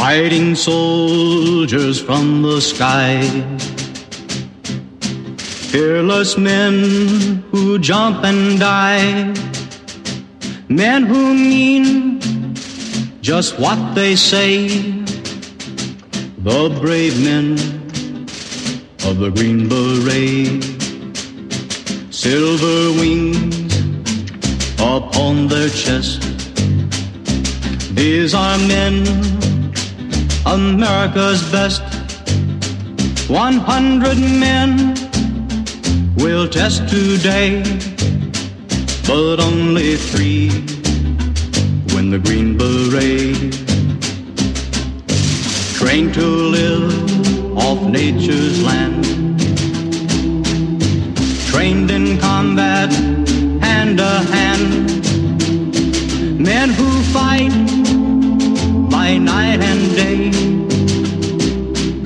fighting 0.00 0.54
soldiers 0.54 2.00
from 2.00 2.40
the 2.40 2.58
sky. 2.58 3.20
Fearless 5.72 6.38
men 6.38 7.44
who 7.50 7.78
jump 7.78 8.24
and 8.24 8.58
die. 8.58 9.34
Men 10.70 11.02
who 11.02 11.34
mean 11.34 11.84
just 13.20 13.58
what 13.58 13.80
they 13.94 14.16
say. 14.16 14.68
The 16.48 16.62
brave 16.80 17.22
men 17.22 17.50
of 19.08 19.18
the 19.22 19.30
Green 19.36 19.68
Beret. 19.68 20.64
Silver 22.10 22.80
wings 23.00 23.74
upon 24.80 25.48
their 25.48 25.68
chest. 25.68 26.22
These 27.94 28.32
are 28.34 28.56
men, 28.74 29.04
America's 30.46 31.42
best. 31.52 31.82
One 33.28 33.54
hundred 33.54 34.18
men 34.18 34.94
will 36.16 36.48
test 36.48 36.88
today, 36.88 37.62
but 39.06 39.40
only 39.40 39.96
three 39.96 40.48
win 41.94 42.10
the 42.10 42.18
Green 42.18 42.56
Beret. 42.58 43.52
Trained 45.74 46.14
to 46.14 46.26
live 46.26 47.56
off 47.56 47.82
nature's 47.88 48.62
land. 48.62 49.04
Trained 51.50 51.90
in 51.90 52.18
combat 52.18 52.92
hand 53.62 53.98
to 53.98 54.10
hand. 54.34 54.90
Men 56.38 56.70
who 56.70 57.02
fight 57.12 57.69
by 59.10 59.18
night 59.18 59.60
and 59.60 59.82
day. 59.96 60.30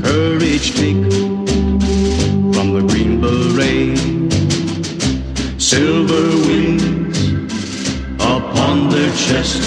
Courage 0.00 0.68
take 0.80 1.02
from 2.54 2.68
the 2.76 2.82
Green 2.88 3.20
Beret. 3.20 3.98
Silver 5.60 6.26
wings 6.46 7.18
upon 8.34 8.88
their 8.88 9.12
chest. 9.26 9.62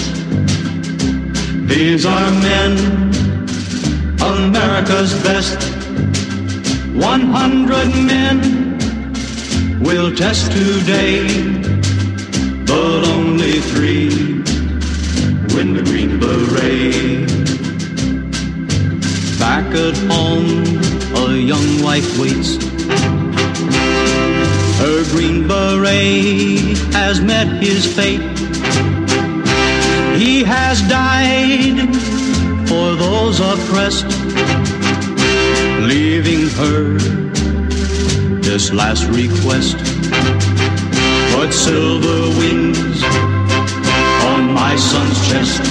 These 1.71 2.07
are 2.07 2.31
men, 2.49 2.71
America's 4.35 5.13
best. 5.27 5.59
One 7.11 7.25
hundred 7.37 7.89
men 8.13 8.37
will 9.87 10.09
test 10.15 10.51
today, 10.51 11.15
but 12.71 12.99
only 13.15 13.55
three 13.71 14.09
win 15.53 15.69
the 15.77 15.83
at 19.77 19.97
home, 20.11 20.65
a 21.15 21.37
young 21.37 21.83
wife 21.83 22.17
waits. 22.19 22.55
Her 24.81 25.03
Green 25.11 25.47
Beret 25.47 26.77
has 26.93 27.21
met 27.21 27.47
his 27.61 27.85
fate. 27.85 28.21
He 30.17 30.43
has 30.43 30.81
died 30.89 31.77
for 32.67 32.95
those 32.95 33.39
oppressed, 33.39 34.09
leaving 35.91 36.47
her 36.61 36.97
this 38.41 38.73
last 38.73 39.05
request. 39.21 39.77
Put 41.33 41.53
silver 41.53 42.19
wings 42.39 43.03
on 44.31 44.51
my 44.53 44.75
son's 44.75 45.19
chest. 45.29 45.61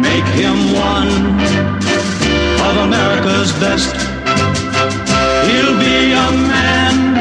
Make 0.00 0.26
him 0.40 0.56
one 0.72 1.61
America's 2.82 3.52
best. 3.62 3.94
He'll 5.46 5.78
be 5.78 6.12
a 6.12 6.28
man 6.50 7.14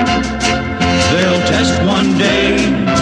they'll 1.11 1.41
test 1.47 1.81
one 1.85 2.17
day. 2.17 3.01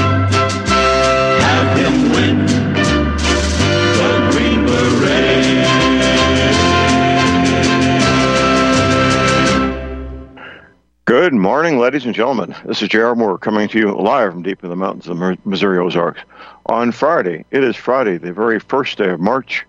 Good 11.09 11.33
morning, 11.33 11.79
ladies 11.79 12.05
and 12.05 12.13
gentlemen. 12.13 12.55
This 12.65 12.83
is 12.83 12.89
J.R. 12.89 13.15
Moore 13.15 13.39
coming 13.39 13.67
to 13.69 13.79
you 13.79 13.91
live 13.95 14.31
from 14.31 14.43
deep 14.43 14.63
in 14.63 14.69
the 14.69 14.75
mountains 14.75 15.07
of 15.07 15.17
the 15.17 15.37
Missouri 15.43 15.79
Ozarks 15.79 16.21
on 16.67 16.91
Friday. 16.91 17.45
It 17.49 17.63
is 17.63 17.75
Friday, 17.75 18.17
the 18.17 18.31
very 18.31 18.59
first 18.59 18.99
day 18.99 19.09
of 19.09 19.19
March, 19.19 19.65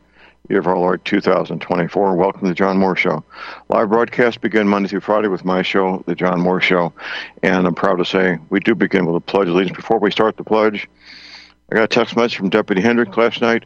year 0.51 0.59
of 0.59 0.67
our 0.67 0.77
Lord 0.77 1.05
2024. 1.05 2.17
Welcome 2.17 2.41
to 2.41 2.49
the 2.49 2.55
John 2.55 2.77
Moore 2.77 2.97
Show. 2.97 3.23
Live 3.69 3.89
broadcasts 3.89 4.37
begin 4.37 4.67
Monday 4.67 4.89
through 4.89 5.01
Friday 5.01 5.29
with 5.29 5.45
my 5.45 5.63
show, 5.63 6.03
The 6.07 6.17
John 6.17 6.41
Moore 6.41 6.61
Show. 6.61 6.93
And 7.45 7.69
I'm 7.69 7.75
proud 7.77 7.97
to 7.97 8.05
say 8.05 8.37
we 8.51 8.59
do 8.59 8.75
begin 8.75 9.07
with 9.07 9.15
a 9.15 9.21
pledge 9.21 9.47
of 9.47 9.55
allegiance. 9.55 9.77
Before 9.77 10.01
we 10.01 10.11
start 10.11 10.37
the 10.37 10.43
pledge, 10.43 10.89
I 11.71 11.77
got 11.77 11.85
a 11.85 11.89
text 11.89 12.17
message 12.17 12.37
from 12.37 12.49
Deputy 12.49 12.83
Hendrick 12.83 13.17
last 13.17 13.41
night. 13.41 13.65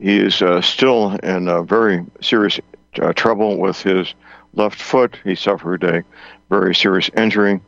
He 0.00 0.18
is 0.18 0.42
uh, 0.42 0.60
still 0.62 1.12
in 1.22 1.48
uh, 1.48 1.62
very 1.62 2.04
serious 2.20 2.58
uh, 3.00 3.12
trouble 3.12 3.58
with 3.58 3.80
his 3.80 4.12
left 4.52 4.82
foot. 4.82 5.16
He 5.22 5.36
suffered 5.36 5.84
a 5.84 6.02
very 6.50 6.74
serious 6.74 7.08
injury. 7.16 7.60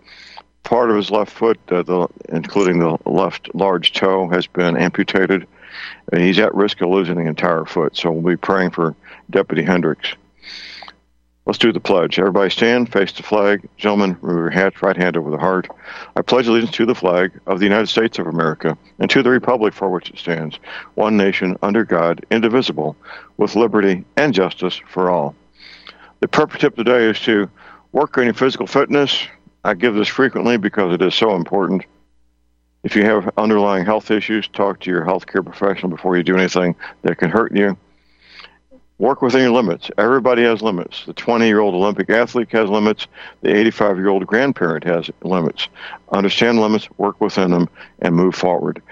Part 0.64 0.90
of 0.90 0.96
his 0.96 1.12
left 1.12 1.30
foot, 1.30 1.60
uh, 1.68 1.84
the, 1.84 2.08
including 2.30 2.80
the 2.80 2.98
left 3.06 3.54
large 3.54 3.92
toe, 3.92 4.28
has 4.30 4.48
been 4.48 4.76
amputated. 4.76 5.46
And 6.12 6.22
he's 6.22 6.38
at 6.38 6.54
risk 6.54 6.80
of 6.80 6.88
losing 6.88 7.16
the 7.16 7.26
entire 7.26 7.64
foot. 7.64 7.96
So 7.96 8.10
we'll 8.10 8.34
be 8.34 8.36
praying 8.36 8.70
for 8.70 8.94
Deputy 9.30 9.62
Hendricks. 9.62 10.14
Let's 11.48 11.58
do 11.58 11.72
the 11.72 11.80
pledge. 11.80 12.18
Everybody 12.18 12.50
stand, 12.50 12.92
face 12.92 13.10
the 13.10 13.22
flag. 13.22 13.66
Gentlemen, 13.78 14.18
remove 14.20 14.42
your 14.42 14.50
hats, 14.50 14.82
right 14.82 14.94
hand 14.96 15.16
over 15.16 15.30
the 15.30 15.38
heart. 15.38 15.66
I 16.14 16.20
pledge 16.20 16.46
allegiance 16.46 16.72
to 16.72 16.84
the 16.84 16.94
flag 16.94 17.32
of 17.46 17.58
the 17.58 17.64
United 17.64 17.86
States 17.86 18.18
of 18.18 18.26
America 18.26 18.76
and 18.98 19.08
to 19.08 19.22
the 19.22 19.30
republic 19.30 19.72
for 19.72 19.88
which 19.88 20.10
it 20.10 20.18
stands, 20.18 20.58
one 20.94 21.16
nation 21.16 21.56
under 21.62 21.84
God, 21.84 22.26
indivisible, 22.30 22.96
with 23.38 23.56
liberty 23.56 24.04
and 24.18 24.34
justice 24.34 24.78
for 24.90 25.08
all. 25.08 25.34
The 26.20 26.28
purpose 26.28 26.60
tip 26.60 26.76
today 26.76 27.04
is 27.04 27.18
to 27.20 27.48
work 27.92 28.18
on 28.18 28.24
your 28.24 28.34
physical 28.34 28.66
fitness. 28.66 29.26
I 29.64 29.72
give 29.72 29.94
this 29.94 30.08
frequently 30.08 30.58
because 30.58 30.92
it 30.92 31.00
is 31.00 31.14
so 31.14 31.34
important. 31.34 31.86
If 32.84 32.94
you 32.94 33.04
have 33.04 33.30
underlying 33.36 33.84
health 33.84 34.10
issues, 34.10 34.46
talk 34.48 34.80
to 34.80 34.90
your 34.90 35.04
healthcare 35.04 35.44
professional 35.44 35.90
before 35.90 36.16
you 36.16 36.22
do 36.22 36.36
anything 36.36 36.76
that 37.02 37.18
can 37.18 37.30
hurt 37.30 37.54
you. 37.54 37.76
Work 38.98 39.22
within 39.22 39.42
your 39.42 39.52
limits. 39.52 39.90
Everybody 39.96 40.42
has 40.42 40.62
limits. 40.62 41.04
The 41.04 41.12
20 41.12 41.46
year 41.46 41.60
old 41.60 41.74
Olympic 41.74 42.10
athlete 42.10 42.50
has 42.52 42.68
limits. 42.68 43.06
The 43.42 43.54
85 43.54 43.96
year 43.96 44.08
old 44.08 44.26
grandparent 44.26 44.84
has 44.84 45.10
limits. 45.22 45.68
Understand 46.12 46.60
limits, 46.60 46.88
work 46.98 47.20
within 47.20 47.50
them, 47.50 47.68
and 48.00 48.14
move 48.14 48.34
forward. 48.34 48.82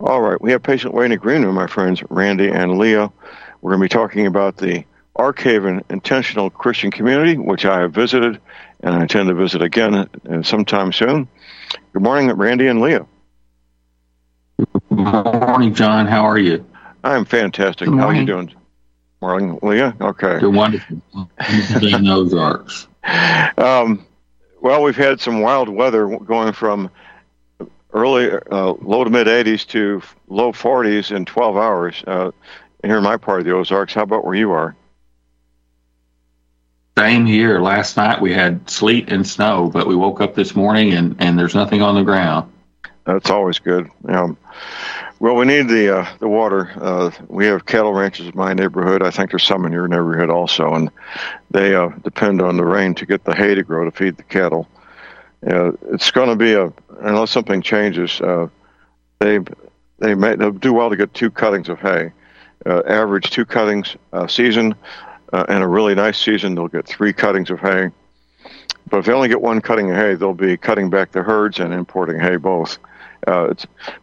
All 0.00 0.20
right, 0.20 0.40
we 0.40 0.50
have 0.52 0.62
patient 0.62 0.92
waiting 0.92 1.12
in 1.12 1.18
the 1.18 1.22
green 1.22 1.42
room, 1.42 1.54
my 1.54 1.66
friends, 1.66 2.02
Randy 2.10 2.48
and 2.48 2.78
Leah. 2.78 3.10
We're 3.60 3.70
going 3.70 3.80
to 3.80 3.94
be 3.96 4.00
talking 4.00 4.26
about 4.26 4.58
the 4.58 4.84
Arkhaven 5.16 5.82
Intentional 5.90 6.50
Christian 6.50 6.90
Community, 6.90 7.36
which 7.36 7.64
I 7.64 7.80
have 7.80 7.92
visited 7.92 8.40
and 8.80 8.94
I 8.94 9.02
intend 9.02 9.28
to 9.28 9.34
visit 9.34 9.62
again 9.62 9.94
uh, 9.94 10.42
sometime 10.42 10.92
soon. 10.92 11.26
Good 11.92 12.02
morning, 12.02 12.30
Randy 12.30 12.66
and 12.66 12.80
Leah. 12.80 13.06
Good 15.04 15.40
morning, 15.40 15.74
John. 15.74 16.06
How 16.06 16.24
are 16.24 16.38
you? 16.38 16.64
I'm 17.02 17.26
fantastic. 17.26 17.88
How 17.88 18.08
are 18.08 18.14
you 18.14 18.24
doing? 18.24 18.54
Morning, 19.20 19.58
Leah. 19.62 19.94
Okay. 20.00 20.40
You're 20.40 20.50
wonderful. 20.50 21.02
in 21.82 22.08
Ozarks. 22.08 22.88
Um, 23.58 24.06
well, 24.62 24.82
we've 24.82 24.96
had 24.96 25.20
some 25.20 25.42
wild 25.42 25.68
weather 25.68 26.08
going 26.18 26.54
from 26.54 26.90
early, 27.92 28.30
uh, 28.50 28.72
low 28.80 29.04
to 29.04 29.10
mid 29.10 29.26
80s 29.26 29.66
to 29.68 30.00
low 30.28 30.52
40s 30.52 31.14
in 31.14 31.26
12 31.26 31.56
hours 31.58 32.02
uh, 32.06 32.30
here 32.82 32.96
in 32.96 33.04
my 33.04 33.18
part 33.18 33.40
of 33.40 33.44
the 33.44 33.52
Ozarks. 33.52 33.92
How 33.92 34.04
about 34.04 34.24
where 34.24 34.34
you 34.34 34.52
are? 34.52 34.74
Same 36.96 37.26
here. 37.26 37.60
Last 37.60 37.98
night 37.98 38.22
we 38.22 38.32
had 38.32 38.70
sleet 38.70 39.12
and 39.12 39.26
snow, 39.26 39.68
but 39.70 39.86
we 39.86 39.96
woke 39.96 40.22
up 40.22 40.34
this 40.34 40.56
morning 40.56 40.94
and, 40.94 41.14
and 41.18 41.38
there's 41.38 41.54
nothing 41.54 41.82
on 41.82 41.94
the 41.94 42.04
ground. 42.04 42.50
That's 43.04 43.28
always 43.28 43.58
good. 43.58 43.90
Um, 44.08 44.36
well, 45.24 45.36
we 45.36 45.46
need 45.46 45.68
the 45.68 46.00
uh, 46.00 46.08
the 46.18 46.28
water. 46.28 46.70
Uh, 46.76 47.10
we 47.28 47.46
have 47.46 47.64
cattle 47.64 47.94
ranches 47.94 48.26
in 48.26 48.32
my 48.34 48.52
neighborhood. 48.52 49.02
I 49.02 49.10
think 49.10 49.30
there's 49.30 49.46
some 49.46 49.64
in 49.64 49.72
your 49.72 49.88
neighborhood 49.88 50.28
also, 50.28 50.74
and 50.74 50.90
they 51.50 51.74
uh, 51.74 51.88
depend 52.02 52.42
on 52.42 52.58
the 52.58 52.64
rain 52.66 52.94
to 52.96 53.06
get 53.06 53.24
the 53.24 53.34
hay 53.34 53.54
to 53.54 53.62
grow 53.62 53.86
to 53.86 53.90
feed 53.90 54.18
the 54.18 54.22
cattle. 54.24 54.68
it's 55.40 56.10
going 56.10 56.28
to 56.28 56.36
be 56.36 56.52
a 56.52 56.70
unless 57.00 57.30
something 57.30 57.62
changes. 57.62 58.20
Uh, 58.20 58.48
they 59.18 59.38
they 59.98 60.14
may 60.14 60.36
they'll 60.36 60.50
do 60.50 60.74
well 60.74 60.90
to 60.90 60.96
get 60.96 61.14
two 61.14 61.30
cuttings 61.30 61.70
of 61.70 61.78
hay. 61.80 62.12
Uh, 62.66 62.82
average 62.86 63.30
two 63.30 63.46
cuttings 63.46 63.96
a 64.12 64.28
season, 64.28 64.74
uh, 65.32 65.46
and 65.48 65.64
a 65.64 65.66
really 65.66 65.94
nice 65.94 66.20
season 66.20 66.54
they'll 66.54 66.68
get 66.68 66.86
three 66.86 67.14
cuttings 67.14 67.50
of 67.50 67.60
hay. 67.60 67.88
But 68.90 68.98
if 68.98 69.06
they 69.06 69.14
only 69.14 69.28
get 69.28 69.40
one 69.40 69.62
cutting 69.62 69.90
of 69.90 69.96
hay, 69.96 70.16
they'll 70.16 70.34
be 70.34 70.58
cutting 70.58 70.90
back 70.90 71.12
the 71.12 71.22
herds 71.22 71.60
and 71.60 71.72
importing 71.72 72.20
hay 72.20 72.36
both. 72.36 72.78
Uh, 73.26 73.54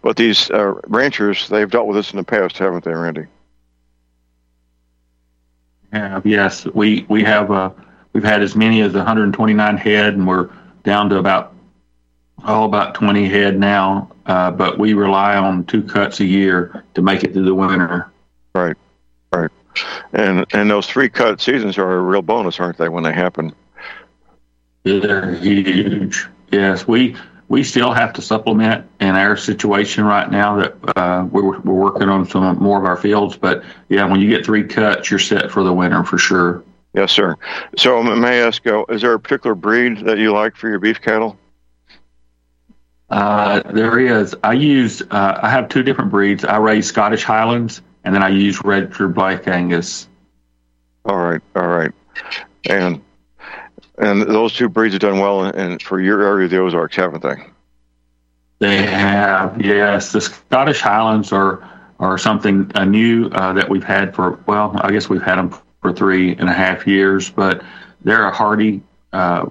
but 0.01 0.17
these 0.17 0.49
uh, 0.51 0.73
ranchers, 0.87 1.47
they've 1.49 1.69
dealt 1.69 1.87
with 1.87 1.95
this 1.95 2.11
in 2.11 2.17
the 2.17 2.23
past, 2.23 2.57
haven't 2.57 2.83
they, 2.83 2.93
Randy? 2.93 3.25
have 5.91 6.25
yes. 6.25 6.65
We 6.65 7.05
we 7.09 7.23
have 7.23 7.51
uh, 7.51 7.71
we've 8.13 8.23
had 8.23 8.41
as 8.41 8.55
many 8.55 8.81
as 8.81 8.93
129 8.93 9.77
head, 9.77 10.13
and 10.13 10.27
we're 10.27 10.49
down 10.83 11.09
to 11.09 11.17
about 11.17 11.53
oh 12.45 12.63
about 12.63 12.95
20 12.95 13.27
head 13.27 13.59
now. 13.59 14.11
Uh, 14.25 14.51
but 14.51 14.79
we 14.79 14.93
rely 14.93 15.35
on 15.35 15.65
two 15.65 15.83
cuts 15.83 16.19
a 16.19 16.25
year 16.25 16.83
to 16.93 17.01
make 17.01 17.23
it 17.23 17.33
through 17.33 17.45
the 17.45 17.55
winter. 17.55 18.09
Right, 18.55 18.77
right. 19.33 19.51
And 20.13 20.45
and 20.53 20.69
those 20.69 20.87
three 20.87 21.09
cut 21.09 21.41
seasons 21.41 21.77
are 21.77 21.97
a 21.97 22.01
real 22.01 22.21
bonus, 22.21 22.59
aren't 22.59 22.77
they? 22.77 22.89
When 22.89 23.03
they 23.03 23.13
happen. 23.13 23.53
They're 24.83 25.35
huge. 25.35 26.27
Yes, 26.51 26.87
we 26.87 27.15
we 27.51 27.65
still 27.65 27.91
have 27.91 28.13
to 28.13 28.21
supplement 28.21 28.89
in 29.01 29.09
our 29.09 29.35
situation 29.35 30.05
right 30.05 30.31
now 30.31 30.55
that 30.55 30.97
uh, 30.97 31.27
we're, 31.29 31.59
we're 31.59 31.73
working 31.73 32.07
on 32.07 32.25
some 32.25 32.57
more 32.59 32.79
of 32.79 32.85
our 32.85 32.95
fields. 32.95 33.35
But 33.35 33.65
yeah, 33.89 34.05
when 34.05 34.21
you 34.21 34.29
get 34.29 34.45
three 34.45 34.63
cuts, 34.63 35.11
you're 35.11 35.19
set 35.19 35.51
for 35.51 35.61
the 35.61 35.73
winter 35.73 36.05
for 36.05 36.17
sure. 36.17 36.63
Yes, 36.93 37.11
sir. 37.11 37.35
So 37.75 38.01
may 38.01 38.41
I 38.41 38.47
ask, 38.47 38.65
uh, 38.65 38.85
is 38.87 39.01
there 39.01 39.13
a 39.13 39.19
particular 39.19 39.53
breed 39.53 39.97
that 40.05 40.17
you 40.17 40.31
like 40.31 40.55
for 40.55 40.69
your 40.69 40.79
beef 40.79 41.01
cattle? 41.01 41.37
Uh, 43.09 43.61
there 43.73 43.99
is. 43.99 44.33
I 44.45 44.53
use. 44.53 45.01
Uh, 45.11 45.37
I 45.43 45.49
have 45.49 45.67
two 45.67 45.83
different 45.83 46.09
breeds. 46.09 46.45
I 46.45 46.55
raise 46.55 46.87
Scottish 46.87 47.25
Highlands, 47.25 47.81
and 48.05 48.15
then 48.15 48.23
I 48.23 48.29
use 48.29 48.63
Red 48.63 48.83
Redford 48.83 49.13
Black 49.13 49.49
Angus. 49.49 50.07
All 51.03 51.17
right, 51.17 51.41
all 51.57 51.67
right, 51.67 51.91
and 52.69 53.01
and 54.01 54.21
those 54.23 54.53
two 54.53 54.67
breeds 54.67 54.93
have 54.93 55.01
done 55.01 55.19
well 55.19 55.45
in, 55.45 55.79
for 55.79 56.01
your 56.01 56.21
area 56.23 56.47
the 56.47 56.57
Ozarks, 56.57 56.95
haven't 56.95 57.21
they? 57.23 57.35
They 58.59 58.83
have, 58.83 59.63
yes. 59.63 60.11
The 60.11 60.21
Scottish 60.21 60.81
Highlands 60.81 61.31
are 61.31 61.67
are 61.99 62.17
something 62.17 62.71
uh, 62.73 62.83
new 62.83 63.27
uh, 63.27 63.53
that 63.53 63.69
we've 63.69 63.83
had 63.83 64.15
for 64.15 64.39
well, 64.47 64.75
I 64.81 64.91
guess 64.91 65.07
we've 65.07 65.21
had 65.21 65.37
them 65.37 65.55
for 65.81 65.93
three 65.93 66.35
and 66.35 66.49
a 66.49 66.53
half 66.53 66.87
years, 66.87 67.29
but 67.29 67.63
they're 68.03 68.27
a 68.27 68.33
hardy 68.33 68.81
uh, 69.13 69.47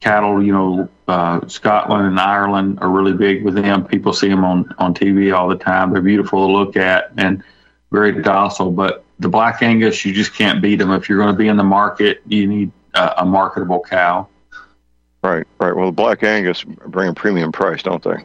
cattle. 0.00 0.42
You 0.42 0.52
know, 0.52 0.88
uh, 1.06 1.46
Scotland 1.48 2.06
and 2.06 2.18
Ireland 2.18 2.78
are 2.80 2.88
really 2.88 3.12
big 3.12 3.44
with 3.44 3.54
them. 3.54 3.86
People 3.86 4.12
see 4.12 4.28
them 4.28 4.44
on 4.44 4.74
on 4.78 4.94
TV 4.94 5.34
all 5.36 5.48
the 5.48 5.56
time. 5.56 5.92
They're 5.92 6.02
beautiful 6.02 6.46
to 6.46 6.52
look 6.52 6.76
at 6.76 7.12
and 7.16 7.42
very 7.90 8.22
docile. 8.22 8.70
But 8.70 9.04
the 9.18 9.28
Black 9.28 9.62
Angus, 9.62 10.04
you 10.04 10.12
just 10.12 10.34
can't 10.34 10.62
beat 10.62 10.76
them. 10.76 10.90
If 10.92 11.08
you're 11.08 11.18
going 11.18 11.34
to 11.34 11.38
be 11.38 11.48
in 11.48 11.56
the 11.56 11.64
market, 11.64 12.22
you 12.26 12.46
need 12.46 12.72
uh, 12.94 13.14
a 13.18 13.24
marketable 13.24 13.84
cow. 13.88 14.28
Right, 15.22 15.46
right. 15.58 15.74
Well, 15.74 15.86
the 15.86 15.92
Black 15.92 16.22
Angus 16.22 16.64
bring 16.64 17.08
a 17.08 17.14
premium 17.14 17.52
price, 17.52 17.82
don't 17.82 18.02
they? 18.02 18.16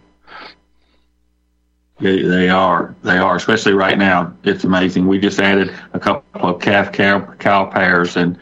They, 2.00 2.22
they 2.22 2.50
are. 2.50 2.96
They 3.04 3.18
are, 3.18 3.36
especially 3.36 3.74
right 3.74 3.98
now. 3.98 4.34
It's 4.44 4.64
amazing. 4.64 5.08
We 5.08 5.20
just 5.20 5.40
added 5.40 5.74
a 5.94 6.00
couple 6.00 6.50
of 6.50 6.62
calf 6.62 6.92
cow, 6.92 7.34
cow 7.36 7.66
pairs, 7.66 8.18
and 8.18 8.38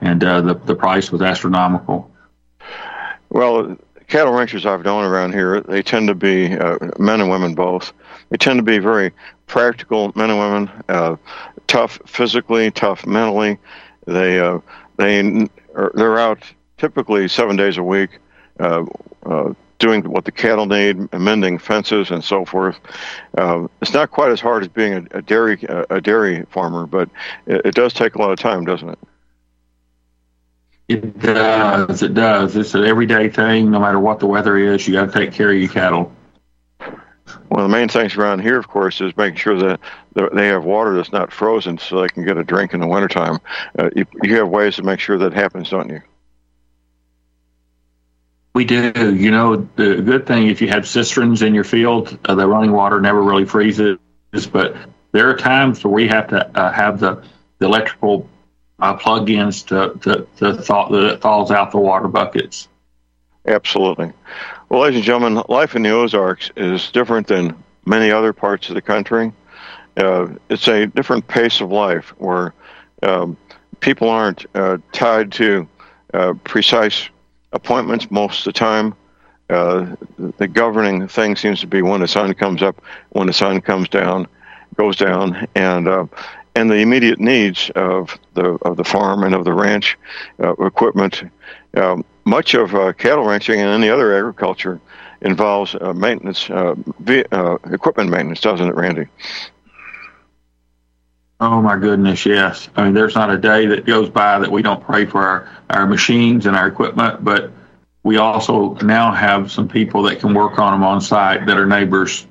and 0.00 0.22
uh, 0.22 0.40
the 0.40 0.54
the 0.54 0.74
price 0.74 1.12
was 1.12 1.22
astronomical. 1.22 2.10
Well, 3.30 3.76
cattle 4.08 4.32
ranchers 4.32 4.66
I've 4.66 4.84
known 4.84 5.04
around 5.04 5.32
here, 5.32 5.60
they 5.60 5.82
tend 5.82 6.08
to 6.08 6.14
be 6.14 6.56
uh, 6.56 6.78
men 6.98 7.20
and 7.20 7.30
women 7.30 7.54
both. 7.54 7.92
They 8.30 8.36
tend 8.36 8.58
to 8.58 8.62
be 8.62 8.78
very 8.78 9.12
practical 9.46 10.12
men 10.14 10.30
and 10.30 10.38
women, 10.38 10.84
uh, 10.88 11.16
tough 11.66 12.00
physically, 12.06 12.70
tough 12.70 13.06
mentally. 13.06 13.58
They 14.06 14.40
uh, 14.40 14.58
they 14.98 15.48
they're 15.94 16.18
out 16.18 16.42
typically 16.76 17.28
seven 17.28 17.56
days 17.56 17.78
a 17.78 17.82
week, 17.82 18.18
uh, 18.60 18.84
uh, 19.24 19.54
doing 19.78 20.02
what 20.10 20.24
the 20.24 20.32
cattle 20.32 20.66
need, 20.66 21.12
mending 21.12 21.58
fences 21.58 22.10
and 22.10 22.22
so 22.22 22.44
forth. 22.44 22.76
Uh, 23.36 23.68
it's 23.80 23.92
not 23.94 24.10
quite 24.10 24.30
as 24.30 24.40
hard 24.40 24.62
as 24.62 24.68
being 24.68 24.94
a, 24.94 25.18
a 25.18 25.22
dairy 25.22 25.58
a 25.90 26.00
dairy 26.00 26.44
farmer, 26.50 26.86
but 26.86 27.08
it, 27.46 27.66
it, 27.66 27.74
does 27.74 27.92
take 27.92 28.16
a 28.16 28.18
lot 28.18 28.30
of 28.30 28.38
time, 28.38 28.64
doesn't 28.64 28.90
it? 28.90 28.98
It 30.88 31.18
does. 31.20 32.02
It 32.02 32.14
does. 32.14 32.56
It's 32.56 32.74
an 32.74 32.84
everyday 32.84 33.28
thing. 33.28 33.70
No 33.70 33.80
matter 33.80 34.00
what 34.00 34.20
the 34.20 34.26
weather 34.26 34.56
is, 34.56 34.88
you 34.88 34.94
got 34.94 35.12
to 35.12 35.18
take 35.18 35.32
care 35.32 35.50
of 35.50 35.58
your 35.58 35.68
cattle. 35.68 36.12
One 37.48 37.62
of 37.62 37.70
the 37.70 37.76
main 37.76 37.88
things 37.88 38.16
around 38.16 38.40
here, 38.40 38.58
of 38.58 38.68
course, 38.68 39.00
is 39.00 39.16
making 39.16 39.36
sure 39.36 39.58
that 39.58 39.80
they 40.14 40.48
have 40.48 40.64
water 40.64 40.94
that's 40.94 41.12
not 41.12 41.32
frozen 41.32 41.78
so 41.78 42.00
they 42.00 42.08
can 42.08 42.24
get 42.24 42.36
a 42.36 42.44
drink 42.44 42.74
in 42.74 42.80
the 42.80 42.86
wintertime. 42.86 43.38
Uh, 43.78 43.90
you, 43.94 44.06
you 44.22 44.36
have 44.36 44.48
ways 44.48 44.76
to 44.76 44.82
make 44.82 45.00
sure 45.00 45.18
that 45.18 45.32
happens, 45.32 45.70
don't 45.70 45.88
you? 45.88 46.00
We 48.54 48.64
do. 48.64 49.14
You 49.14 49.30
know, 49.30 49.68
the 49.76 50.02
good 50.02 50.26
thing 50.26 50.48
if 50.48 50.60
you 50.60 50.68
have 50.68 50.86
cisterns 50.86 51.42
in 51.42 51.54
your 51.54 51.64
field, 51.64 52.18
uh, 52.24 52.34
the 52.34 52.46
running 52.46 52.72
water 52.72 53.00
never 53.00 53.22
really 53.22 53.44
freezes. 53.44 53.98
But 54.52 54.76
there 55.12 55.28
are 55.30 55.36
times 55.36 55.84
where 55.84 55.92
we 55.92 56.08
have 56.08 56.28
to 56.28 56.58
uh, 56.58 56.72
have 56.72 56.98
the, 56.98 57.22
the 57.58 57.66
electrical 57.66 58.28
uh, 58.80 58.94
plug-ins 58.94 59.62
to 59.64 59.98
to, 60.02 60.26
to 60.38 60.54
thaw, 60.54 60.88
that 60.88 61.20
thaws 61.20 61.50
out 61.50 61.70
the 61.70 61.78
water 61.78 62.08
buckets. 62.08 62.68
Absolutely. 63.48 64.12
Well, 64.68 64.82
ladies 64.82 64.98
and 64.98 65.04
gentlemen, 65.04 65.42
life 65.48 65.74
in 65.74 65.82
the 65.82 65.90
Ozarks 65.90 66.50
is 66.54 66.90
different 66.90 67.26
than 67.26 67.56
many 67.86 68.10
other 68.10 68.34
parts 68.34 68.68
of 68.68 68.74
the 68.74 68.82
country. 68.82 69.32
Uh, 69.96 70.28
it's 70.50 70.68
a 70.68 70.86
different 70.86 71.26
pace 71.26 71.62
of 71.62 71.72
life 71.72 72.10
where 72.18 72.52
um, 73.02 73.38
people 73.80 74.10
aren't 74.10 74.44
uh, 74.54 74.76
tied 74.92 75.32
to 75.32 75.66
uh, 76.12 76.34
precise 76.44 77.08
appointments 77.52 78.10
most 78.10 78.40
of 78.40 78.52
the 78.52 78.58
time. 78.58 78.94
Uh, 79.48 79.96
the 80.36 80.46
governing 80.46 81.08
thing 81.08 81.34
seems 81.34 81.60
to 81.60 81.66
be 81.66 81.80
when 81.80 82.02
the 82.02 82.08
sun 82.08 82.34
comes 82.34 82.62
up, 82.62 82.82
when 83.10 83.26
the 83.26 83.32
sun 83.32 83.62
comes 83.62 83.88
down, 83.88 84.28
goes 84.76 84.94
down, 84.94 85.48
and 85.54 85.88
uh, 85.88 86.04
and 86.54 86.70
the 86.70 86.76
immediate 86.76 87.18
needs 87.18 87.70
of 87.74 88.18
the 88.34 88.58
of 88.60 88.76
the 88.76 88.84
farm 88.84 89.24
and 89.24 89.34
of 89.34 89.46
the 89.46 89.54
ranch 89.54 89.96
uh, 90.42 90.52
equipment. 90.56 91.22
Um, 91.74 92.04
much 92.28 92.54
of 92.54 92.74
uh, 92.74 92.92
cattle 92.92 93.24
ranching 93.24 93.58
and 93.60 93.70
any 93.70 93.88
other 93.88 94.16
agriculture 94.16 94.80
involves 95.20 95.74
uh, 95.74 95.92
maintenance, 95.92 96.48
uh, 96.50 96.74
uh, 97.32 97.54
equipment 97.72 98.10
maintenance, 98.10 98.40
doesn't 98.40 98.68
it, 98.68 98.74
Randy? 98.74 99.06
Oh 101.40 101.62
my 101.62 101.78
goodness, 101.78 102.26
yes. 102.26 102.68
I 102.76 102.84
mean, 102.84 102.94
there's 102.94 103.14
not 103.14 103.30
a 103.30 103.38
day 103.38 103.66
that 103.66 103.86
goes 103.86 104.10
by 104.10 104.38
that 104.40 104.50
we 104.50 104.62
don't 104.62 104.82
pray 104.82 105.06
for 105.06 105.22
our, 105.22 105.48
our 105.70 105.86
machines 105.86 106.46
and 106.46 106.56
our 106.56 106.66
equipment, 106.66 107.24
but 107.24 107.52
we 108.02 108.16
also 108.16 108.74
now 108.74 109.12
have 109.12 109.50
some 109.50 109.68
people 109.68 110.02
that 110.04 110.20
can 110.20 110.34
work 110.34 110.58
on 110.58 110.72
them 110.72 110.82
on 110.82 111.00
site 111.00 111.46
that 111.46 111.56
are 111.56 111.66
neighbors. 111.66 112.26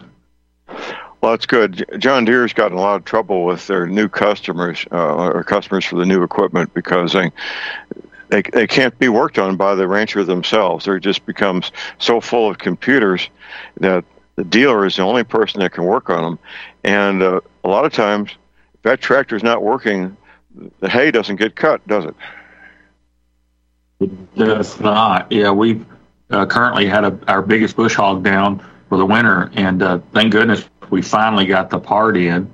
Well, 1.22 1.32
that's 1.32 1.46
good. 1.46 1.86
John 1.98 2.26
Deere's 2.26 2.54
gotten 2.54 2.78
a 2.78 2.82
lot 2.82 2.98
of 2.98 3.06
trouble 3.06 3.46
with 3.46 3.66
their 3.68 3.88
new 3.88 4.08
customers 4.08 4.86
uh, 4.92 5.16
or 5.16 5.44
customers 5.44 5.86
for 5.86 5.96
the 5.96 6.06
new 6.06 6.24
equipment 6.24 6.74
because 6.74 7.14
they 7.14 7.32
they, 8.30 8.42
they 8.42 8.68
can't 8.68 8.98
be 9.00 9.10
worked 9.10 9.38
on 9.38 9.56
by 9.58 9.76
the 9.76 9.88
rancher 9.88 10.24
themselves. 10.24 10.86
They 10.86 11.00
just 11.00 11.26
becomes 11.26 11.72
so 11.98 12.20
full 12.20 12.50
of 12.50 12.58
computers 12.58 13.30
that 13.80 14.04
the 14.36 14.44
dealer 14.44 14.86
is 14.86 14.98
the 14.98 15.04
only 15.04 15.24
person 15.24 15.60
that 15.62 15.72
can 15.72 15.86
work 15.86 16.10
on 16.10 16.24
them. 16.24 16.40
And 16.84 17.24
uh, 17.24 17.42
a 17.64 17.68
lot 17.68 17.86
of 17.86 17.94
times, 17.94 18.32
if 18.74 18.82
that 18.84 19.02
tractor 19.02 19.36
is 19.36 19.44
not 19.44 19.64
working, 19.64 20.16
the 20.80 20.90
hay 20.90 21.12
doesn't 21.12 21.38
get 21.38 21.56
cut, 21.56 21.86
does 21.88 22.06
it? 22.06 22.16
It 24.00 24.36
does 24.36 24.80
not. 24.80 25.32
Yeah, 25.32 25.52
we've 25.52 25.86
uh, 26.30 26.46
currently 26.46 26.86
had 26.86 27.04
a, 27.04 27.20
our 27.28 27.42
biggest 27.42 27.76
bush 27.76 27.96
hog 27.96 28.24
down 28.24 28.64
for 28.90 28.98
the 28.98 29.06
winter, 29.06 29.50
and 29.54 29.82
uh, 29.82 30.00
thank 30.14 30.32
goodness 30.32 30.66
we 30.90 31.02
finally 31.02 31.46
got 31.46 31.70
the 31.70 31.80
part 31.80 32.16
in 32.16 32.52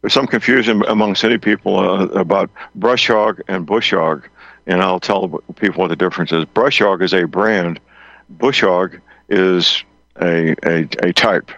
there's 0.00 0.12
some 0.12 0.26
confusion 0.26 0.84
among 0.86 1.14
city 1.14 1.38
people 1.38 1.78
uh, 1.78 2.06
about 2.06 2.50
brush 2.74 3.08
hog 3.08 3.40
and 3.48 3.66
bush 3.66 3.92
hog, 3.92 4.28
and 4.66 4.80
I'll 4.80 5.00
tell 5.00 5.42
people 5.56 5.82
what 5.82 5.88
the 5.88 5.96
difference 5.96 6.32
is. 6.32 6.44
Brush 6.44 6.78
hog 6.78 7.02
is 7.02 7.12
a 7.12 7.24
brand, 7.24 7.80
bush 8.28 8.60
hog 8.60 8.98
is 9.28 9.82
a 10.20 10.54
a, 10.64 10.88
a 11.02 11.12
type, 11.12 11.50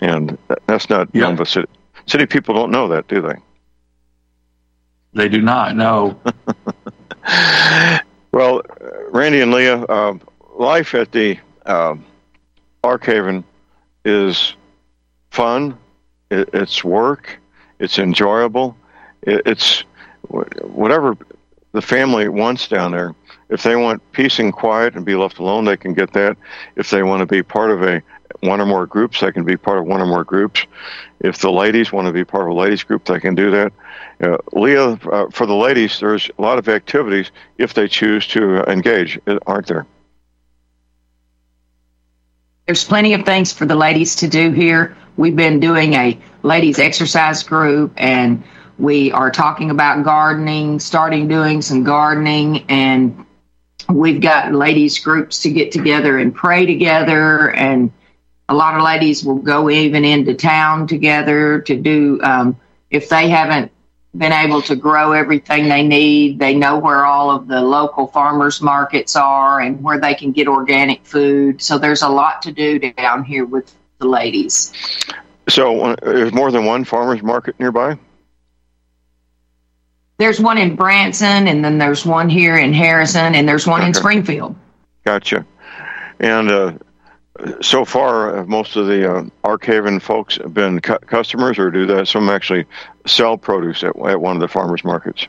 and 0.00 0.36
that's 0.66 0.90
not 0.90 1.08
yeah. 1.12 1.22
known. 1.22 1.36
But 1.36 1.48
city, 1.48 1.68
city 2.06 2.26
people 2.26 2.54
don't 2.54 2.70
know 2.70 2.88
that, 2.88 3.08
do 3.08 3.22
they? 3.22 3.36
They 5.14 5.28
do 5.28 5.40
not 5.40 5.76
know. 5.76 6.20
well, 8.32 8.62
Randy 9.10 9.40
and 9.40 9.52
Leah, 9.52 9.82
uh, 9.84 10.18
life 10.58 10.94
at 10.94 11.12
the 11.12 11.38
uh, 11.64 11.94
Ark 12.82 13.06
Haven 13.06 13.44
is 14.04 14.54
fun 15.30 15.78
it, 16.40 16.50
it's 16.52 16.84
work. 16.84 17.38
It's 17.78 17.98
enjoyable. 17.98 18.76
It, 19.22 19.42
it's 19.46 19.84
whatever 20.28 21.16
the 21.72 21.82
family 21.82 22.28
wants 22.28 22.68
down 22.68 22.92
there. 22.92 23.14
If 23.50 23.62
they 23.62 23.76
want 23.76 24.00
peace 24.12 24.38
and 24.38 24.52
quiet 24.52 24.94
and 24.94 25.04
be 25.04 25.14
left 25.14 25.38
alone, 25.38 25.64
they 25.64 25.76
can 25.76 25.92
get 25.92 26.12
that. 26.14 26.36
If 26.76 26.90
they 26.90 27.02
want 27.02 27.20
to 27.20 27.26
be 27.26 27.42
part 27.42 27.70
of 27.70 27.82
a 27.82 28.02
one 28.40 28.60
or 28.60 28.66
more 28.66 28.86
groups, 28.86 29.20
they 29.20 29.32
can 29.32 29.44
be 29.44 29.56
part 29.56 29.78
of 29.78 29.84
one 29.84 30.00
or 30.00 30.06
more 30.06 30.24
groups. 30.24 30.66
If 31.20 31.38
the 31.38 31.52
ladies 31.52 31.92
want 31.92 32.06
to 32.06 32.12
be 32.12 32.24
part 32.24 32.44
of 32.44 32.50
a 32.50 32.58
ladies 32.58 32.82
group, 32.82 33.04
they 33.04 33.20
can 33.20 33.34
do 33.34 33.50
that. 33.50 33.72
Uh, 34.22 34.38
Leah, 34.52 34.98
uh, 35.12 35.30
for 35.30 35.46
the 35.46 35.54
ladies, 35.54 36.00
there's 36.00 36.30
a 36.38 36.42
lot 36.42 36.58
of 36.58 36.68
activities 36.68 37.30
if 37.58 37.74
they 37.74 37.86
choose 37.86 38.26
to 38.28 38.62
engage, 38.70 39.18
aren't 39.46 39.66
there? 39.66 39.86
There's 42.66 42.84
plenty 42.84 43.12
of 43.12 43.26
things 43.26 43.52
for 43.52 43.66
the 43.66 43.76
ladies 43.76 44.16
to 44.16 44.28
do 44.28 44.50
here. 44.50 44.96
We've 45.16 45.36
been 45.36 45.60
doing 45.60 45.94
a 45.94 46.18
ladies 46.42 46.78
exercise 46.78 47.42
group 47.42 47.92
and 47.96 48.44
we 48.78 49.12
are 49.12 49.30
talking 49.30 49.70
about 49.70 50.04
gardening, 50.04 50.80
starting 50.80 51.28
doing 51.28 51.62
some 51.62 51.84
gardening, 51.84 52.64
and 52.68 53.24
we've 53.88 54.20
got 54.20 54.52
ladies 54.52 54.98
groups 54.98 55.42
to 55.42 55.50
get 55.50 55.70
together 55.72 56.18
and 56.18 56.34
pray 56.34 56.66
together. 56.66 57.50
And 57.50 57.92
a 58.48 58.54
lot 58.54 58.76
of 58.76 58.82
ladies 58.82 59.24
will 59.24 59.36
go 59.36 59.70
even 59.70 60.04
into 60.04 60.34
town 60.34 60.86
together 60.88 61.60
to 61.60 61.76
do, 61.76 62.20
um, 62.22 62.58
if 62.90 63.08
they 63.08 63.28
haven't 63.28 63.70
been 64.16 64.32
able 64.32 64.62
to 64.62 64.76
grow 64.76 65.12
everything 65.12 65.68
they 65.68 65.82
need, 65.82 66.38
they 66.38 66.54
know 66.54 66.78
where 66.78 67.04
all 67.04 67.30
of 67.30 67.48
the 67.48 67.60
local 67.60 68.06
farmers 68.06 68.60
markets 68.60 69.16
are 69.16 69.60
and 69.60 69.82
where 69.82 70.00
they 70.00 70.14
can 70.14 70.32
get 70.32 70.46
organic 70.46 71.04
food. 71.04 71.60
So 71.62 71.78
there's 71.78 72.02
a 72.02 72.08
lot 72.08 72.42
to 72.42 72.52
do 72.52 72.78
down 72.78 73.24
here 73.24 73.44
with 73.44 73.72
the 73.98 74.08
ladies. 74.08 74.72
So 75.48 75.80
uh, 75.80 75.96
there's 76.02 76.32
more 76.32 76.50
than 76.50 76.64
one 76.64 76.84
farmers 76.84 77.22
market 77.22 77.58
nearby? 77.58 77.98
There's 80.16 80.40
one 80.40 80.58
in 80.58 80.76
Branson, 80.76 81.48
and 81.48 81.64
then 81.64 81.78
there's 81.78 82.06
one 82.06 82.28
here 82.28 82.56
in 82.56 82.72
Harrison, 82.72 83.34
and 83.34 83.48
there's 83.48 83.66
one 83.66 83.80
okay. 83.80 83.88
in 83.88 83.94
Springfield. 83.94 84.54
Gotcha. 85.04 85.44
And 86.20 86.50
uh, 86.50 86.72
so 87.60 87.84
far, 87.84 88.36
have 88.36 88.48
most 88.48 88.76
of 88.76 88.86
the 88.86 89.12
uh, 89.12 89.24
Ark 89.42 89.64
Haven 89.64 89.98
folks 89.98 90.36
have 90.36 90.54
been 90.54 90.80
cu- 90.80 90.98
customers, 90.98 91.58
or 91.58 91.70
do 91.70 91.84
that 91.86 92.06
some 92.06 92.30
actually 92.30 92.64
sell 93.06 93.36
produce 93.36 93.82
at, 93.82 93.96
at 94.06 94.20
one 94.20 94.36
of 94.36 94.40
the 94.40 94.48
farmers 94.48 94.84
markets? 94.84 95.26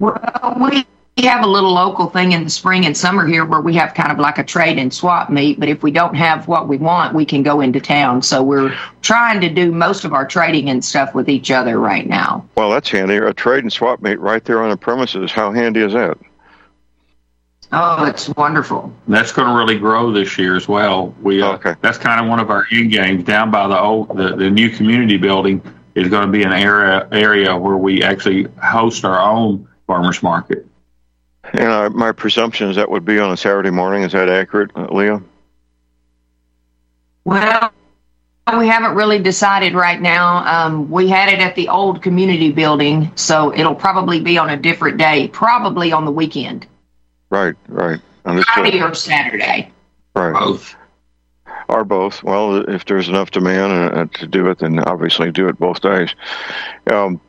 Well, 0.00 0.56
we 0.60 0.84
we 1.16 1.24
have 1.24 1.44
a 1.44 1.46
little 1.46 1.72
local 1.72 2.06
thing 2.08 2.32
in 2.32 2.44
the 2.44 2.50
spring 2.50 2.86
and 2.86 2.96
summer 2.96 3.26
here 3.26 3.44
where 3.44 3.60
we 3.60 3.74
have 3.74 3.92
kind 3.92 4.10
of 4.10 4.18
like 4.18 4.38
a 4.38 4.44
trade 4.44 4.78
and 4.78 4.92
swap 4.92 5.28
meet. 5.28 5.60
But 5.60 5.68
if 5.68 5.82
we 5.82 5.90
don't 5.90 6.14
have 6.14 6.48
what 6.48 6.68
we 6.68 6.78
want, 6.78 7.14
we 7.14 7.26
can 7.26 7.42
go 7.42 7.60
into 7.60 7.80
town. 7.80 8.22
So 8.22 8.42
we're 8.42 8.74
trying 9.02 9.40
to 9.42 9.50
do 9.50 9.72
most 9.72 10.04
of 10.04 10.14
our 10.14 10.26
trading 10.26 10.70
and 10.70 10.82
stuff 10.82 11.14
with 11.14 11.28
each 11.28 11.50
other 11.50 11.78
right 11.78 12.08
now. 12.08 12.46
Well, 12.56 12.70
that's 12.70 12.88
handy. 12.88 13.16
A 13.16 13.34
trade 13.34 13.62
and 13.62 13.72
swap 13.72 14.00
meet 14.00 14.20
right 14.20 14.42
there 14.44 14.62
on 14.62 14.70
the 14.70 14.76
premises. 14.76 15.30
How 15.30 15.52
handy 15.52 15.80
is 15.80 15.92
that? 15.92 16.16
Oh, 17.74 18.04
it's 18.04 18.28
wonderful. 18.30 18.92
That's 19.08 19.32
going 19.32 19.48
to 19.48 19.54
really 19.54 19.78
grow 19.78 20.12
this 20.12 20.36
year 20.38 20.56
as 20.56 20.68
well. 20.68 21.14
We 21.22 21.40
uh, 21.40 21.52
okay. 21.54 21.74
That's 21.80 21.96
kind 21.98 22.20
of 22.20 22.28
one 22.28 22.38
of 22.38 22.50
our 22.50 22.66
end 22.70 22.90
games 22.90 23.24
down 23.24 23.50
by 23.50 23.66
the 23.66 23.80
old 23.80 24.08
the, 24.16 24.36
the 24.36 24.50
new 24.50 24.68
community 24.68 25.16
building 25.16 25.62
is 25.94 26.08
going 26.08 26.26
to 26.26 26.32
be 26.32 26.42
an 26.42 26.52
area 26.52 27.08
area 27.12 27.56
where 27.56 27.76
we 27.76 28.02
actually 28.02 28.46
host 28.62 29.06
our 29.06 29.20
own 29.20 29.66
farmers 29.86 30.22
market. 30.22 30.66
And 31.52 31.68
uh, 31.68 31.90
my 31.90 32.12
presumption 32.12 32.70
is 32.70 32.76
that 32.76 32.90
would 32.90 33.04
be 33.04 33.18
on 33.18 33.30
a 33.30 33.36
Saturday 33.36 33.70
morning. 33.70 34.02
Is 34.02 34.12
that 34.12 34.28
accurate, 34.28 34.70
uh, 34.74 34.86
Leah? 34.90 35.22
Well, 37.24 37.72
we 38.58 38.66
haven't 38.66 38.94
really 38.94 39.18
decided 39.18 39.74
right 39.74 40.00
now. 40.00 40.44
Um, 40.44 40.90
we 40.90 41.08
had 41.08 41.28
it 41.28 41.40
at 41.40 41.54
the 41.54 41.68
old 41.68 42.02
community 42.02 42.50
building, 42.50 43.12
so 43.14 43.54
it'll 43.54 43.74
probably 43.74 44.20
be 44.20 44.38
on 44.38 44.50
a 44.50 44.56
different 44.56 44.98
day, 44.98 45.28
probably 45.28 45.92
on 45.92 46.04
the 46.04 46.10
weekend. 46.10 46.66
Right, 47.30 47.54
right. 47.68 48.00
Understood. 48.24 48.54
Friday 48.54 48.82
or 48.82 48.94
Saturday. 48.94 49.70
Right. 50.14 50.32
Both. 50.32 50.74
Are 51.68 51.84
both. 51.84 52.22
Well, 52.22 52.68
if 52.68 52.84
there's 52.86 53.08
enough 53.08 53.30
demand 53.30 53.72
uh, 53.72 54.18
to 54.18 54.26
do 54.26 54.48
it, 54.48 54.58
then 54.58 54.80
obviously 54.80 55.30
do 55.30 55.48
it 55.48 55.58
both 55.58 55.80
days. 55.80 56.14
Um, 56.90 57.20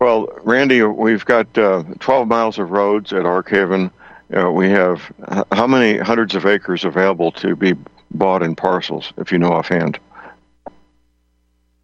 well, 0.00 0.28
Randy, 0.42 0.82
we've 0.82 1.24
got 1.24 1.56
uh, 1.56 1.84
12 2.00 2.26
miles 2.26 2.58
of 2.58 2.70
roads 2.70 3.12
at 3.12 3.26
Ark 3.26 3.50
Haven. 3.50 3.90
Uh, 4.34 4.50
we 4.50 4.70
have 4.70 5.12
how 5.52 5.66
many 5.66 5.98
hundreds 5.98 6.34
of 6.34 6.46
acres 6.46 6.84
available 6.84 7.32
to 7.32 7.54
be 7.54 7.74
bought 8.10 8.42
in 8.42 8.56
parcels, 8.56 9.12
if 9.18 9.32
you 9.32 9.38
know 9.38 9.52
offhand? 9.52 9.98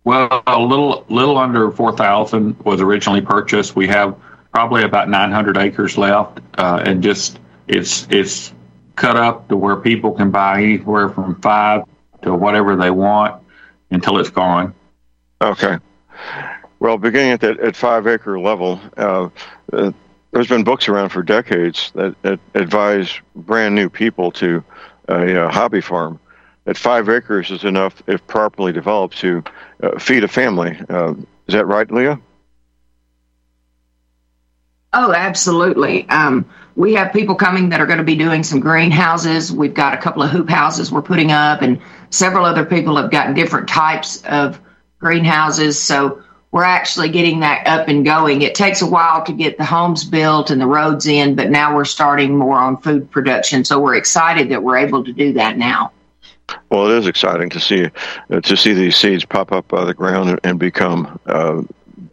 Well, 0.04 0.42
a 0.46 0.60
little 0.60 1.04
little 1.08 1.36
under 1.36 1.70
4,000 1.70 2.64
was 2.64 2.80
originally 2.80 3.20
purchased. 3.20 3.74
We 3.74 3.88
have 3.88 4.16
probably 4.52 4.84
about 4.84 5.08
900 5.08 5.56
acres 5.58 5.98
left, 5.98 6.38
uh, 6.56 6.82
and 6.86 7.02
just 7.02 7.40
it's 7.66 8.06
it's 8.08 8.52
cut 8.94 9.16
up 9.16 9.48
to 9.48 9.56
where 9.56 9.76
people 9.76 10.12
can 10.12 10.30
buy 10.30 10.62
anywhere 10.62 11.08
from 11.08 11.40
five 11.40 11.82
to 12.22 12.34
whatever 12.34 12.76
they 12.76 12.90
want 12.90 13.42
until 13.90 14.18
it's 14.18 14.30
gone. 14.30 14.74
Okay. 15.40 15.78
Well, 16.78 16.98
beginning 16.98 17.32
at 17.32 17.40
that 17.40 17.60
at 17.60 17.76
five 17.76 18.06
acre 18.06 18.38
level, 18.38 18.80
uh, 18.96 19.28
uh, 19.72 19.92
there's 20.32 20.48
been 20.48 20.64
books 20.64 20.88
around 20.88 21.08
for 21.08 21.22
decades 21.22 21.90
that, 21.94 22.20
that 22.22 22.38
advise 22.54 23.18
brand 23.34 23.74
new 23.74 23.88
people 23.88 24.30
to 24.32 24.62
a, 25.08 25.46
a, 25.46 25.48
hobby 25.48 25.80
farm. 25.80 26.20
At 26.66 26.76
five 26.76 27.08
acres 27.08 27.50
is 27.50 27.64
enough, 27.64 28.02
if 28.06 28.26
properly 28.26 28.72
developed, 28.72 29.16
to 29.18 29.42
uh, 29.82 29.98
feed 29.98 30.24
a 30.24 30.28
family. 30.28 30.78
Uh, 30.90 31.14
is 31.46 31.54
that 31.54 31.66
right, 31.66 31.90
Leah? 31.90 32.20
Oh, 34.92 35.12
absolutely. 35.12 36.08
Um, 36.08 36.44
we 36.74 36.94
have 36.94 37.12
people 37.12 37.34
coming 37.34 37.70
that 37.70 37.80
are 37.80 37.86
going 37.86 37.98
to 37.98 38.04
be 38.04 38.16
doing 38.16 38.42
some 38.42 38.60
greenhouses. 38.60 39.52
We've 39.52 39.74
got 39.74 39.94
a 39.94 39.96
couple 39.96 40.22
of 40.22 40.30
hoop 40.30 40.50
houses 40.50 40.92
we're 40.92 41.02
putting 41.02 41.32
up, 41.32 41.62
and 41.62 41.80
several 42.10 42.44
other 42.44 42.64
people 42.64 42.96
have 42.96 43.10
gotten 43.10 43.34
different 43.34 43.68
types 43.68 44.22
of 44.24 44.60
greenhouses. 44.98 45.78
So 45.80 46.22
we're 46.56 46.64
actually 46.64 47.10
getting 47.10 47.40
that 47.40 47.66
up 47.66 47.86
and 47.86 48.02
going. 48.02 48.40
It 48.40 48.54
takes 48.54 48.80
a 48.80 48.86
while 48.86 49.22
to 49.26 49.32
get 49.34 49.58
the 49.58 49.64
homes 49.64 50.04
built 50.04 50.50
and 50.50 50.58
the 50.58 50.66
roads 50.66 51.06
in, 51.06 51.34
but 51.34 51.50
now 51.50 51.76
we're 51.76 51.84
starting 51.84 52.34
more 52.34 52.56
on 52.56 52.78
food 52.78 53.10
production. 53.10 53.62
So 53.62 53.78
we're 53.78 53.96
excited 53.96 54.48
that 54.48 54.62
we're 54.62 54.78
able 54.78 55.04
to 55.04 55.12
do 55.12 55.34
that 55.34 55.58
now. 55.58 55.92
Well, 56.70 56.90
it 56.90 56.96
is 56.96 57.06
exciting 57.06 57.50
to 57.50 57.60
see 57.60 57.90
uh, 58.30 58.40
to 58.40 58.56
see 58.56 58.72
these 58.72 58.96
seeds 58.96 59.26
pop 59.26 59.52
up 59.52 59.70
out 59.74 59.80
of 59.80 59.86
the 59.88 59.92
ground 59.92 60.40
and 60.44 60.58
become 60.58 61.20
uh, 61.26 61.60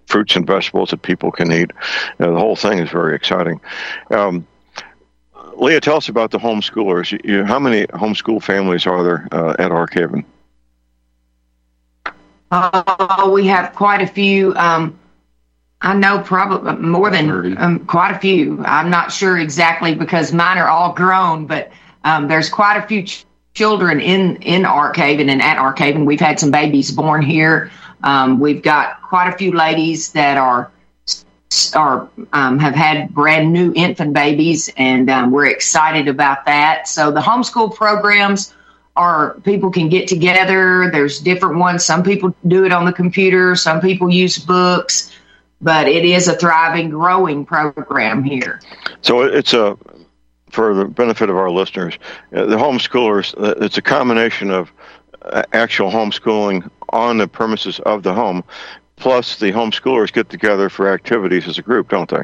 fruits 0.07 0.35
and 0.35 0.45
vegetables 0.45 0.89
that 0.89 1.03
people 1.03 1.31
can 1.31 1.50
eat. 1.50 1.71
Uh, 2.19 2.31
the 2.31 2.38
whole 2.38 2.57
thing 2.57 2.79
is 2.79 2.89
very 2.89 3.15
exciting. 3.15 3.62
Um, 4.12 4.45
Leah, 5.55 5.79
tell 5.79 5.95
us 5.95 6.09
about 6.09 6.31
the 6.31 6.39
homeschoolers. 6.39 7.17
You, 7.23 7.45
how 7.45 7.59
many 7.59 7.88
homeschool 7.88 8.43
families 8.43 8.85
are 8.88 9.03
there 9.03 9.27
uh, 9.31 9.55
at 9.57 9.71
Ark 9.71 9.93
Haven? 9.93 10.25
Oh, 12.55 13.31
we 13.33 13.48
have 13.48 13.74
quite 13.74 14.01
a 14.01 14.07
few. 14.07 14.53
Um, 14.55 15.00
I 15.81 15.95
know 15.95 16.19
probably 16.19 16.75
more 16.75 17.10
than 17.10 17.57
um, 17.57 17.79
quite 17.88 18.12
a 18.12 18.19
few. 18.19 18.63
I'm 18.63 18.91
not 18.91 19.12
sure 19.12 19.39
exactly 19.39 19.95
because 19.95 20.31
mine 20.31 20.60
are 20.60 20.67
all 20.67 20.93
grown, 20.93 21.48
but 21.48 21.72
um, 22.03 22.27
there's 22.27 22.50
quite 22.50 22.77
a 22.77 22.86
few 22.86 23.03
ch- 23.03 23.25
children 23.55 24.00
in 24.00 24.38
in 24.43 24.65
Ark 24.65 24.95
Haven 24.95 25.29
and 25.29 25.41
at 25.41 25.57
Ark 25.57 25.79
Haven. 25.79 26.05
We've 26.05 26.19
had 26.19 26.39
some 26.39 26.51
babies 26.51 26.91
born 26.91 27.24
here. 27.24 27.72
Um, 28.03 28.39
we've 28.39 28.62
got 28.62 29.01
quite 29.01 29.33
a 29.33 29.38
few 29.38 29.51
ladies 29.51 30.12
that 30.12 30.38
are 30.38 30.72
are 31.74 32.07
um, 32.33 32.60
have 32.60 32.75
had 32.75 33.13
brand 33.15 33.51
new 33.51 33.74
infant 33.75 34.13
babies, 34.13 34.72
and 34.77 35.10
um, 35.10 35.31
we're 35.31 35.48
excited 35.48 36.07
about 36.07 36.45
that. 36.45 36.88
So 36.88 37.10
the 37.10 37.19
homeschool 37.19 37.74
programs 37.74 38.53
or 38.95 39.39
people 39.43 39.71
can 39.71 39.89
get 39.89 40.07
together. 40.07 40.89
There's 40.91 41.19
different 41.19 41.57
ones. 41.57 41.83
Some 41.83 42.03
people 42.03 42.35
do 42.47 42.65
it 42.65 42.71
on 42.71 42.85
the 42.85 42.93
computer, 42.93 43.55
some 43.55 43.81
people 43.81 44.12
use 44.12 44.38
books, 44.38 45.12
but 45.62 45.88
it 45.88 46.05
is 46.05 46.27
a 46.27 46.35
thriving, 46.35 46.89
growing 46.89 47.45
program 47.45 48.23
here. 48.23 48.62
So 49.01 49.21
it's 49.21 49.53
a 49.53 49.77
for 50.53 50.75
the 50.75 50.85
benefit 50.85 51.31
of 51.31 51.35
our 51.35 51.50
listeners, 51.50 51.97
uh, 52.35 52.45
the 52.45 52.55
homeschoolers, 52.55 53.33
uh, 53.41 53.55
it's 53.57 53.79
a 53.79 53.81
combination 53.81 54.51
of 54.51 54.71
uh, 55.23 55.41
actual 55.51 55.89
homeschooling 55.89 56.69
on 56.89 57.17
the 57.17 57.27
premises 57.27 57.79
of 57.79 58.03
the 58.03 58.13
home, 58.13 58.43
plus 58.95 59.39
the 59.39 59.51
homeschoolers 59.51 60.13
get 60.13 60.29
together 60.29 60.69
for 60.69 60.93
activities 60.93 61.47
as 61.47 61.57
a 61.57 61.63
group, 61.63 61.89
don't 61.89 62.09
they? 62.09 62.21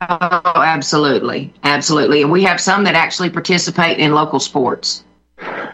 Oh, 0.00 0.52
absolutely, 0.56 1.52
absolutely. 1.62 2.22
And 2.22 2.30
we 2.30 2.42
have 2.44 2.60
some 2.60 2.84
that 2.84 2.94
actually 2.94 3.30
participate 3.30 3.98
in 3.98 4.12
local 4.12 4.40
sports. 4.40 5.04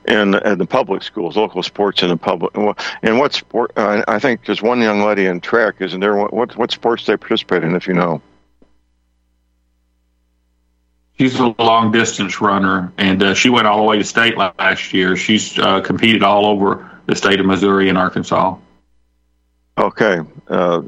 In, 0.08 0.34
in 0.34 0.58
the 0.58 0.66
public 0.66 1.02
schools, 1.02 1.36
local 1.36 1.62
sports 1.62 2.02
in 2.02 2.08
the 2.08 2.16
public. 2.16 2.54
And 3.02 3.18
what 3.18 3.34
sport? 3.34 3.72
Uh, 3.76 4.02
I 4.08 4.18
think 4.18 4.46
there's 4.46 4.62
one 4.62 4.80
young 4.80 5.02
lady 5.02 5.26
in 5.26 5.40
track. 5.40 5.76
Isn't 5.80 6.00
there? 6.00 6.16
What 6.16 6.56
what 6.56 6.70
sports 6.70 7.06
they 7.06 7.16
participate 7.16 7.62
in? 7.62 7.74
If 7.74 7.86
you 7.86 7.94
know. 7.94 8.22
She's 11.18 11.38
a 11.38 11.54
long 11.58 11.92
distance 11.92 12.40
runner, 12.40 12.92
and 12.96 13.22
uh, 13.22 13.34
she 13.34 13.50
went 13.50 13.66
all 13.66 13.76
the 13.76 13.84
way 13.84 13.98
to 13.98 14.04
state 14.04 14.38
last 14.38 14.94
year. 14.94 15.16
She's 15.16 15.58
uh, 15.58 15.82
competed 15.82 16.22
all 16.22 16.46
over 16.46 16.90
the 17.04 17.14
state 17.14 17.40
of 17.40 17.46
Missouri 17.46 17.90
and 17.90 17.98
Arkansas. 17.98 18.56
Okay, 19.76 20.20
uh, 20.48 20.82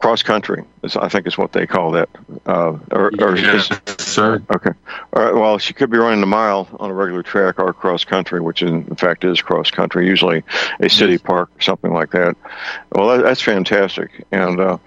cross 0.00 0.22
country. 0.22 0.64
I 0.96 1.08
think 1.08 1.26
is 1.26 1.36
what 1.36 1.52
they 1.52 1.66
call 1.66 1.90
that. 1.92 2.08
Uh, 2.46 2.78
or, 2.90 3.12
or 3.20 3.36
yes, 3.36 3.70
is, 3.70 4.04
sir. 4.04 4.42
Okay. 4.50 4.70
All 5.12 5.22
right. 5.22 5.34
Well, 5.34 5.58
she 5.58 5.74
could 5.74 5.90
be 5.90 5.98
running 5.98 6.22
a 6.22 6.26
mile 6.26 6.68
on 6.80 6.90
a 6.90 6.94
regular 6.94 7.22
track 7.22 7.58
or 7.58 7.72
cross 7.72 8.04
country, 8.04 8.40
which 8.40 8.62
in, 8.62 8.86
in 8.88 8.96
fact 8.96 9.24
is 9.24 9.42
cross 9.42 9.70
country, 9.70 10.06
usually 10.06 10.42
a 10.80 10.88
city 10.88 11.12
yes. 11.12 11.22
park 11.22 11.50
or 11.56 11.60
something 11.60 11.92
like 11.92 12.10
that. 12.12 12.36
Well, 12.92 13.08
that, 13.08 13.22
that's 13.22 13.42
fantastic. 13.42 14.24
And 14.32 14.58
uh, 14.58 14.78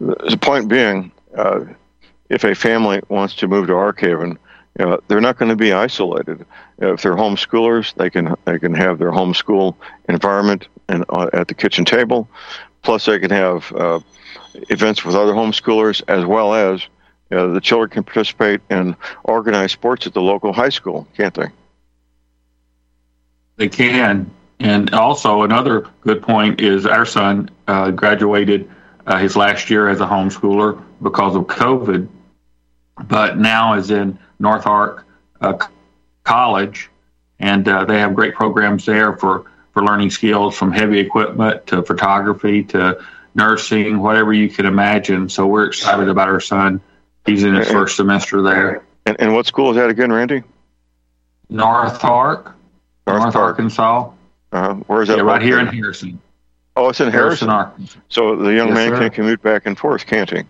the 0.00 0.38
point 0.40 0.68
being, 0.68 1.12
uh, 1.36 1.64
if 2.28 2.42
a 2.44 2.54
family 2.54 3.00
wants 3.08 3.36
to 3.36 3.48
move 3.48 3.68
to 3.68 3.74
Ark 3.74 4.00
Haven, 4.00 4.36
uh, 4.80 4.98
they're 5.08 5.20
not 5.20 5.38
going 5.38 5.48
to 5.48 5.56
be 5.56 5.72
isolated. 5.72 6.44
If 6.78 7.02
they're 7.02 7.14
homeschoolers, 7.16 7.94
they 7.94 8.10
can 8.10 8.34
they 8.44 8.58
can 8.58 8.74
have 8.74 8.98
their 8.98 9.12
homeschool 9.12 9.74
environment 10.08 10.68
and 10.88 11.04
uh, 11.08 11.30
at 11.32 11.48
the 11.48 11.54
kitchen 11.54 11.84
table. 11.84 12.28
Plus, 12.82 13.06
they 13.06 13.18
can 13.18 13.30
have 13.30 13.72
uh, 13.72 14.00
events 14.70 15.04
with 15.04 15.14
other 15.14 15.32
homeschoolers 15.32 16.02
as 16.08 16.24
well 16.24 16.54
as 16.54 16.86
the 17.28 17.60
children 17.60 17.90
can 17.90 18.04
participate 18.04 18.60
in 18.70 18.96
organized 19.24 19.72
sports 19.72 20.06
at 20.06 20.14
the 20.14 20.22
local 20.22 20.52
high 20.52 20.68
school, 20.68 21.06
can't 21.16 21.34
they? 21.34 21.48
They 23.56 23.68
can. 23.68 24.30
And 24.58 24.94
also, 24.94 25.42
another 25.42 25.86
good 26.00 26.22
point 26.22 26.60
is 26.60 26.86
our 26.86 27.04
son 27.04 27.50
uh, 27.66 27.90
graduated 27.90 28.70
uh, 29.06 29.18
his 29.18 29.36
last 29.36 29.68
year 29.70 29.88
as 29.88 30.00
a 30.00 30.06
homeschooler 30.06 30.82
because 31.02 31.36
of 31.36 31.44
COVID, 31.44 32.08
but 33.04 33.38
now 33.38 33.74
is 33.74 33.90
in 33.90 34.18
North 34.38 34.66
Ark 34.66 35.04
uh, 35.40 35.58
College, 36.24 36.90
and 37.38 37.68
uh, 37.68 37.84
they 37.84 37.98
have 37.98 38.14
great 38.14 38.34
programs 38.34 38.86
there 38.86 39.16
for, 39.16 39.44
for 39.72 39.84
learning 39.84 40.10
skills 40.10 40.56
from 40.56 40.72
heavy 40.72 40.98
equipment 40.98 41.66
to 41.66 41.82
photography 41.82 42.64
to 42.64 42.98
nursing, 43.36 44.00
whatever 44.00 44.32
you 44.32 44.48
can 44.48 44.66
imagine. 44.66 45.28
So 45.28 45.46
we're 45.46 45.66
excited 45.66 46.08
about 46.08 46.28
our 46.28 46.40
son. 46.40 46.80
He's 47.24 47.44
in 47.44 47.54
his 47.54 47.70
first 47.70 47.96
semester 47.96 48.42
there. 48.42 48.84
And, 49.04 49.16
and 49.20 49.34
what 49.34 49.46
school 49.46 49.70
is 49.70 49.76
that 49.76 49.90
again, 49.90 50.12
Randy? 50.12 50.42
North 51.48 52.02
Ark, 52.04 52.54
North, 53.06 53.22
North 53.22 53.36
Arkansas. 53.36 54.10
Uh, 54.52 54.74
where 54.74 55.02
is 55.02 55.08
that? 55.08 55.18
Yeah, 55.18 55.22
right 55.22 55.42
here 55.42 55.60
in 55.60 55.66
Harrison. 55.66 56.20
Oh, 56.76 56.88
it's 56.88 57.00
in 57.00 57.10
Harrison. 57.10 57.48
Harrison 57.48 57.50
Arkansas. 57.50 57.98
So 58.08 58.36
the 58.36 58.52
young 58.54 58.68
Yes, 58.68 58.74
man 58.76 58.88
sir. 58.90 58.98
can 58.98 59.10
commute 59.10 59.42
back 59.42 59.66
and 59.66 59.78
forth, 59.78 60.06
can't 60.06 60.30
he? 60.30 60.42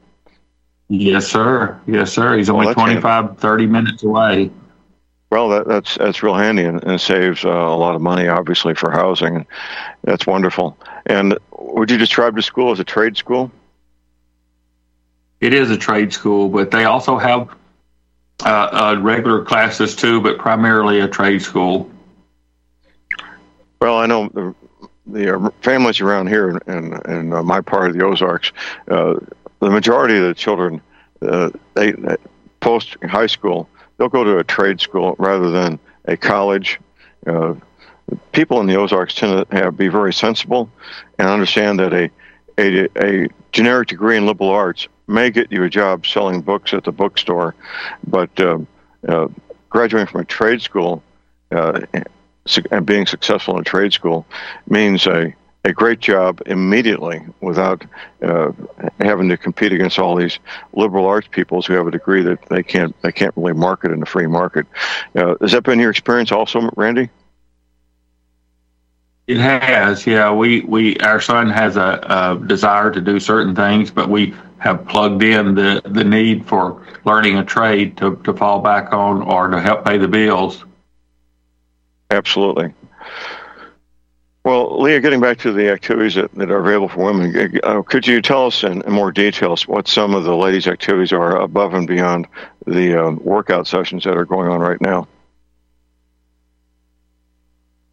Yes, 0.88 1.26
sir. 1.26 1.80
Yes, 1.86 2.12
sir. 2.12 2.36
He's 2.36 2.48
Well, 2.50 2.60
only 2.60 2.74
handy. 2.74 3.00
25, 3.00 3.38
30 3.38 3.66
minutes 3.66 4.02
away. 4.04 4.50
Well, 5.30 5.48
that, 5.48 5.66
that's 5.66 5.96
that's 5.96 6.22
real 6.22 6.34
handy 6.34 6.62
and, 6.64 6.82
and 6.84 7.00
saves 7.00 7.44
uh, 7.44 7.48
a 7.48 7.76
lot 7.76 7.96
of 7.96 8.00
money, 8.00 8.28
obviously, 8.28 8.74
for 8.74 8.92
housing. 8.92 9.44
That's 10.04 10.24
wonderful. 10.26 10.78
And 11.06 11.36
would 11.76 11.90
you 11.90 11.98
describe 11.98 12.34
the 12.34 12.42
school 12.42 12.72
as 12.72 12.80
a 12.80 12.84
trade 12.84 13.16
school? 13.16 13.50
It 15.40 15.52
is 15.52 15.70
a 15.70 15.76
trade 15.76 16.12
school, 16.12 16.48
but 16.48 16.70
they 16.70 16.84
also 16.84 17.18
have 17.18 17.50
uh, 18.44 18.48
uh, 18.48 19.00
regular 19.00 19.44
classes 19.44 19.94
too, 19.94 20.20
but 20.20 20.38
primarily 20.38 21.00
a 21.00 21.08
trade 21.08 21.42
school. 21.42 21.90
Well, 23.80 23.98
I 23.98 24.06
know 24.06 24.28
the, 24.28 24.54
the 25.06 25.36
uh, 25.36 25.50
families 25.60 26.00
around 26.00 26.28
here 26.28 26.48
in, 26.48 26.58
and 26.66 27.06
in 27.06 27.32
uh, 27.32 27.42
my 27.42 27.60
part 27.60 27.90
of 27.90 27.96
the 27.96 28.04
Ozarks, 28.04 28.52
uh, 28.88 29.14
the 29.60 29.70
majority 29.70 30.16
of 30.16 30.24
the 30.24 30.34
children, 30.34 30.80
uh, 31.20 31.50
they 31.74 31.94
post 32.60 32.96
high 33.04 33.26
school, 33.26 33.68
they'll 33.96 34.08
go 34.08 34.24
to 34.24 34.38
a 34.38 34.44
trade 34.44 34.80
school 34.80 35.14
rather 35.18 35.50
than 35.50 35.78
a 36.06 36.16
college. 36.16 36.80
Uh, 37.26 37.54
people 38.32 38.60
in 38.60 38.66
the 38.66 38.76
Ozarks 38.76 39.14
tend 39.14 39.48
to 39.50 39.72
be 39.72 39.88
very 39.88 40.12
sensible 40.12 40.70
and 41.18 41.28
understand 41.28 41.80
that 41.80 41.92
a, 41.92 42.10
a 42.58 42.88
a 42.96 43.28
generic 43.52 43.88
degree 43.88 44.16
in 44.16 44.26
liberal 44.26 44.50
arts 44.50 44.88
may 45.06 45.30
get 45.30 45.50
you 45.52 45.62
a 45.64 45.70
job 45.70 46.06
selling 46.06 46.40
books 46.40 46.74
at 46.74 46.84
the 46.84 46.92
bookstore, 46.92 47.54
but 48.06 48.38
um, 48.40 48.66
uh, 49.08 49.28
graduating 49.70 50.06
from 50.06 50.20
a 50.22 50.24
trade 50.24 50.60
school 50.60 51.02
uh, 51.52 51.80
and 52.70 52.86
being 52.86 53.06
successful 53.06 53.54
in 53.54 53.60
a 53.60 53.64
trade 53.64 53.92
school 53.92 54.26
means 54.68 55.06
a, 55.06 55.34
a 55.64 55.72
great 55.72 56.00
job 56.00 56.40
immediately 56.46 57.20
without 57.40 57.84
uh, 58.22 58.52
having 59.00 59.28
to 59.28 59.36
compete 59.36 59.72
against 59.72 59.98
all 59.98 60.16
these 60.16 60.38
liberal 60.72 61.06
arts 61.06 61.28
peoples 61.30 61.66
who 61.66 61.74
have 61.74 61.86
a 61.86 61.90
degree 61.90 62.22
that 62.22 62.40
they 62.48 62.62
can't 62.62 62.94
they 63.02 63.12
can't 63.12 63.36
really 63.36 63.52
market 63.52 63.90
in 63.90 64.00
the 64.00 64.06
free 64.06 64.26
market. 64.26 64.66
Uh, 65.14 65.34
has 65.40 65.52
that 65.52 65.62
been 65.64 65.80
your 65.80 65.90
experience 65.90 66.32
also, 66.32 66.70
Randy? 66.76 67.10
It 69.26 69.38
has, 69.38 70.06
yeah. 70.06 70.32
We, 70.32 70.60
we 70.60 70.96
our 70.98 71.20
son 71.20 71.50
has 71.50 71.76
a, 71.76 72.00
a 72.40 72.46
desire 72.46 72.92
to 72.92 73.00
do 73.00 73.18
certain 73.18 73.56
things, 73.56 73.90
but 73.90 74.08
we 74.08 74.34
have 74.58 74.86
plugged 74.86 75.22
in 75.22 75.54
the, 75.54 75.82
the 75.84 76.04
need 76.04 76.46
for 76.46 76.86
learning 77.04 77.36
a 77.36 77.44
trade 77.44 77.96
to, 77.98 78.16
to 78.24 78.32
fall 78.32 78.60
back 78.60 78.92
on 78.92 79.22
or 79.22 79.48
to 79.48 79.60
help 79.60 79.84
pay 79.84 79.98
the 79.98 80.08
bills. 80.08 80.64
Absolutely. 82.10 82.72
Well, 84.44 84.80
Leah, 84.80 85.00
getting 85.00 85.20
back 85.20 85.38
to 85.38 85.50
the 85.50 85.70
activities 85.70 86.14
that, 86.14 86.32
that 86.36 86.52
are 86.52 86.60
available 86.60 86.88
for 86.88 87.04
women, 87.04 87.58
uh, 87.64 87.82
could 87.82 88.06
you 88.06 88.22
tell 88.22 88.46
us 88.46 88.62
in, 88.62 88.80
in 88.82 88.92
more 88.92 89.10
details 89.10 89.66
what 89.66 89.88
some 89.88 90.14
of 90.14 90.22
the 90.22 90.36
ladies' 90.36 90.68
activities 90.68 91.12
are 91.12 91.40
above 91.40 91.74
and 91.74 91.88
beyond 91.88 92.28
the 92.64 92.94
um, 92.94 93.20
workout 93.24 93.66
sessions 93.66 94.04
that 94.04 94.16
are 94.16 94.24
going 94.24 94.48
on 94.48 94.60
right 94.60 94.80
now? 94.80 95.08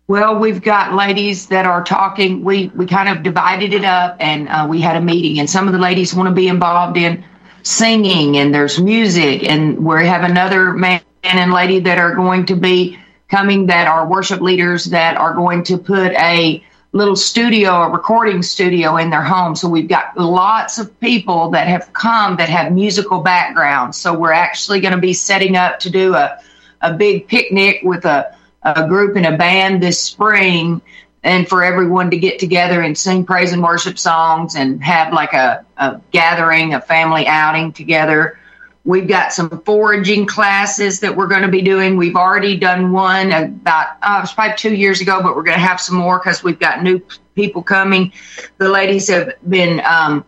Well, 0.08 0.38
we've 0.38 0.62
got 0.62 0.94
ladies 0.94 1.48
that 1.48 1.66
are 1.66 1.82
talking. 1.82 2.44
We 2.44 2.68
we 2.76 2.86
kind 2.86 3.08
of 3.08 3.24
divided 3.24 3.74
it 3.74 3.86
up, 3.86 4.18
and 4.20 4.50
uh, 4.50 4.68
we 4.70 4.82
had 4.82 4.98
a 4.98 5.02
meeting. 5.02 5.40
And 5.40 5.50
some 5.50 5.66
of 5.66 5.74
the 5.74 5.80
ladies 5.80 6.14
want 6.14 6.28
to 6.28 6.36
be 6.36 6.50
involved 6.50 6.98
in 6.98 7.24
singing, 7.64 8.36
and 8.36 8.54
there's 8.54 8.80
music, 8.80 9.50
and 9.50 9.86
we 9.86 10.06
have 10.06 10.30
another 10.30 10.74
man 10.74 11.02
and 11.24 11.54
lady 11.54 11.80
that 11.80 12.00
are 12.00 12.16
going 12.16 12.46
to 12.48 12.56
be 12.56 13.00
coming 13.30 13.68
that 13.68 13.88
are 13.88 14.06
worship 14.06 14.42
leaders 14.42 14.86
that 14.86 15.16
are 15.16 15.34
going 15.34 15.64
to 15.64 15.78
put 15.78 16.12
a 16.12 16.62
little 16.92 17.16
studio, 17.16 17.72
a 17.72 17.90
recording 17.90 18.44
studio 18.44 18.98
in 18.98 19.10
their 19.10 19.24
home. 19.24 19.56
So 19.56 19.70
we've 19.70 19.88
got 19.88 20.18
lots 20.18 20.80
of 20.80 21.00
people 21.00 21.52
that 21.52 21.68
have 21.68 21.94
come 21.94 22.36
that 22.38 22.50
have 22.50 22.74
musical 22.74 23.22
backgrounds. 23.22 23.98
So 23.98 24.14
we're 24.20 24.34
actually 24.34 24.82
going 24.82 24.94
to 24.94 25.00
be 25.00 25.14
setting 25.14 25.56
up 25.56 25.80
to 25.80 25.90
do 25.90 26.14
a 26.14 26.40
a 26.82 26.94
big 26.94 27.30
picnic 27.30 27.80
with 27.84 28.04
a 28.04 28.36
a 28.64 28.88
group 28.88 29.16
and 29.16 29.26
a 29.26 29.38
band 29.38 29.82
this 29.84 30.02
spring 30.02 30.82
and 31.24 31.48
for 31.48 31.64
everyone 31.64 32.12
to 32.12 32.18
get 32.18 32.40
together 32.40 32.82
and 32.82 32.98
sing 32.98 33.26
praise 33.26 33.54
and 33.54 33.64
worship 33.64 33.98
songs 33.98 34.56
and 34.56 34.84
have 34.84 35.14
like 35.14 35.34
a, 35.34 35.66
a 35.78 36.02
gathering, 36.12 36.74
a 36.74 36.82
family 36.82 37.26
outing 37.28 37.72
together. 37.72 38.38
We've 38.86 39.08
got 39.08 39.32
some 39.32 39.62
foraging 39.62 40.26
classes 40.26 41.00
that 41.00 41.16
we're 41.16 41.28
going 41.28 41.44
to 41.44 41.48
be 41.48 41.62
doing. 41.62 41.96
We've 41.96 42.18
already 42.18 42.58
done 42.58 42.92
one 42.92 43.32
about, 43.32 43.96
uh, 44.02 44.18
it 44.18 44.22
was 44.24 44.34
probably 44.34 44.58
two 44.58 44.76
years 44.76 45.00
ago, 45.00 45.24
but 45.24 45.38
we're 45.38 45.44
going 45.44 45.58
to 45.58 45.66
have 45.66 45.80
some 45.80 45.96
more 45.96 46.20
because 46.20 46.44
we've 46.44 46.60
got 46.60 46.84
new 46.84 47.02
people 47.36 47.64
coming. 47.64 48.12
The 48.58 48.68
ladies 48.68 49.08
have 49.08 49.32
been 49.48 49.82
um, 49.86 50.26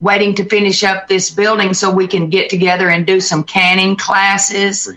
waiting 0.00 0.34
to 0.36 0.44
finish 0.46 0.82
up 0.82 1.08
this 1.08 1.30
building 1.30 1.74
so 1.74 1.92
we 1.92 2.06
can 2.06 2.30
get 2.30 2.48
together 2.48 2.88
and 2.88 3.06
do 3.06 3.20
some 3.20 3.44
canning 3.44 3.96
classes. 3.96 4.90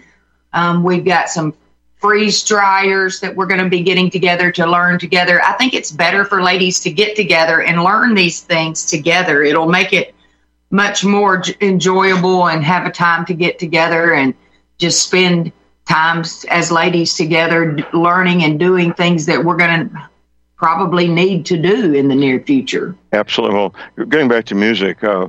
Um, 0.53 0.83
we've 0.83 1.03
got 1.03 1.27
some 1.27 1.53
freeze 2.03 2.43
dryers 2.43 3.21
that 3.21 3.33
we're 3.33 3.45
going 3.45 3.63
to 3.63 3.69
be 3.69 3.81
getting 3.81 4.09
together 4.09 4.51
to 4.51 4.67
learn 4.67 4.99
together. 4.99 5.41
I 5.41 5.53
think 5.53 5.73
it's 5.73 5.89
better 5.89 6.25
for 6.25 6.43
ladies 6.43 6.81
to 6.81 6.91
get 6.91 7.15
together 7.15 7.61
and 7.61 7.81
learn 7.81 8.13
these 8.13 8.41
things 8.41 8.85
together. 8.85 9.41
It'll 9.41 9.69
make 9.69 9.93
it 9.93 10.13
much 10.69 11.05
more 11.05 11.41
enjoyable 11.61 12.49
and 12.49 12.61
have 12.61 12.85
a 12.85 12.91
time 12.91 13.25
to 13.27 13.33
get 13.33 13.57
together 13.57 14.13
and 14.13 14.33
just 14.77 15.01
spend 15.01 15.53
times 15.87 16.45
as 16.49 16.73
ladies 16.73 17.15
together 17.15 17.77
learning 17.93 18.43
and 18.43 18.59
doing 18.59 18.93
things 18.93 19.25
that 19.27 19.45
we're 19.45 19.55
going 19.55 19.89
to 19.89 20.09
probably 20.63 21.09
need 21.09 21.45
to 21.45 21.57
do 21.57 21.93
in 21.93 22.07
the 22.07 22.15
near 22.15 22.39
future. 22.39 22.95
Absolutely. 23.11 23.57
Well, 23.57 23.75
getting 24.07 24.29
back 24.29 24.45
to 24.45 24.55
music, 24.55 25.03
uh, 25.03 25.27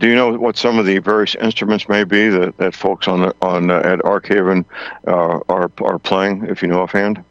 do 0.00 0.08
you 0.08 0.16
know 0.16 0.36
what 0.36 0.56
some 0.56 0.76
of 0.76 0.86
the 0.86 0.98
various 0.98 1.36
instruments 1.36 1.88
may 1.88 2.02
be 2.02 2.28
that, 2.28 2.56
that 2.56 2.74
folks 2.74 3.06
on 3.06 3.20
the, 3.20 3.34
on 3.42 3.70
uh, 3.70 3.78
at 3.78 4.00
Arkhaven 4.00 4.64
uh, 5.06 5.38
are 5.48 5.70
are 5.80 6.00
playing? 6.00 6.46
If 6.46 6.62
you 6.62 6.68
know 6.68 6.80
offhand. 6.80 7.22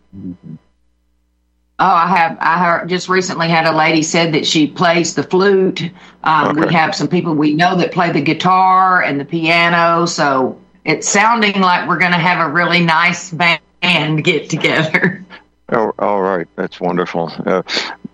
Oh, 1.79 1.85
I 1.85 2.07
have. 2.07 2.37
I 2.39 2.63
heard, 2.63 2.87
just 2.87 3.09
recently 3.09 3.49
had 3.49 3.65
a 3.65 3.75
lady 3.75 4.01
said 4.01 4.33
that 4.33 4.47
she 4.47 4.65
plays 4.65 5.13
the 5.13 5.23
flute. 5.23 5.91
Um, 6.23 6.57
Okay. 6.57 6.67
We 6.67 6.73
have 6.73 6.95
some 6.95 7.09
people 7.09 7.33
we 7.33 7.53
know 7.53 7.75
that 7.75 7.91
play 7.91 8.13
the 8.13 8.21
guitar 8.21 9.03
and 9.03 9.19
the 9.19 9.25
piano. 9.25 10.05
So 10.05 10.57
it's 10.85 11.09
sounding 11.09 11.59
like 11.59 11.85
we're 11.85 11.99
going 11.99 12.13
to 12.13 12.17
have 12.17 12.47
a 12.47 12.49
really 12.49 12.79
nice 12.79 13.29
band 13.31 14.23
get 14.23 14.49
together. 14.49 15.25
Oh, 15.69 15.91
all 15.99 16.21
right, 16.21 16.47
that's 16.55 16.79
wonderful. 16.79 17.31
Uh, 17.45 17.61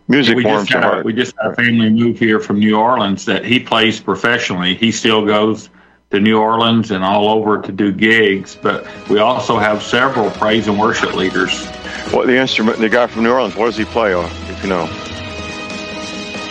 music 0.07 0.35
we 0.35 0.43
warms 0.43 0.69
had 0.69 0.83
heart. 0.83 1.05
we 1.05 1.13
just 1.13 1.35
had 1.41 1.51
a 1.51 1.55
family 1.55 1.89
move 1.89 2.17
here 2.17 2.39
from 2.39 2.59
New 2.59 2.75
Orleans 2.77 3.25
that 3.25 3.45
he 3.45 3.59
plays 3.59 3.99
professionally. 3.99 4.73
He 4.75 4.91
still 4.91 5.23
goes 5.25 5.69
to 6.09 6.19
New 6.19 6.39
Orleans 6.39 6.89
and 6.91 7.03
all 7.03 7.29
over 7.29 7.61
to 7.61 7.71
do 7.71 7.91
gigs, 7.91 8.55
but 8.59 8.87
we 9.07 9.19
also 9.19 9.57
have 9.59 9.83
several 9.83 10.31
praise 10.31 10.67
and 10.67 10.79
worship 10.79 11.13
leaders. 11.13 11.65
What 12.11 12.25
the 12.27 12.35
instrument? 12.37 12.79
The 12.79 12.89
guy 12.89 13.05
from 13.07 13.23
New 13.23 13.31
Orleans. 13.31 13.55
What 13.55 13.65
does 13.67 13.77
he 13.77 13.85
play? 13.85 14.13
on? 14.13 14.25
If 14.49 14.63
you 14.63 14.69
know. 14.69 14.85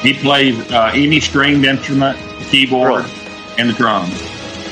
He 0.03 0.15
plays 0.15 0.71
uh, 0.73 0.91
any 0.95 1.21
stringed 1.21 1.65
instrument, 1.65 2.19
the 2.38 2.45
keyboard, 2.47 3.05
Really? 3.05 3.11
and 3.59 3.69
the 3.71 3.75
drums. 3.75 4.21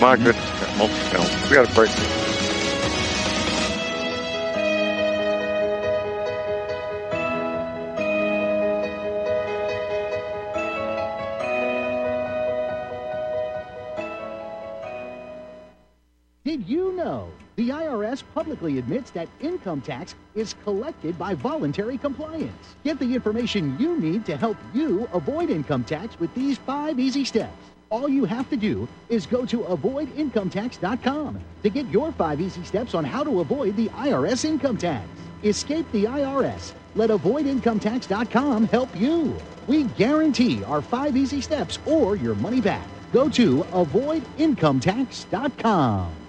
My 0.00 0.16
goodness. 0.16 1.50
We 1.50 1.54
got 1.56 1.70
a 1.70 1.74
break. 1.74 1.90
IRS 18.10 18.22
publicly 18.34 18.78
admits 18.78 19.10
that 19.12 19.28
income 19.40 19.80
tax 19.80 20.16
is 20.34 20.54
collected 20.64 21.16
by 21.18 21.34
voluntary 21.34 21.96
compliance. 21.96 22.74
Get 22.82 22.98
the 22.98 23.14
information 23.14 23.78
you 23.78 23.96
need 23.98 24.26
to 24.26 24.36
help 24.36 24.56
you 24.74 25.08
avoid 25.12 25.48
income 25.50 25.84
tax 25.84 26.18
with 26.18 26.34
these 26.34 26.58
five 26.58 26.98
easy 26.98 27.24
steps. 27.24 27.54
All 27.88 28.08
you 28.08 28.24
have 28.24 28.50
to 28.50 28.56
do 28.56 28.88
is 29.08 29.26
go 29.26 29.46
to 29.46 29.60
avoidincometax.com 29.60 31.40
to 31.62 31.70
get 31.70 31.86
your 31.86 32.10
five 32.12 32.40
easy 32.40 32.64
steps 32.64 32.94
on 32.94 33.04
how 33.04 33.22
to 33.22 33.40
avoid 33.40 33.76
the 33.76 33.86
IRS 33.88 34.44
income 34.44 34.76
tax. 34.76 35.08
Escape 35.44 35.86
the 35.92 36.04
IRS. 36.04 36.72
Let 36.94 37.10
avoidincometax.com 37.10 38.68
help 38.68 38.94
you. 38.96 39.36
We 39.66 39.84
guarantee 39.84 40.64
our 40.64 40.82
five 40.82 41.16
easy 41.16 41.40
steps 41.40 41.78
or 41.86 42.16
your 42.16 42.34
money 42.36 42.60
back. 42.60 42.86
Go 43.12 43.28
to 43.30 43.58
avoidincometax.com. 43.72 46.19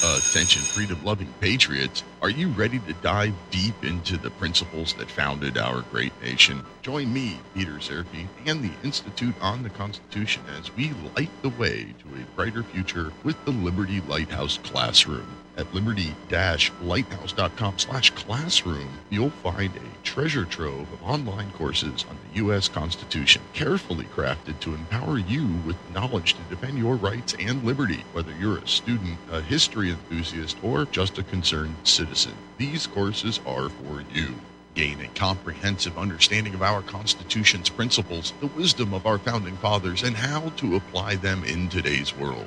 Attention, 0.00 0.62
freedom 0.62 1.04
loving 1.04 1.32
patriots. 1.40 2.04
Are 2.22 2.30
you 2.30 2.48
ready 2.50 2.78
to 2.78 2.92
dive 2.94 3.34
deep 3.50 3.74
into 3.82 4.16
the 4.16 4.30
principles 4.30 4.94
that 4.94 5.10
founded 5.10 5.58
our 5.58 5.82
great 5.82 6.12
nation? 6.22 6.64
Join 6.82 7.12
me, 7.12 7.40
Peter 7.52 7.72
Serafine, 7.72 8.28
and 8.46 8.62
the 8.62 8.70
Institute 8.84 9.34
on 9.40 9.64
the 9.64 9.70
Constitution 9.70 10.42
as 10.56 10.74
we 10.76 10.92
light 11.16 11.30
the 11.42 11.48
way 11.48 11.94
to 11.98 12.14
a 12.14 12.36
brighter 12.36 12.62
future 12.62 13.12
with 13.24 13.44
the 13.44 13.50
Liberty 13.50 14.00
Lighthouse 14.02 14.58
Classroom. 14.58 15.26
At 15.58 15.74
liberty-lighthouse.com 15.74 17.78
slash 17.78 18.10
classroom, 18.10 18.90
you'll 19.10 19.30
find 19.30 19.74
a 19.74 20.04
treasure 20.04 20.44
trove 20.44 20.92
of 20.92 21.02
online 21.02 21.50
courses 21.50 22.06
on 22.08 22.16
the 22.16 22.36
U.S. 22.36 22.68
Constitution, 22.68 23.42
carefully 23.54 24.04
crafted 24.04 24.60
to 24.60 24.74
empower 24.74 25.18
you 25.18 25.48
with 25.66 25.76
knowledge 25.92 26.34
to 26.34 26.42
defend 26.42 26.78
your 26.78 26.94
rights 26.94 27.34
and 27.40 27.64
liberty, 27.64 28.04
whether 28.12 28.30
you're 28.30 28.58
a 28.58 28.68
student, 28.68 29.18
a 29.32 29.40
history 29.40 29.90
enthusiast, 29.90 30.56
or 30.62 30.84
just 30.84 31.18
a 31.18 31.24
concerned 31.24 31.74
citizen. 31.82 32.34
These 32.56 32.86
courses 32.86 33.40
are 33.44 33.68
for 33.68 34.04
you. 34.14 34.36
Gain 34.74 35.00
a 35.00 35.08
comprehensive 35.08 35.98
understanding 35.98 36.54
of 36.54 36.62
our 36.62 36.82
Constitution's 36.82 37.68
principles, 37.68 38.32
the 38.38 38.46
wisdom 38.46 38.94
of 38.94 39.06
our 39.06 39.18
founding 39.18 39.56
fathers, 39.56 40.04
and 40.04 40.14
how 40.14 40.50
to 40.50 40.76
apply 40.76 41.16
them 41.16 41.42
in 41.42 41.68
today's 41.68 42.16
world 42.16 42.46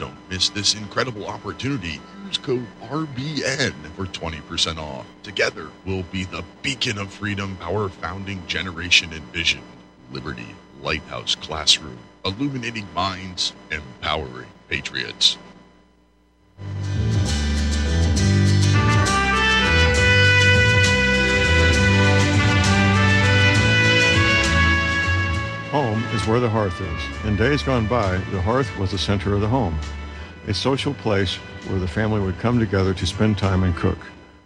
Don't 0.00 0.30
miss 0.30 0.48
this 0.48 0.74
incredible 0.74 1.26
opportunity. 1.26 2.00
Use 2.26 2.38
code 2.38 2.66
RBN 2.84 3.74
for 3.94 4.06
20% 4.06 4.78
off. 4.78 5.04
Together, 5.22 5.68
we'll 5.84 6.04
be 6.04 6.24
the 6.24 6.42
beacon 6.62 6.96
of 6.96 7.12
freedom 7.12 7.58
our 7.60 7.90
founding 7.90 8.42
generation 8.46 9.12
envisioned. 9.12 9.62
Liberty 10.10 10.56
Lighthouse 10.80 11.34
Classroom, 11.34 11.98
illuminating 12.24 12.86
minds, 12.94 13.52
empowering 13.70 14.48
patriots. 14.70 15.36
Home 25.70 26.02
is 26.06 26.26
where 26.26 26.40
the 26.40 26.50
hearth 26.50 26.80
is. 26.80 27.26
In 27.28 27.36
days 27.36 27.62
gone 27.62 27.86
by, 27.86 28.16
the 28.32 28.42
hearth 28.42 28.76
was 28.76 28.90
the 28.90 28.98
center 28.98 29.34
of 29.34 29.40
the 29.40 29.46
home, 29.46 29.78
a 30.48 30.52
social 30.52 30.92
place 30.94 31.36
where 31.68 31.78
the 31.78 31.86
family 31.86 32.18
would 32.18 32.40
come 32.40 32.58
together 32.58 32.92
to 32.92 33.06
spend 33.06 33.38
time 33.38 33.62
and 33.62 33.76
cook. 33.76 33.98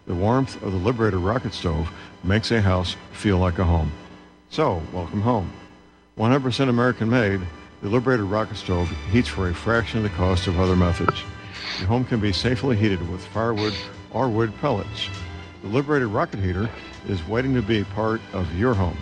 The 0.05 0.13
warmth 0.13 0.61
of 0.61 0.71
the 0.71 0.77
Liberator 0.77 1.17
rocket 1.17 1.55
stove 1.55 1.89
makes 2.23 2.51
a 2.51 2.61
house 2.61 2.95
feel 3.11 3.39
like 3.39 3.57
a 3.57 3.63
home. 3.63 3.91
So, 4.51 4.83
welcome 4.93 5.19
home. 5.19 5.51
100% 6.19 6.69
American 6.69 7.09
made, 7.09 7.41
the 7.81 7.89
Liberator 7.89 8.25
rocket 8.25 8.57
stove 8.57 8.87
heats 9.11 9.27
for 9.27 9.49
a 9.49 9.55
fraction 9.55 9.97
of 9.97 10.03
the 10.03 10.09
cost 10.09 10.45
of 10.45 10.59
other 10.59 10.75
methods. 10.75 11.23
Your 11.79 11.87
home 11.87 12.05
can 12.05 12.19
be 12.19 12.33
safely 12.33 12.77
heated 12.77 13.01
with 13.09 13.25
firewood 13.25 13.73
or 14.11 14.29
wood 14.29 14.55
pellets. 14.61 15.09
The 15.63 15.69
Liberator 15.69 16.07
rocket 16.07 16.39
heater 16.39 16.69
is 17.07 17.27
waiting 17.27 17.55
to 17.55 17.63
be 17.63 17.83
part 17.83 18.21
of 18.31 18.55
your 18.59 18.75
home. 18.75 18.97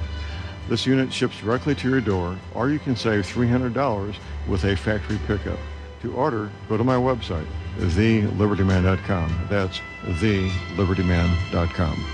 This 0.69 0.85
unit 0.85 1.11
ships 1.11 1.39
directly 1.39 1.75
to 1.75 1.89
your 1.89 2.01
door, 2.01 2.37
or 2.53 2.69
you 2.69 2.79
can 2.79 2.95
save 2.95 3.25
$300 3.25 4.15
with 4.47 4.63
a 4.63 4.75
factory 4.75 5.19
pickup. 5.27 5.59
To 6.01 6.13
order, 6.13 6.51
go 6.67 6.77
to 6.77 6.83
my 6.83 6.95
website, 6.95 7.45
thelibertyman.com. 7.77 9.47
That's 9.49 9.79
thelibertyman.com. 10.03 12.05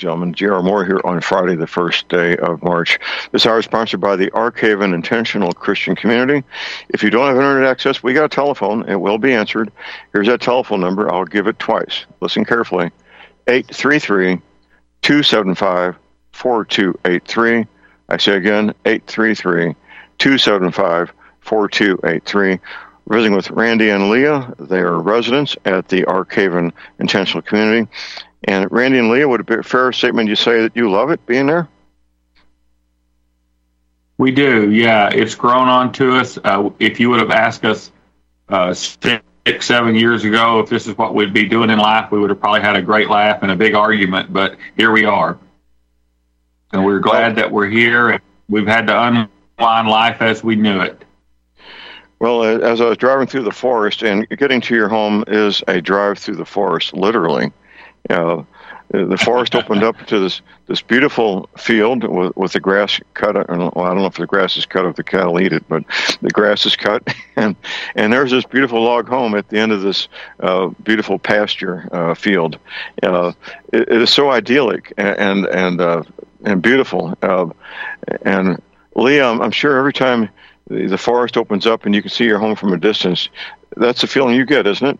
gentlemen. 0.00 0.32
J.R. 0.32 0.62
Moore 0.62 0.84
here 0.84 1.00
on 1.04 1.20
Friday, 1.20 1.54
the 1.54 1.66
first 1.66 2.08
day 2.08 2.36
of 2.38 2.62
March. 2.62 2.98
This 3.32 3.46
hour 3.46 3.58
is 3.58 3.66
sponsored 3.66 4.00
by 4.00 4.16
the 4.16 4.30
Arkhaven 4.30 4.94
Intentional 4.94 5.52
Christian 5.52 5.94
Community. 5.94 6.42
If 6.88 7.02
you 7.02 7.10
don't 7.10 7.26
have 7.26 7.36
internet 7.36 7.68
access, 7.68 8.02
we 8.02 8.14
got 8.14 8.24
a 8.24 8.28
telephone. 8.28 8.88
It 8.88 9.00
will 9.00 9.18
be 9.18 9.32
answered. 9.32 9.70
Here's 10.12 10.26
that 10.26 10.40
telephone 10.40 10.80
number. 10.80 11.12
I'll 11.12 11.26
give 11.26 11.46
it 11.46 11.58
twice. 11.58 12.06
Listen 12.20 12.44
carefully 12.44 12.90
833 13.46 14.40
275 15.02 15.96
4283. 16.32 17.66
I 18.08 18.16
say 18.16 18.36
again, 18.36 18.74
833 18.86 19.74
275 20.18 21.12
4283. 21.40 22.58
Visiting 23.08 23.34
with 23.34 23.50
Randy 23.50 23.90
and 23.90 24.08
Leah. 24.08 24.54
They 24.58 24.78
are 24.78 25.00
residents 25.00 25.56
at 25.64 25.88
the 25.88 26.02
Arkhaven 26.04 26.72
Intentional 27.00 27.42
Community. 27.42 27.90
And 28.44 28.70
Randy 28.70 28.98
and 28.98 29.10
Leah, 29.10 29.28
would 29.28 29.40
it 29.40 29.46
be 29.46 29.54
a 29.54 29.62
fair 29.62 29.92
statement 29.92 30.28
you 30.28 30.36
say 30.36 30.62
that 30.62 30.76
you 30.76 30.90
love 30.90 31.10
it 31.10 31.24
being 31.26 31.46
there? 31.46 31.68
We 34.18 34.30
do, 34.30 34.70
yeah. 34.70 35.08
It's 35.10 35.34
grown 35.34 35.68
on 35.68 35.92
to 35.92 36.16
us. 36.16 36.38
Uh, 36.42 36.70
if 36.78 37.00
you 37.00 37.10
would 37.10 37.20
have 37.20 37.30
asked 37.30 37.64
us 37.64 37.90
uh, 38.48 38.74
six, 38.74 39.22
seven 39.60 39.94
years 39.94 40.24
ago 40.24 40.60
if 40.60 40.68
this 40.68 40.86
is 40.86 40.96
what 40.98 41.14
we'd 41.14 41.32
be 41.32 41.48
doing 41.48 41.70
in 41.70 41.78
life, 41.78 42.10
we 42.10 42.18
would 42.18 42.30
have 42.30 42.40
probably 42.40 42.60
had 42.60 42.76
a 42.76 42.82
great 42.82 43.08
laugh 43.08 43.42
and 43.42 43.50
a 43.50 43.56
big 43.56 43.74
argument. 43.74 44.32
But 44.32 44.56
here 44.76 44.90
we 44.90 45.04
are, 45.04 45.38
and 46.72 46.84
we're 46.84 46.98
glad 46.98 47.36
that 47.36 47.50
we're 47.50 47.68
here. 47.68 48.10
And 48.10 48.22
we've 48.48 48.66
had 48.66 48.86
to 48.88 49.02
unwind 49.02 49.88
life 49.88 50.20
as 50.20 50.44
we 50.44 50.56
knew 50.56 50.80
it. 50.80 51.02
Well, 52.18 52.42
uh, 52.42 52.58
as 52.58 52.82
I 52.82 52.84
was 52.84 52.98
driving 52.98 53.26
through 53.26 53.44
the 53.44 53.50
forest, 53.50 54.02
and 54.02 54.28
getting 54.28 54.60
to 54.60 54.74
your 54.74 54.90
home 54.90 55.24
is 55.28 55.62
a 55.66 55.80
drive 55.80 56.18
through 56.18 56.36
the 56.36 56.44
forest, 56.44 56.92
literally. 56.92 57.50
Know, 58.08 58.46
the 58.90 59.16
forest 59.16 59.54
opened 59.54 59.84
up 59.84 59.96
to 60.06 60.18
this 60.18 60.40
this 60.66 60.82
beautiful 60.82 61.48
field 61.56 62.02
with, 62.04 62.36
with 62.36 62.52
the 62.52 62.60
grass 62.60 63.00
cut. 63.14 63.34
Well, 63.48 63.72
I 63.76 63.88
don't 63.88 63.98
know 63.98 64.06
if 64.06 64.16
the 64.16 64.26
grass 64.26 64.56
is 64.56 64.66
cut 64.66 64.84
if 64.84 64.96
the 64.96 65.04
cattle 65.04 65.40
eat 65.40 65.52
it, 65.52 65.64
but 65.68 65.84
the 66.22 66.30
grass 66.30 66.66
is 66.66 66.74
cut, 66.74 67.06
and 67.36 67.54
and 67.94 68.12
there's 68.12 68.32
this 68.32 68.44
beautiful 68.44 68.82
log 68.82 69.08
home 69.08 69.34
at 69.36 69.48
the 69.48 69.58
end 69.58 69.70
of 69.70 69.82
this 69.82 70.08
uh, 70.40 70.68
beautiful 70.82 71.18
pasture 71.18 71.88
uh, 71.92 72.14
field. 72.14 72.58
Uh, 73.02 73.32
it, 73.72 73.82
it 73.82 74.02
is 74.02 74.10
so 74.10 74.30
idyllic 74.30 74.92
and 74.96 75.46
and 75.46 75.80
uh, 75.80 76.02
and 76.44 76.62
beautiful. 76.62 77.16
Uh, 77.22 77.48
and 78.22 78.60
Leah, 78.96 79.28
I'm, 79.28 79.50
sure 79.52 79.78
every 79.78 79.92
time 79.92 80.28
the 80.66 80.98
forest 80.98 81.36
opens 81.36 81.66
up 81.66 81.86
and 81.86 81.94
you 81.94 82.02
can 82.02 82.10
see 82.10 82.24
your 82.24 82.38
home 82.38 82.56
from 82.56 82.72
a 82.72 82.76
distance, 82.76 83.28
that's 83.76 84.00
the 84.00 84.06
feeling 84.06 84.34
you 84.34 84.44
get, 84.44 84.66
isn't 84.66 84.86
it? 84.86 84.98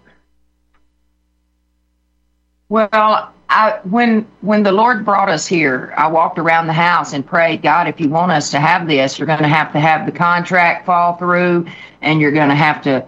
Well, 2.70 3.32
I, 3.48 3.80
when 3.82 4.28
when 4.42 4.62
the 4.62 4.70
Lord 4.70 5.04
brought 5.04 5.28
us 5.28 5.44
here, 5.44 5.92
I 5.96 6.06
walked 6.06 6.38
around 6.38 6.68
the 6.68 6.72
house 6.72 7.12
and 7.14 7.26
prayed, 7.26 7.62
God, 7.62 7.88
if 7.88 7.98
you 7.98 8.08
want 8.08 8.30
us 8.30 8.52
to 8.52 8.60
have 8.60 8.86
this, 8.86 9.18
you're 9.18 9.26
going 9.26 9.40
to 9.40 9.48
have 9.48 9.72
to 9.72 9.80
have 9.80 10.06
the 10.06 10.12
contract 10.12 10.86
fall 10.86 11.16
through, 11.16 11.66
and 12.00 12.20
you're 12.20 12.30
going 12.30 12.48
to 12.48 12.54
have 12.54 12.80
to. 12.82 13.04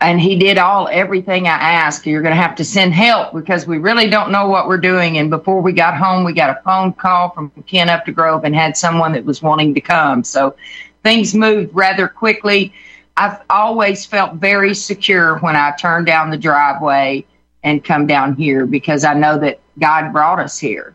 And 0.00 0.20
He 0.20 0.34
did 0.34 0.58
all 0.58 0.88
everything 0.88 1.46
I 1.46 1.52
asked. 1.52 2.06
You're 2.06 2.22
going 2.22 2.34
to 2.34 2.42
have 2.42 2.56
to 2.56 2.64
send 2.64 2.92
help 2.92 3.32
because 3.32 3.68
we 3.68 3.78
really 3.78 4.10
don't 4.10 4.32
know 4.32 4.48
what 4.48 4.66
we're 4.66 4.78
doing. 4.78 5.16
And 5.16 5.30
before 5.30 5.60
we 5.60 5.72
got 5.72 5.96
home, 5.96 6.24
we 6.24 6.32
got 6.32 6.50
a 6.50 6.60
phone 6.64 6.92
call 6.92 7.30
from 7.30 7.50
Ken 7.68 7.86
Updegrove 7.86 8.42
and 8.42 8.52
had 8.52 8.76
someone 8.76 9.12
that 9.12 9.24
was 9.24 9.40
wanting 9.40 9.74
to 9.74 9.80
come. 9.80 10.24
So 10.24 10.56
things 11.04 11.36
moved 11.36 11.72
rather 11.72 12.08
quickly. 12.08 12.74
I've 13.16 13.42
always 13.48 14.04
felt 14.06 14.34
very 14.34 14.74
secure 14.74 15.38
when 15.38 15.54
I 15.54 15.70
turned 15.78 16.06
down 16.06 16.30
the 16.30 16.36
driveway 16.36 17.26
and 17.62 17.84
come 17.84 18.06
down 18.06 18.34
here 18.34 18.66
because 18.66 19.04
I 19.04 19.14
know 19.14 19.38
that 19.38 19.60
God 19.78 20.12
brought 20.12 20.38
us 20.38 20.58
here. 20.58 20.94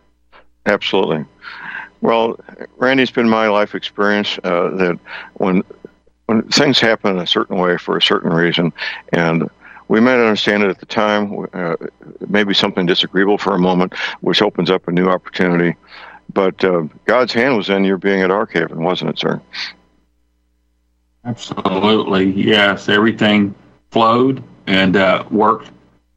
Absolutely. 0.65 1.25
Well, 2.01 2.39
Randy's 2.77 3.11
been 3.11 3.29
my 3.29 3.47
life 3.47 3.73
experience 3.73 4.37
uh, 4.43 4.69
that 4.75 4.99
when 5.35 5.63
when 6.25 6.43
things 6.49 6.77
happen 6.79 7.17
a 7.19 7.25
certain 7.25 7.57
way 7.57 7.77
for 7.77 7.95
a 7.95 8.01
certain 8.01 8.31
reason, 8.31 8.73
and 9.13 9.49
we 9.87 10.01
might 10.01 10.19
understand 10.19 10.63
it 10.63 10.69
at 10.69 10.79
the 10.79 10.85
time, 10.85 11.47
uh, 11.53 11.77
maybe 12.27 12.53
something 12.53 12.85
disagreeable 12.85 13.37
for 13.37 13.55
a 13.55 13.59
moment, 13.59 13.93
which 14.19 14.41
opens 14.41 14.69
up 14.69 14.87
a 14.89 14.91
new 14.91 15.07
opportunity. 15.07 15.75
But 16.33 16.61
uh, 16.65 16.83
God's 17.05 17.31
hand 17.31 17.55
was 17.55 17.69
in 17.69 17.85
your 17.85 17.97
being 17.97 18.21
at 18.21 18.29
Arkhaven, 18.29 18.75
wasn't 18.75 19.11
it, 19.11 19.19
sir? 19.19 19.41
Absolutely, 21.23 22.31
yes. 22.31 22.89
Everything 22.89 23.55
flowed 23.91 24.43
and 24.67 24.97
uh, 24.97 25.23
worked 25.31 25.71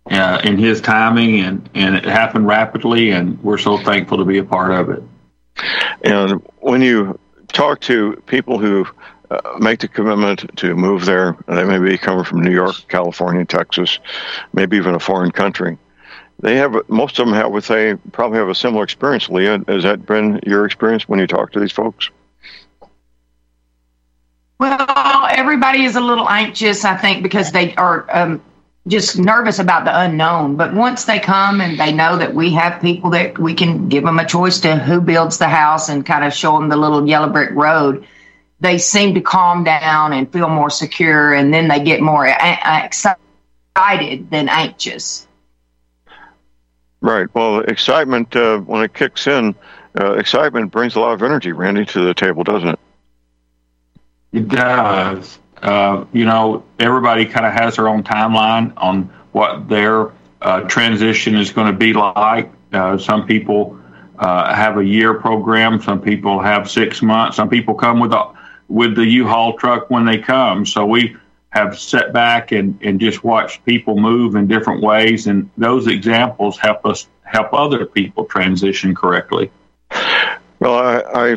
uh, 0.07 0.41
in 0.45 0.59
his 0.59 0.81
timing, 0.81 1.41
and, 1.41 1.69
and 1.75 1.95
it 1.95 2.05
happened 2.05 2.47
rapidly, 2.47 3.11
and 3.11 3.43
we're 3.43 3.59
so 3.59 3.79
thankful 3.79 4.19
to 4.19 4.25
be 4.25 4.39
a 4.39 4.45
part 4.45 4.73
of 4.73 4.91
it. 4.91 5.03
And 6.03 6.43
when 6.59 6.81
you 6.81 7.19
talk 7.49 7.81
to 7.83 8.23
people 8.27 8.59
who 8.59 8.87
uh, 9.31 9.59
make 9.59 9.81
the 9.81 9.89
commitment 9.89 10.57
to 10.57 10.75
move 10.75 11.05
there, 11.05 11.37
they 11.47 11.65
may 11.65 11.79
be 11.79 11.99
coming 11.99 12.25
from 12.25 12.43
New 12.43 12.53
York, 12.53 12.77
California, 12.89 13.45
Texas, 13.45 13.99
maybe 14.53 14.77
even 14.77 14.95
a 14.95 15.01
foreign 15.01 15.31
country. 15.31 15.79
They 16.41 16.57
have 16.57 16.75
most 16.89 17.19
of 17.19 17.27
them 17.27 17.35
have 17.35 17.53
would 17.53 17.65
say 17.65 17.97
probably 18.13 18.39
have 18.39 18.49
a 18.49 18.55
similar 18.55 18.83
experience. 18.83 19.29
Leah, 19.29 19.63
has 19.69 19.83
that 19.83 20.07
been 20.07 20.41
your 20.47 20.65
experience 20.65 21.07
when 21.07 21.21
you 21.21 21.27
talk 21.27 21.53
to 21.53 21.61
these 21.61 21.73
folks? 21.73 22.09
Well, 24.59 25.27
everybody 25.31 25.85
is 25.85 25.97
a 25.97 26.01
little 26.01 26.29
anxious, 26.29 26.85
I 26.85 26.97
think, 26.97 27.23
because 27.23 27.53
they 27.53 27.75
are 27.77 28.07
um, 28.11 28.43
just 28.87 29.19
nervous 29.19 29.59
about 29.59 29.85
the 29.85 30.01
unknown. 30.01 30.57
But 30.57 30.75
once 30.75 31.05
they 31.05 31.19
come 31.19 31.61
and 31.61 31.79
they 31.79 31.93
know 31.93 32.17
that 32.17 32.35
we 32.35 32.53
have 32.55 32.81
people 32.81 33.11
that 33.11 33.39
we 33.39 33.55
can 33.55 33.89
give 33.89 34.05
them 34.05 34.19
a 34.19 34.27
choice 34.27 34.61
to 34.61 34.77
who 34.77 35.01
builds 35.01 35.39
the 35.39 35.49
house 35.49 35.89
and 35.89 36.05
kind 36.05 36.25
of 36.25 36.33
show 36.33 36.59
them 36.59 36.69
the 36.69 36.77
little 36.77 37.07
yellow 37.07 37.29
brick 37.29 37.51
road, 37.51 38.07
they 38.61 38.79
seem 38.79 39.15
to 39.15 39.21
calm 39.21 39.65
down 39.65 40.13
and 40.13 40.31
feel 40.33 40.49
more 40.49 40.71
secure, 40.71 41.33
and 41.33 41.53
then 41.53 41.69
they 41.69 41.83
get 41.83 42.01
more 42.01 42.27
excited 42.27 44.31
than 44.31 44.49
anxious. 44.49 45.27
Right. 47.01 47.35
Well, 47.35 47.61
excitement 47.61 48.37
uh, 48.37 48.59
when 48.59 48.83
it 48.83 48.93
kicks 48.93 49.27
in, 49.27 49.55
uh, 49.99 50.13
excitement 50.13 50.71
brings 50.71 50.95
a 50.95 51.01
lot 51.01 51.13
of 51.13 51.23
energy, 51.23 51.53
Randy, 51.53 51.87
to 51.87 52.05
the 52.05 52.13
table, 52.13 52.45
doesn't 52.45 52.69
it? 52.69 52.79
It 54.33 54.49
does 54.49 55.39
uh, 55.63 56.05
you 56.13 56.25
know, 56.25 56.65
everybody 56.79 57.27
kind 57.27 57.47
of 57.47 57.53
has 57.53 57.77
their 57.77 57.89
own 57.89 58.03
timeline 58.03 58.73
on 58.77 59.05
what 59.33 59.69
their 59.69 60.13
uh, 60.43 60.63
transition 60.63 61.35
is 61.37 61.53
going 61.53 61.71
to 61.71 61.79
be 61.79 61.93
like. 61.93 62.51
Uh, 62.73 62.97
some 62.97 63.27
people 63.27 63.79
uh, 64.19 64.55
have 64.55 64.79
a 64.79 64.85
year 64.85 65.15
program. 65.15 65.81
Some 65.83 66.01
people 66.01 66.41
have 66.41 66.71
six 66.71 67.03
months. 67.03 67.37
Some 67.37 67.49
people 67.49 67.75
come 67.75 68.01
with 68.01 68.13
a 68.13 68.33
with 68.69 68.95
the 68.95 69.05
U-Haul 69.05 69.57
truck 69.59 69.91
when 69.91 70.05
they 70.05 70.19
come. 70.19 70.65
So 70.65 70.87
we 70.87 71.17
have 71.51 71.77
sat 71.77 72.13
back 72.13 72.53
and, 72.53 72.79
and 72.83 73.01
just 73.01 73.25
watched 73.25 73.65
people 73.65 73.99
move 73.99 74.37
in 74.37 74.47
different 74.47 74.81
ways, 74.83 75.27
and 75.27 75.51
those 75.59 75.89
examples 75.89 76.57
help 76.57 76.87
us 76.87 77.09
help 77.25 77.53
other 77.53 77.85
people 77.85 78.25
transition 78.25 78.95
correctly. 78.95 79.51
Well, 80.61 80.75
I, 80.75 81.33
I 81.33 81.37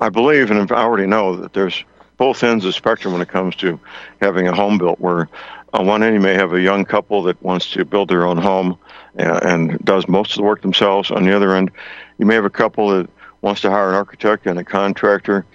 I 0.00 0.08
believe 0.08 0.50
and 0.50 0.70
I 0.70 0.82
already 0.82 1.06
know 1.06 1.36
that 1.36 1.52
there's 1.52 1.84
both 2.20 2.44
ends 2.44 2.66
of 2.66 2.68
the 2.68 2.72
spectrum 2.74 3.14
when 3.14 3.22
it 3.22 3.30
comes 3.30 3.56
to 3.56 3.80
having 4.20 4.46
a 4.46 4.54
home 4.54 4.76
built. 4.76 5.00
Where 5.00 5.30
on 5.72 5.86
one 5.86 6.02
end 6.02 6.14
you 6.14 6.20
may 6.20 6.34
have 6.34 6.52
a 6.52 6.60
young 6.60 6.84
couple 6.84 7.22
that 7.22 7.42
wants 7.42 7.70
to 7.70 7.84
build 7.86 8.10
their 8.10 8.26
own 8.26 8.36
home 8.36 8.78
and, 9.16 9.42
and 9.42 9.84
does 9.86 10.06
most 10.06 10.32
of 10.32 10.36
the 10.36 10.42
work 10.42 10.60
themselves. 10.60 11.10
On 11.10 11.24
the 11.24 11.34
other 11.34 11.56
end, 11.56 11.70
you 12.18 12.26
may 12.26 12.34
have 12.34 12.44
a 12.44 12.50
couple 12.50 12.90
that 12.90 13.08
wants 13.40 13.62
to 13.62 13.70
hire 13.70 13.88
an 13.88 13.94
architect 13.94 14.46
and 14.46 14.58
a 14.58 14.64
contractor 14.64 15.46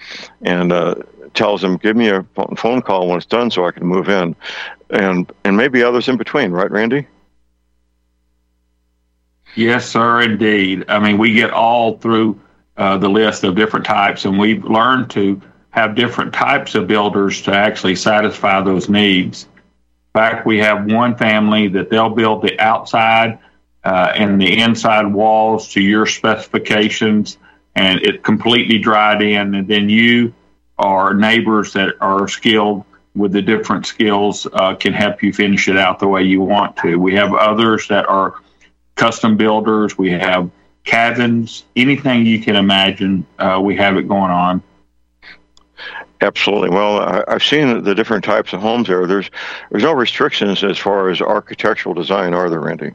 and 0.41 0.73
uh, 0.73 0.95
tells 1.35 1.61
them, 1.61 1.77
"Give 1.77 1.95
me 1.95 2.09
a 2.09 2.25
phone 2.57 2.81
call 2.81 3.07
when 3.09 3.17
it's 3.17 3.27
done, 3.27 3.51
so 3.51 3.67
I 3.67 3.71
can 3.71 3.85
move 3.85 4.09
in," 4.09 4.35
and 4.89 5.31
and 5.43 5.55
maybe 5.55 5.83
others 5.83 6.09
in 6.09 6.17
between. 6.17 6.49
Right, 6.49 6.71
Randy? 6.71 7.05
Yes, 9.53 9.87
sir, 9.87 10.21
indeed. 10.21 10.85
I 10.87 10.97
mean, 10.97 11.19
we 11.19 11.35
get 11.35 11.51
all 11.51 11.99
through 11.99 12.41
uh, 12.75 12.97
the 12.97 13.07
list 13.07 13.43
of 13.43 13.55
different 13.55 13.85
types, 13.85 14.25
and 14.25 14.39
we've 14.39 14.65
learned 14.65 15.11
to 15.11 15.39
have 15.75 15.93
different 15.93 16.33
types 16.33 16.73
of 16.73 16.87
builders 16.87 17.41
to 17.41 17.51
actually 17.51 17.97
satisfy 17.97 18.61
those 18.61 18.87
needs. 18.87 19.43
In 19.43 20.21
fact, 20.21 20.47
we 20.47 20.59
have 20.59 20.89
one 20.89 21.17
family 21.17 21.67
that 21.67 21.89
they'll 21.89 22.15
build 22.15 22.43
the 22.43 22.57
outside 22.61 23.39
uh, 23.83 24.13
and 24.15 24.39
the 24.39 24.57
inside 24.59 25.05
walls 25.05 25.73
to 25.73 25.81
your 25.81 26.05
specifications, 26.05 27.37
and 27.75 28.01
it 28.01 28.23
completely 28.23 28.77
dried 28.77 29.21
in. 29.21 29.53
And 29.53 29.67
then 29.67 29.89
you 29.89 30.33
or 30.77 31.13
neighbors 31.13 31.73
that 31.73 31.95
are 31.99 32.25
skilled 32.29 32.85
with 33.13 33.33
the 33.33 33.41
different 33.41 33.85
skills 33.85 34.47
uh, 34.53 34.75
can 34.75 34.93
help 34.93 35.21
you 35.21 35.33
finish 35.33 35.67
it 35.67 35.75
out 35.75 35.99
the 35.99 36.07
way 36.07 36.23
you 36.23 36.39
want 36.39 36.77
to. 36.77 36.95
We 36.95 37.15
have 37.15 37.33
others 37.33 37.89
that 37.89 38.07
are 38.07 38.35
custom 38.95 39.35
builders. 39.35 39.97
We 39.97 40.11
have 40.11 40.49
cabins, 40.85 41.65
anything 41.75 42.25
you 42.25 42.39
can 42.41 42.55
imagine. 42.55 43.25
Uh, 43.37 43.59
we 43.61 43.75
have 43.75 43.97
it 43.97 44.07
going 44.07 44.31
on. 44.31 44.63
Absolutely. 46.21 46.69
Well, 46.69 46.99
I, 46.99 47.23
have 47.33 47.43
seen 47.43 47.83
the 47.83 47.93
different 47.93 48.23
types 48.23 48.53
of 48.53 48.61
homes 48.61 48.87
there. 48.87 49.05
There's 49.05 49.29
there's 49.69 49.83
no 49.83 49.93
restrictions 49.93 50.63
as 50.63 50.77
far 50.77 51.09
as 51.09 51.21
architectural 51.21 51.93
design, 51.93 52.33
are 52.33 52.49
there, 52.49 52.61
Randy? 52.61 52.91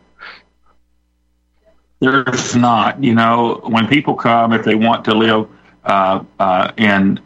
There's 2.00 2.56
not. 2.56 3.02
You 3.02 3.14
know, 3.14 3.60
when 3.64 3.86
people 3.86 4.14
come, 4.14 4.52
if 4.52 4.64
they 4.64 4.74
want 4.74 5.04
to 5.04 5.14
live 5.14 5.48
uh, 5.84 6.24
uh, 6.38 6.72
in 6.76 7.20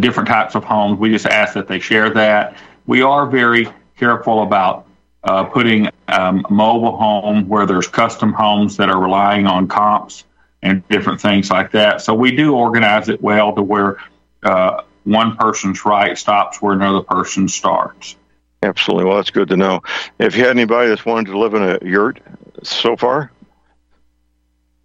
different 0.00 0.28
types 0.28 0.56
of 0.56 0.64
homes, 0.64 0.98
we 0.98 1.10
just 1.10 1.26
ask 1.26 1.54
that 1.54 1.68
they 1.68 1.78
share 1.78 2.10
that. 2.10 2.56
We 2.86 3.02
are 3.02 3.26
very 3.26 3.68
careful 3.96 4.42
about 4.42 4.86
uh, 5.22 5.44
putting 5.44 5.88
um, 6.08 6.44
a 6.48 6.52
mobile 6.52 6.96
home 6.96 7.48
where 7.48 7.66
there's 7.66 7.86
custom 7.86 8.32
homes 8.32 8.76
that 8.76 8.90
are 8.90 9.00
relying 9.00 9.46
on 9.46 9.68
comps 9.68 10.24
and 10.62 10.86
different 10.88 11.20
things 11.20 11.50
like 11.50 11.70
that. 11.72 12.00
So 12.00 12.14
we 12.14 12.34
do 12.34 12.54
organize 12.54 13.08
it 13.08 13.22
well 13.22 13.54
to 13.54 13.62
where 13.62 13.98
uh, 14.44 14.82
one 15.04 15.36
person's 15.36 15.84
right 15.84 16.16
stops 16.16 16.60
where 16.60 16.72
another 16.72 17.02
person 17.02 17.48
starts. 17.48 18.16
Absolutely. 18.62 19.04
Well, 19.04 19.16
that's 19.16 19.30
good 19.30 19.48
to 19.48 19.56
know. 19.56 19.82
Have 20.18 20.34
you 20.34 20.42
had 20.42 20.50
anybody 20.50 20.88
that's 20.88 21.04
wanted 21.04 21.30
to 21.30 21.38
live 21.38 21.54
in 21.54 21.62
a 21.62 21.78
yurt 21.82 22.20
so 22.62 22.96
far? 22.96 23.30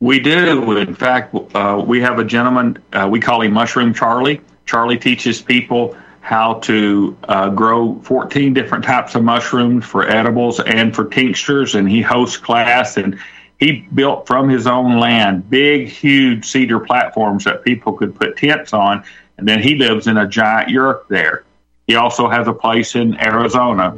We 0.01 0.19
do. 0.19 0.77
In 0.77 0.95
fact, 0.95 1.35
uh, 1.53 1.83
we 1.85 2.01
have 2.01 2.19
a 2.19 2.23
gentleman, 2.23 2.77
uh, 2.93 3.07
we 3.09 3.19
call 3.19 3.41
him 3.41 3.53
Mushroom 3.53 3.93
Charlie. 3.93 4.41
Charlie 4.65 4.97
teaches 4.97 5.41
people 5.41 5.97
how 6.21 6.55
to 6.55 7.17
uh, 7.23 7.49
grow 7.49 7.99
14 8.03 8.53
different 8.53 8.83
types 8.83 9.15
of 9.15 9.23
mushrooms 9.23 9.85
for 9.85 10.07
edibles 10.07 10.59
and 10.59 10.95
for 10.95 11.05
tinctures, 11.05 11.75
and 11.75 11.89
he 11.89 12.01
hosts 12.01 12.37
class 12.37 12.97
and 12.97 13.19
he 13.59 13.85
built 13.93 14.25
from 14.25 14.47
his 14.47 14.67
own 14.67 14.99
land 14.99 15.49
big, 15.49 15.89
huge 15.89 16.45
cedar 16.45 16.79
platforms 16.79 17.43
that 17.43 17.63
people 17.63 17.93
could 17.93 18.15
put 18.15 18.37
tents 18.37 18.73
on 18.73 19.03
and 19.39 19.47
then 19.47 19.61
he 19.61 19.75
lives 19.75 20.05
in 20.05 20.17
a 20.17 20.27
giant 20.27 20.69
yurt 20.69 21.05
there. 21.09 21.45
He 21.87 21.95
also 21.95 22.29
has 22.29 22.47
a 22.47 22.53
place 22.53 22.95
in 22.95 23.19
Arizona. 23.19 23.91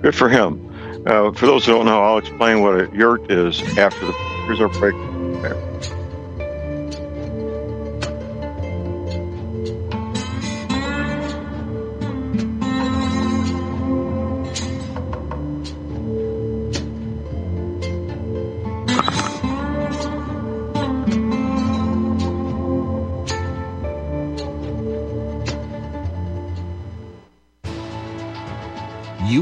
Good 0.00 0.14
for 0.14 0.28
him. 0.28 0.64
Uh, 1.06 1.30
for 1.32 1.46
those 1.46 1.66
who 1.66 1.72
don't 1.72 1.86
know, 1.86 2.02
I'll 2.02 2.18
explain 2.18 2.62
what 2.62 2.80
a 2.80 2.96
yurt 2.96 3.30
is 3.30 3.60
after 3.78 4.06
the. 4.06 4.14
Our 4.48 4.68
break. 4.80 4.94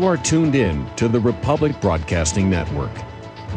You 0.07 0.13
are 0.13 0.17
tuned 0.17 0.55
in 0.55 0.87
to 0.95 1.09
the 1.09 1.19
Republic 1.19 1.81
Broadcasting 1.81 2.49
Network. 2.49 2.93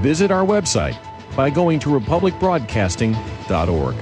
Visit 0.02 0.32
our 0.32 0.44
website 0.44 0.98
by 1.36 1.52
going 1.52 1.78
to 1.82 1.90
republicbroadcasting.org. 1.90 3.96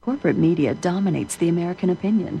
Corporate 0.00 0.36
media 0.36 0.74
dominates 0.74 1.36
the 1.36 1.48
American 1.48 1.90
opinion. 1.90 2.40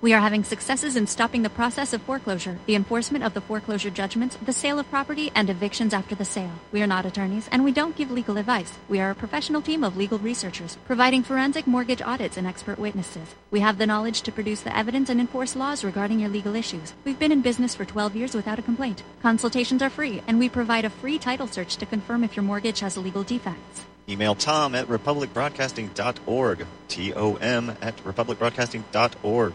We 0.00 0.12
are 0.12 0.20
having 0.20 0.44
successes 0.44 0.96
in 0.96 1.06
stopping 1.06 1.42
the 1.42 1.50
process 1.50 1.92
of 1.92 2.02
foreclosure, 2.02 2.58
the 2.66 2.74
enforcement 2.74 3.24
of 3.24 3.34
the 3.34 3.40
foreclosure 3.40 3.90
judgments, 3.90 4.36
the 4.36 4.52
sale 4.52 4.78
of 4.78 4.90
property, 4.90 5.32
and 5.34 5.48
evictions 5.48 5.94
after 5.94 6.14
the 6.14 6.24
sale. 6.24 6.52
We 6.72 6.82
are 6.82 6.86
not 6.86 7.06
attorneys, 7.06 7.48
and 7.50 7.64
we 7.64 7.72
don't 7.72 7.96
give 7.96 8.10
legal 8.10 8.36
advice. 8.36 8.72
We 8.88 9.00
are 9.00 9.10
a 9.10 9.14
professional 9.14 9.62
team 9.62 9.84
of 9.84 9.96
legal 9.96 10.18
researchers, 10.18 10.78
providing 10.86 11.22
forensic 11.22 11.66
mortgage 11.66 12.02
audits 12.02 12.36
and 12.36 12.46
expert 12.46 12.78
witnesses. 12.78 13.34
We 13.50 13.60
have 13.60 13.78
the 13.78 13.86
knowledge 13.86 14.22
to 14.22 14.32
produce 14.32 14.60
the 14.60 14.76
evidence 14.76 15.08
and 15.10 15.20
enforce 15.20 15.56
laws 15.56 15.84
regarding 15.84 16.20
your 16.20 16.30
legal 16.30 16.54
issues. 16.54 16.94
We've 17.04 17.18
been 17.18 17.32
in 17.32 17.42
business 17.42 17.74
for 17.74 17.84
12 17.84 18.16
years 18.16 18.34
without 18.34 18.58
a 18.58 18.62
complaint. 18.62 19.02
Consultations 19.22 19.82
are 19.82 19.90
free, 19.90 20.22
and 20.26 20.38
we 20.38 20.48
provide 20.48 20.84
a 20.84 20.90
free 20.90 21.18
title 21.18 21.46
search 21.46 21.76
to 21.76 21.86
confirm 21.86 22.24
if 22.24 22.36
your 22.36 22.44
mortgage 22.44 22.80
has 22.80 22.96
legal 22.96 23.22
defects. 23.22 23.84
Email 24.08 24.34
Tom 24.34 24.74
at 24.74 24.86
republicbroadcasting.org. 24.88 26.66
T 26.88 27.14
O 27.14 27.36
M 27.36 27.74
at 27.80 27.96
republicbroadcasting.org. 28.04 29.54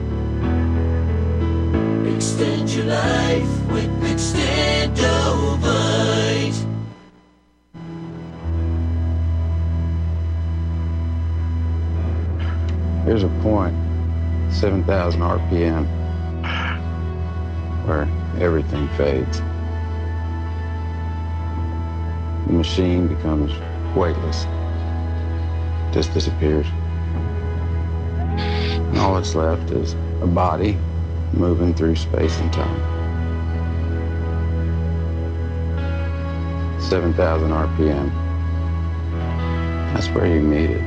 Extend 2.21 2.69
your 2.69 2.85
life 2.85 3.71
with 3.71 3.89
Extendovite. 4.03 4.93
Here's 13.05 13.23
a 13.23 13.29
point, 13.41 13.75
7,000 14.53 15.19
RPM, 15.19 15.87
where 17.87 18.07
everything 18.39 18.87
fades. 18.89 19.39
The 22.45 22.53
machine 22.53 23.07
becomes 23.07 23.51
weightless, 23.97 24.45
just 25.91 26.13
disappears. 26.13 26.67
And 28.37 28.99
all 28.99 29.15
that's 29.15 29.33
left 29.33 29.71
is 29.71 29.93
a 30.21 30.27
body 30.27 30.77
moving 31.33 31.73
through 31.73 31.95
space 31.95 32.37
and 32.39 32.51
time. 32.53 32.91
7,000 36.81 37.49
RPM. 37.51 38.11
That's 39.93 40.07
where 40.09 40.25
you 40.25 40.41
meet 40.41 40.69
it. 40.71 40.81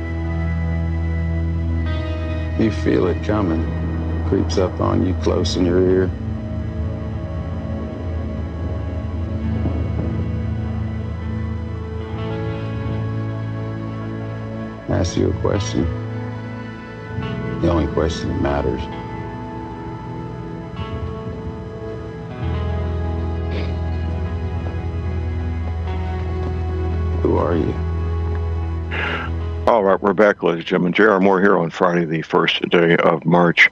You 2.59 2.71
feel 2.71 3.07
it 3.07 3.23
coming, 3.23 3.65
creeps 4.27 4.57
up 4.57 4.79
on 4.79 5.05
you 5.05 5.13
close 5.15 5.57
in 5.57 5.65
your 5.65 5.81
ear. 5.81 6.11
Ask 14.89 15.17
you 15.17 15.29
a 15.31 15.41
question. 15.41 15.83
The 17.61 17.69
only 17.69 17.91
question 17.93 18.29
that 18.29 18.41
matters. 18.41 19.04
Are 27.37 27.57
you? 27.57 27.73
All 29.67 29.83
right, 29.83 30.01
we're 30.01 30.13
back, 30.13 30.41
ladies 30.41 30.59
and 30.59 30.67
gentlemen. 30.67 30.93
J.R. 30.93 31.19
Moore 31.19 31.41
here 31.41 31.57
on 31.57 31.69
Friday, 31.69 32.05
the 32.05 32.21
first 32.21 32.61
day 32.69 32.95
of 32.95 33.25
March. 33.25 33.69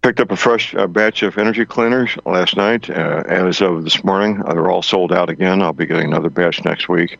Picked 0.00 0.20
up 0.20 0.30
a 0.30 0.36
fresh 0.36 0.76
uh, 0.76 0.86
batch 0.86 1.24
of 1.24 1.38
energy 1.38 1.64
cleaners 1.64 2.16
last 2.24 2.56
night. 2.56 2.88
Uh, 2.88 3.24
as 3.26 3.60
of 3.60 3.82
this 3.82 4.04
morning, 4.04 4.40
uh, 4.44 4.54
they're 4.54 4.70
all 4.70 4.82
sold 4.82 5.12
out 5.12 5.28
again. 5.28 5.60
I'll 5.60 5.72
be 5.72 5.86
getting 5.86 6.06
another 6.06 6.30
batch 6.30 6.64
next 6.64 6.88
week. 6.88 7.18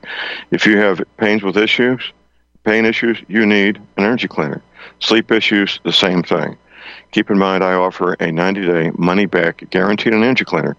If 0.52 0.64
you 0.64 0.78
have 0.78 1.02
pains 1.16 1.42
with 1.42 1.56
issues, 1.56 2.12
pain 2.62 2.84
issues, 2.84 3.18
you 3.26 3.46
need 3.46 3.78
an 3.96 4.04
energy 4.04 4.28
cleaner. 4.28 4.62
Sleep 5.00 5.32
issues, 5.32 5.80
the 5.82 5.92
same 5.92 6.22
thing. 6.22 6.56
Keep 7.10 7.30
in 7.30 7.38
mind, 7.38 7.64
I 7.64 7.72
offer 7.72 8.12
a 8.20 8.30
90 8.30 8.66
day 8.66 8.92
money 8.96 9.26
back 9.26 9.68
guaranteed 9.70 10.14
energy 10.14 10.44
cleaner. 10.44 10.76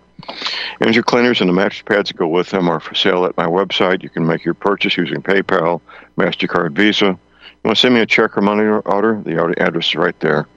Energy 0.81 1.01
cleaners 1.01 1.41
and 1.41 1.49
the 1.49 1.53
mattress 1.53 1.83
pads 1.83 2.09
that 2.09 2.17
go 2.17 2.27
with 2.27 2.49
them 2.49 2.69
are 2.69 2.79
for 2.79 2.95
sale 2.95 3.25
at 3.25 3.37
my 3.37 3.45
website. 3.45 4.03
You 4.03 4.09
can 4.09 4.25
make 4.25 4.43
your 4.43 4.53
purchase 4.53 4.97
using 4.97 5.21
PayPal, 5.21 5.81
MasterCard, 6.17 6.71
Visa. 6.73 7.05
You 7.05 7.19
want 7.63 7.77
to 7.77 7.81
send 7.81 7.95
me 7.95 8.01
a 8.01 8.05
check 8.05 8.37
or 8.37 8.41
money 8.41 8.63
order? 8.63 9.21
The 9.23 9.55
address 9.57 9.87
is 9.87 9.95
right 9.95 10.19
there. 10.19 10.47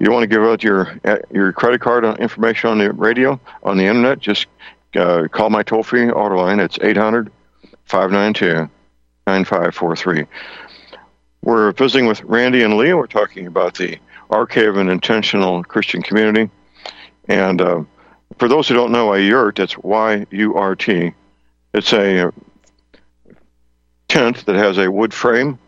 You 0.00 0.10
want 0.10 0.24
to 0.24 0.26
give 0.26 0.42
out 0.42 0.62
your 0.62 0.98
your 1.30 1.52
credit 1.52 1.80
card 1.80 2.04
information 2.20 2.70
on 2.70 2.78
the 2.78 2.92
radio, 2.92 3.40
on 3.62 3.76
the 3.76 3.84
internet? 3.84 4.18
Just 4.18 4.46
uh, 4.96 5.28
call 5.30 5.50
my 5.50 5.62
toll 5.62 5.82
free 5.82 6.10
order 6.10 6.36
line. 6.36 6.60
It's 6.60 6.78
800 6.80 7.30
592 7.84 8.70
9543. 9.26 10.26
We're 11.42 11.72
visiting 11.72 12.06
with 12.06 12.22
Randy 12.24 12.62
and 12.62 12.76
Leah. 12.76 12.96
We're 12.96 13.06
talking 13.06 13.46
about 13.46 13.74
the 13.74 13.98
Arkhaven 14.30 14.90
Intentional 14.90 15.62
Christian 15.64 16.02
Community. 16.02 16.50
And 17.28 17.60
uh, 17.60 17.84
for 18.38 18.48
those 18.48 18.68
who 18.68 18.74
don't 18.74 18.92
know, 18.92 19.12
a 19.12 19.20
yurt, 19.20 19.56
that's 19.56 19.76
Y 19.78 20.26
U 20.30 20.54
R 20.54 20.76
T, 20.76 21.12
it's 21.74 21.92
a 21.92 22.32
tent 24.08 24.46
that 24.46 24.56
has 24.56 24.78
a 24.78 24.90
wood 24.90 25.12
frame 25.12 25.58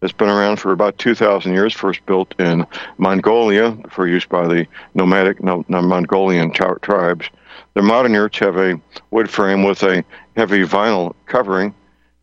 that's 0.00 0.12
been 0.12 0.28
around 0.28 0.56
for 0.56 0.72
about 0.72 0.96
2,000 0.98 1.52
years, 1.52 1.74
first 1.74 2.04
built 2.06 2.34
in 2.40 2.66
Mongolia 2.96 3.76
for 3.90 4.06
use 4.06 4.24
by 4.24 4.46
the 4.46 4.66
nomadic 4.94 5.42
Mongolian 5.42 6.52
tribes. 6.52 7.28
The 7.74 7.82
modern 7.82 8.14
yurts 8.14 8.38
have 8.38 8.56
a 8.56 8.80
wood 9.10 9.28
frame 9.28 9.62
with 9.62 9.82
a 9.82 10.04
heavy 10.36 10.64
vinyl 10.64 11.14
covering, 11.26 11.74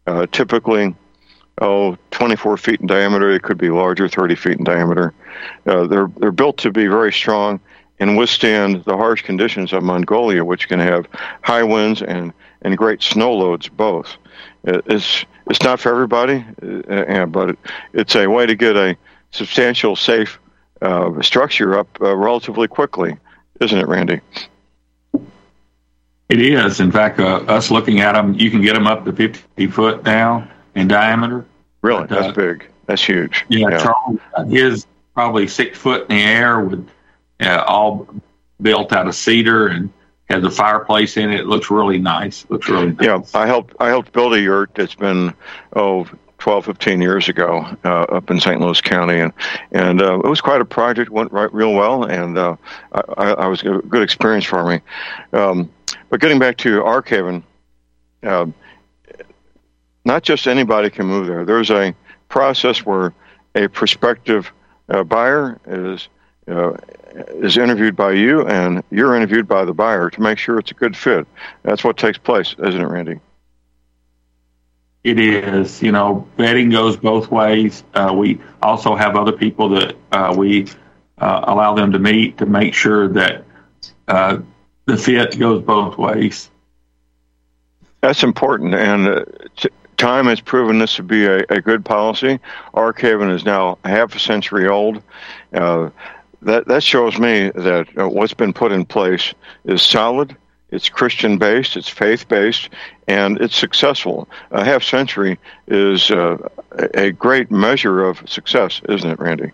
uh, 0.08 0.26
typically 0.32 0.96
oh 1.62 1.98
24 2.12 2.58
feet 2.58 2.82
in 2.82 2.88
diameter. 2.88 3.30
It 3.30 3.44
could 3.44 3.58
be 3.58 3.70
larger, 3.70 4.08
30 4.08 4.36
feet 4.36 4.58
in 4.58 4.64
diameter. 4.64 5.14
Uh, 5.66 5.86
they're 5.88 6.12
they're 6.18 6.32
built 6.32 6.58
to 6.60 6.72
be 6.72 6.88
very 6.88 7.14
strong 7.14 7.60
and 8.00 8.18
withstand 8.18 8.84
the 8.86 8.96
harsh 8.96 9.24
conditions 9.24 9.74
of 9.74 9.84
Mongolia, 9.84 10.46
which 10.46 10.68
can 10.68 10.80
have 10.80 11.08
high 11.42 11.64
winds 11.64 12.02
and 12.02 12.34
and 12.62 12.78
great 12.78 13.02
snow 13.02 13.34
loads 13.34 13.68
both. 13.68 14.18
It's 14.64 15.26
it's 15.50 15.64
not 15.64 15.80
for 15.80 15.90
everybody, 15.90 16.46
uh, 16.90 17.26
but 17.26 17.58
it's 17.94 18.16
a 18.16 18.28
way 18.28 18.46
to 18.46 18.56
get 18.56 18.76
a 18.76 18.98
substantial, 19.32 19.96
safe 19.96 20.40
uh, 20.82 21.22
structure 21.22 21.78
up 21.78 21.88
uh, 22.02 22.16
relatively 22.16 22.68
quickly, 22.68 23.18
isn't 23.62 23.78
it, 23.78 23.88
Randy? 23.88 24.22
It 26.30 26.42
is. 26.42 26.82
In 26.82 26.92
fact, 26.92 27.20
uh, 27.20 27.38
us 27.48 27.72
looking 27.72 28.02
at 28.02 28.14
them, 28.14 28.34
you 28.34 28.52
can 28.52 28.62
get 28.62 28.74
them 28.74 28.86
up 28.86 29.06
to 29.06 29.14
50 29.14 29.68
foot 29.68 30.04
now 30.04 30.48
in 30.76 30.88
diameter. 30.88 31.46
Really? 31.82 32.02
But, 32.02 32.10
That's 32.10 32.28
uh, 32.28 32.32
big. 32.34 32.68
That's 32.86 33.04
huge. 33.04 33.46
Yeah, 33.48 33.70
yeah. 33.70 33.78
Charles, 33.80 34.20
his 34.50 34.86
probably 35.14 35.48
six 35.48 35.78
foot 35.78 36.10
in 36.10 36.18
the 36.18 36.22
air 36.22 36.60
with 36.60 36.88
uh, 37.42 37.64
all 37.68 38.08
built 38.62 38.94
out 38.94 39.08
of 39.08 39.16
cedar 39.16 39.68
and 39.68 39.92
has 40.30 40.44
a 40.44 40.52
fireplace 40.52 41.18
in 41.18 41.32
it. 41.32 41.42
it 41.42 41.48
looks 41.48 41.72
really 41.72 42.00
nice. 42.00 42.44
It 42.44 42.52
looks 42.52 42.68
really 42.68 42.92
nice. 42.92 43.06
Yeah, 43.06 43.22
I 43.34 43.48
helped 43.48 43.76
I 43.80 43.88
helped 43.88 44.12
build 44.12 44.34
a 44.34 44.42
yurt 44.42 44.72
that's 44.76 44.96
been 44.96 45.34
oh 45.76 46.08
12, 46.40 46.66
15 46.66 47.02
years 47.02 47.30
ago 47.30 47.66
uh, 47.84 48.04
up 48.04 48.30
in 48.30 48.40
St. 48.40 48.62
Louis 48.62 48.80
County, 48.82 49.20
and 49.20 49.34
and 49.72 50.02
uh, 50.02 50.20
it 50.20 50.28
was 50.28 50.42
quite 50.42 50.62
a 50.62 50.66
project. 50.66 51.10
Went 51.10 51.32
right 51.32 51.52
real 51.54 51.74
well, 51.74 52.04
and 52.04 52.38
uh, 52.38 52.56
I, 52.92 53.34
I 53.34 53.48
was 53.48 53.62
a 53.62 53.80
good 53.88 54.04
experience 54.04 54.46
for 54.46 54.68
me. 54.68 54.82
Um, 55.34 55.72
but 56.10 56.20
getting 56.20 56.40
back 56.40 56.58
to 56.58 56.82
Arkhaven, 56.82 57.44
uh, 58.24 58.46
not 60.06 60.24
just 60.24 60.48
anybody 60.48 60.90
can 60.90 61.06
move 61.06 61.28
there. 61.28 61.44
There's 61.44 61.72
a 61.72 61.96
process 62.30 62.86
where 62.86 63.14
a 63.56 63.68
prospective 63.68 64.52
uh, 64.90 65.04
buyer 65.04 65.60
is 65.66 66.08
uh, 66.48 66.78
is 67.14 67.58
interviewed 67.58 67.96
by 67.96 68.14
you, 68.14 68.46
and 68.48 68.84
you're 68.92 69.16
interviewed 69.16 69.48
by 69.48 69.66
the 69.66 69.74
buyer 69.74 70.10
to 70.10 70.22
make 70.22 70.38
sure 70.38 70.60
it's 70.60 70.72
a 70.72 70.76
good 70.76 70.96
fit. 70.96 71.28
That's 71.64 71.84
what 71.84 71.98
takes 71.98 72.18
place, 72.18 72.56
isn't 72.60 72.82
it, 72.82 72.86
Randy? 72.86 73.20
It 75.04 75.20
is. 75.20 75.82
You 75.82 75.92
know, 75.92 76.28
vetting 76.38 76.72
goes 76.72 76.98
both 76.98 77.32
ways. 77.32 77.84
Uh, 77.94 78.14
we 78.16 78.40
also 78.62 78.96
have 78.96 79.16
other 79.16 79.32
people 79.32 79.70
that 79.70 79.96
uh, 80.12 80.36
we 80.38 80.68
uh, 81.18 81.42
allow 81.44 81.76
them 81.76 81.94
to 81.94 82.00
meet 82.00 82.40
to 82.40 82.46
make 82.46 82.74
sure 82.74 83.08
that 83.10 83.46
uh, 84.08 84.40
the 84.86 84.98
fit 84.98 85.38
goes 85.40 85.64
both 85.64 85.98
ways. 85.98 86.50
That's 88.02 88.24
important, 88.24 88.76
and 88.76 89.08
uh, 89.08 89.26
t- 89.56 89.70
time 89.98 90.28
has 90.28 90.40
proven 90.40 90.78
this 90.78 90.96
to 90.96 91.04
be 91.04 91.26
a, 91.26 91.40
a 91.50 91.62
good 91.62 91.84
policy. 91.84 92.40
Arkhaven 92.74 93.34
is 93.34 93.44
now 93.44 93.80
half 93.84 94.16
a 94.16 94.20
century 94.20 94.68
old. 94.68 95.02
Uh, 95.54 95.90
that 96.42 96.68
that 96.68 96.84
shows 96.84 97.18
me 97.18 97.50
that 97.56 97.88
uh, 97.98 98.08
what's 98.08 98.34
been 98.34 98.54
put 98.54 98.72
in 98.72 98.86
place 98.86 99.34
is 99.66 99.82
solid. 99.82 100.36
It's 100.70 100.90
Christian 100.90 101.38
based, 101.38 101.78
it's 101.78 101.88
faith 101.88 102.28
based, 102.28 102.70
and 103.08 103.40
it's 103.40 103.56
successful. 103.56 104.28
A 104.52 104.66
half 104.66 104.84
century 104.84 105.40
is 105.68 106.12
uh, 106.12 106.38
a 106.94 107.12
great 107.12 107.50
measure 107.50 108.04
of 108.04 108.30
success, 108.30 108.82
isn't 108.90 109.10
it, 109.10 109.20
Randy? 109.20 109.52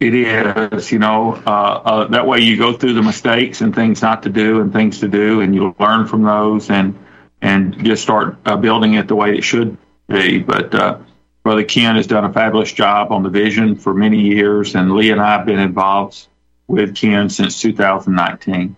It 0.00 0.14
is, 0.14 0.92
you 0.92 0.98
know, 0.98 1.40
uh, 1.46 1.50
uh, 1.50 2.08
that 2.08 2.26
way 2.26 2.40
you 2.40 2.58
go 2.58 2.74
through 2.74 2.94
the 2.94 3.02
mistakes 3.02 3.62
and 3.62 3.74
things 3.74 4.02
not 4.02 4.24
to 4.24 4.28
do 4.28 4.60
and 4.60 4.72
things 4.72 5.00
to 5.00 5.08
do, 5.08 5.40
and 5.40 5.54
you 5.54 5.74
learn 5.78 6.06
from 6.06 6.22
those 6.22 6.68
and 6.70 6.98
and 7.40 7.82
just 7.84 8.02
start 8.02 8.36
uh, 8.44 8.56
building 8.56 8.94
it 8.94 9.08
the 9.08 9.14
way 9.14 9.36
it 9.36 9.42
should 9.42 9.78
be. 10.08 10.38
But 10.40 10.74
uh, 10.74 10.98
Brother 11.46 11.62
Ken 11.62 11.94
has 11.94 12.08
done 12.08 12.24
a 12.24 12.32
fabulous 12.32 12.72
job 12.72 13.12
on 13.12 13.22
the 13.22 13.28
vision 13.30 13.76
for 13.76 13.94
many 13.94 14.20
years, 14.20 14.74
and 14.74 14.96
Lee 14.96 15.12
and 15.12 15.20
I 15.20 15.30
have 15.30 15.46
been 15.46 15.60
involved 15.60 16.26
with 16.66 16.96
Ken 16.96 17.30
since 17.30 17.60
2019. 17.60 18.74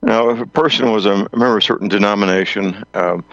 Now, 0.00 0.30
if 0.30 0.38
a 0.38 0.46
person 0.46 0.92
was 0.92 1.04
a 1.04 1.16
member 1.16 1.50
of 1.50 1.56
a 1.56 1.60
certain 1.60 1.88
denomination, 1.88 2.84
um, 2.94 3.24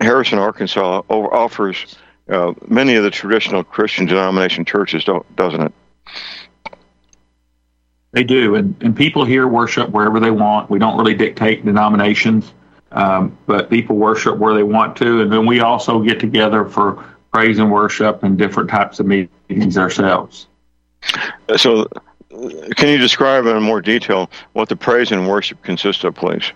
Harrison, 0.00 0.38
Arkansas 0.38 1.02
offers 1.10 1.98
uh, 2.30 2.54
many 2.66 2.94
of 2.94 3.04
the 3.04 3.10
traditional 3.10 3.62
Christian 3.62 4.06
denomination 4.06 4.64
churches, 4.64 5.04
doesn't 5.36 5.60
it? 5.60 5.72
They 8.12 8.24
do, 8.24 8.54
and, 8.54 8.74
and 8.80 8.96
people 8.96 9.26
here 9.26 9.46
worship 9.46 9.90
wherever 9.90 10.18
they 10.18 10.30
want. 10.30 10.70
We 10.70 10.78
don't 10.78 10.96
really 10.96 11.12
dictate 11.12 11.66
denominations, 11.66 12.54
um, 12.90 13.36
but 13.44 13.68
people 13.68 13.96
worship 13.96 14.38
where 14.38 14.54
they 14.54 14.62
want 14.62 14.96
to. 14.96 15.20
And 15.20 15.30
then 15.30 15.44
we 15.44 15.60
also 15.60 16.00
get 16.00 16.20
together 16.20 16.64
for 16.64 17.11
praise 17.32 17.58
and 17.58 17.70
worship 17.72 18.22
and 18.22 18.36
different 18.38 18.70
types 18.70 19.00
of 19.00 19.06
meetings 19.06 19.78
ourselves. 19.78 20.46
So, 21.56 21.88
can 22.76 22.88
you 22.88 22.98
describe 22.98 23.46
in 23.46 23.62
more 23.62 23.80
detail 23.80 24.30
what 24.52 24.68
the 24.68 24.76
praise 24.76 25.12
and 25.12 25.28
worship 25.28 25.62
consists 25.62 26.04
of, 26.04 26.14
please? 26.14 26.52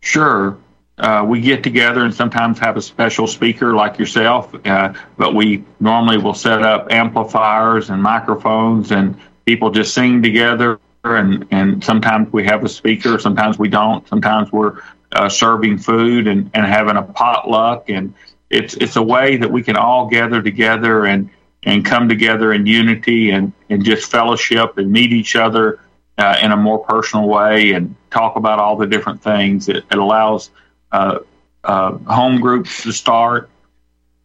Sure. 0.00 0.56
Uh, 0.98 1.24
we 1.26 1.40
get 1.40 1.62
together 1.62 2.04
and 2.04 2.14
sometimes 2.14 2.58
have 2.58 2.76
a 2.76 2.82
special 2.82 3.26
speaker 3.26 3.74
like 3.74 3.98
yourself, 3.98 4.54
uh, 4.66 4.92
but 5.16 5.34
we 5.34 5.64
normally 5.78 6.18
will 6.18 6.34
set 6.34 6.62
up 6.62 6.92
amplifiers 6.92 7.90
and 7.90 8.02
microphones 8.02 8.90
and 8.92 9.18
people 9.46 9.70
just 9.70 9.94
sing 9.94 10.22
together. 10.22 10.78
And, 11.02 11.46
and 11.50 11.82
sometimes 11.82 12.30
we 12.32 12.44
have 12.44 12.62
a 12.64 12.68
speaker, 12.68 13.18
sometimes 13.18 13.58
we 13.58 13.68
don't. 13.68 14.06
Sometimes 14.08 14.52
we're 14.52 14.82
uh, 15.12 15.28
serving 15.28 15.78
food 15.78 16.26
and, 16.26 16.50
and 16.52 16.66
having 16.66 16.96
a 16.96 17.02
potluck 17.02 17.88
and 17.88 18.12
it's 18.50 18.74
it's 18.74 18.96
a 18.96 19.02
way 19.02 19.36
that 19.36 19.50
we 19.50 19.62
can 19.62 19.76
all 19.76 20.08
gather 20.08 20.42
together 20.42 21.06
and 21.06 21.30
and 21.62 21.84
come 21.84 22.08
together 22.08 22.52
in 22.52 22.66
unity 22.66 23.30
and 23.30 23.52
and 23.70 23.84
just 23.84 24.10
fellowship 24.10 24.76
and 24.76 24.90
meet 24.90 25.12
each 25.12 25.36
other 25.36 25.80
uh, 26.18 26.36
in 26.42 26.52
a 26.52 26.56
more 26.56 26.78
personal 26.84 27.28
way 27.28 27.72
and 27.72 27.94
talk 28.10 28.36
about 28.36 28.58
all 28.58 28.76
the 28.76 28.86
different 28.86 29.22
things. 29.22 29.68
It, 29.68 29.84
it 29.90 29.98
allows 29.98 30.50
uh, 30.92 31.20
uh, 31.64 31.92
home 31.98 32.40
groups 32.40 32.82
to 32.82 32.92
start. 32.92 33.48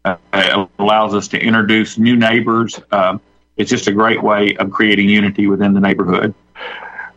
Uh, 0.03 0.17
it 0.33 0.69
allows 0.79 1.13
us 1.13 1.27
to 1.29 1.39
introduce 1.39 1.97
new 1.97 2.15
neighbors. 2.15 2.79
Um, 2.91 3.21
it's 3.57 3.69
just 3.69 3.87
a 3.87 3.91
great 3.91 4.21
way 4.21 4.55
of 4.57 4.69
creating 4.71 5.09
unity 5.09 5.47
within 5.47 5.73
the 5.73 5.79
neighborhood. 5.79 6.33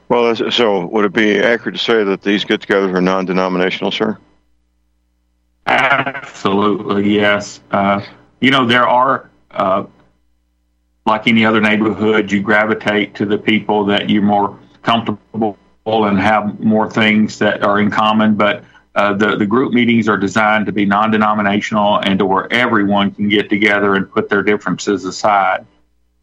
Well, 0.09 0.34
so 0.50 0.86
would 0.86 1.04
it 1.04 1.12
be 1.12 1.38
accurate 1.38 1.74
to 1.74 1.82
say 1.82 2.02
that 2.04 2.22
these 2.22 2.44
get-togethers 2.44 2.94
are 2.94 3.00
non-denominational, 3.00 3.90
sir? 3.90 4.16
Absolutely, 5.68 7.14
yes. 7.14 7.60
Uh, 7.70 8.00
you 8.40 8.50
know, 8.50 8.66
there 8.66 8.88
are, 8.88 9.30
uh, 9.50 9.84
like 11.04 11.26
any 11.26 11.44
other 11.44 11.60
neighborhood, 11.60 12.32
you 12.32 12.40
gravitate 12.40 13.14
to 13.16 13.26
the 13.26 13.36
people 13.36 13.84
that 13.84 14.08
you're 14.08 14.22
more 14.22 14.58
comfortable 14.82 15.58
and 15.86 16.18
have 16.18 16.58
more 16.60 16.90
things 16.90 17.38
that 17.38 17.62
are 17.62 17.80
in 17.80 17.90
common. 17.90 18.34
But 18.34 18.64
uh, 18.94 19.12
the, 19.14 19.36
the 19.36 19.46
group 19.46 19.72
meetings 19.74 20.08
are 20.08 20.16
designed 20.16 20.66
to 20.66 20.72
be 20.72 20.86
non 20.86 21.10
denominational 21.10 21.98
and 21.98 22.18
to 22.18 22.26
where 22.26 22.50
everyone 22.52 23.10
can 23.10 23.28
get 23.28 23.50
together 23.50 23.94
and 23.94 24.10
put 24.10 24.28
their 24.28 24.42
differences 24.42 25.04
aside. 25.04 25.66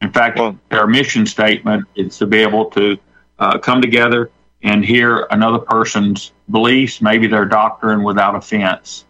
In 0.01 0.11
fact, 0.11 0.39
well, 0.39 0.57
our 0.71 0.87
mission 0.87 1.25
statement 1.25 1.85
is 1.95 2.17
to 2.17 2.25
be 2.25 2.39
able 2.39 2.65
to 2.71 2.97
uh, 3.39 3.59
come 3.59 3.81
together 3.81 4.31
and 4.63 4.83
hear 4.83 5.27
another 5.29 5.59
person's 5.59 6.31
beliefs, 6.49 7.01
maybe 7.01 7.27
their 7.27 7.45
doctrine, 7.45 8.03
without 8.03 8.35
offense. 8.35 9.05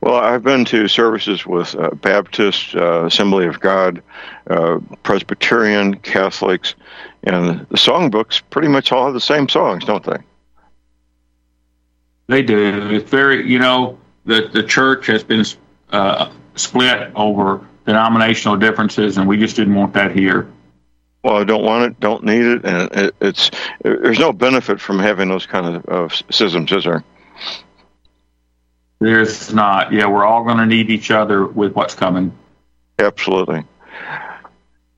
Well, 0.00 0.16
I've 0.16 0.42
been 0.42 0.64
to 0.66 0.88
services 0.88 1.44
with 1.46 1.74
uh, 1.74 1.90
Baptist, 1.90 2.74
uh, 2.74 3.06
Assembly 3.06 3.46
of 3.46 3.60
God, 3.60 4.02
uh, 4.48 4.78
Presbyterian, 5.02 5.96
Catholics, 5.96 6.74
and 7.24 7.66
the 7.68 7.76
songbooks 7.76 8.40
pretty 8.50 8.68
much 8.68 8.92
all 8.92 9.06
have 9.06 9.14
the 9.14 9.20
same 9.20 9.48
songs, 9.48 9.84
don't 9.84 10.04
they? 10.04 10.18
They 12.28 12.42
do. 12.42 12.90
It's 12.90 13.10
very, 13.10 13.50
you 13.50 13.58
know, 13.58 13.98
the 14.24 14.48
the 14.52 14.62
church 14.62 15.06
has 15.06 15.24
been 15.24 15.44
uh, 15.90 16.30
split 16.54 17.10
over 17.16 17.66
denominational 17.86 18.56
differences, 18.56 19.16
and 19.16 19.26
we 19.26 19.36
just 19.36 19.56
didn't 19.56 19.74
want 19.74 19.94
that 19.94 20.14
here. 20.14 20.48
Well, 21.24 21.36
I 21.36 21.44
don't 21.44 21.64
want 21.64 21.84
it, 21.84 22.00
don't 22.00 22.22
need 22.22 22.44
it, 22.44 22.64
and 22.64 22.92
it, 22.92 23.14
it's 23.20 23.50
there's 23.82 24.18
no 24.18 24.32
benefit 24.32 24.80
from 24.80 24.98
having 24.98 25.28
those 25.28 25.46
kind 25.46 25.76
of, 25.76 25.84
of 25.86 26.22
schisms, 26.30 26.70
is 26.70 26.84
there? 26.84 27.02
There's 29.00 29.52
not. 29.52 29.92
Yeah, 29.92 30.06
we're 30.06 30.24
all 30.24 30.44
going 30.44 30.56
to 30.58 30.66
need 30.66 30.90
each 30.90 31.10
other 31.10 31.46
with 31.46 31.74
what's 31.74 31.94
coming. 31.94 32.36
Absolutely. 32.98 33.64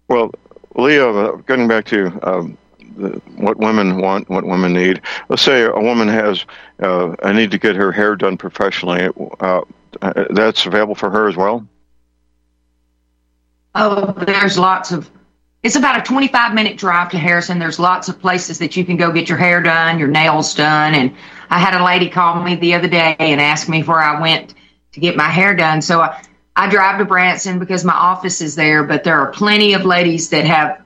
Well, 0.09 0.31
Leah, 0.75 1.09
uh, 1.09 1.37
getting 1.37 1.69
back 1.69 1.85
to 1.87 2.07
um, 2.29 2.57
the, 2.97 3.21
what 3.37 3.59
women 3.59 4.01
want, 4.01 4.29
what 4.31 4.45
women 4.45 4.73
need. 4.73 5.03
Let's 5.29 5.43
say 5.43 5.63
a 5.63 5.79
woman 5.79 6.09
has 6.09 6.47
uh, 6.83 7.15
a 7.23 7.33
need 7.33 7.51
to 7.51 7.59
get 7.59 7.77
her 7.77 7.93
hair 7.93 8.17
done 8.17 8.39
professionally. 8.39 9.09
Uh, 9.41 9.63
that's 10.31 10.67
available 10.67 10.95
for 10.95 11.11
her 11.11 11.29
as 11.29 11.37
well. 11.37 11.67
Oh, 13.75 14.13
there's 14.13 14.59
lots 14.59 14.93
of. 14.93 15.11
It's 15.63 15.77
about 15.77 15.99
a 15.99 16.03
25 16.03 16.55
minute 16.55 16.79
drive 16.79 17.11
to 17.11 17.19
Harrison. 17.19 17.59
There's 17.59 17.79
lots 17.79 18.09
of 18.09 18.19
places 18.19 18.59
that 18.59 18.77
you 18.77 18.85
can 18.85 18.97
go 18.97 19.13
get 19.13 19.29
your 19.29 19.37
hair 19.37 19.63
done, 19.63 19.99
your 19.99 20.09
nails 20.09 20.55
done. 20.55 20.95
And 20.95 21.15
I 21.51 21.59
had 21.59 21.79
a 21.79 21.85
lady 21.85 22.09
call 22.09 22.43
me 22.43 22.55
the 22.55 22.75
other 22.75 22.89
day 22.89 23.17
and 23.19 23.41
ask 23.41 23.69
me 23.69 23.83
where 23.83 23.99
I 23.99 24.21
went 24.21 24.55
to 24.93 25.01
get 25.01 25.17
my 25.17 25.29
hair 25.29 25.55
done. 25.55 25.83
So 25.83 26.01
I, 26.01 26.23
I 26.55 26.71
drive 26.71 26.99
to 26.99 27.05
Branson 27.05 27.59
because 27.59 27.85
my 27.85 27.93
office 27.93 28.41
is 28.41 28.55
there, 28.55 28.85
but 28.85 29.03
there 29.03 29.19
are 29.19 29.33
plenty 29.33 29.75
of 29.75 29.85
ladies 29.85 30.31
that 30.31 30.45
have 30.47 30.85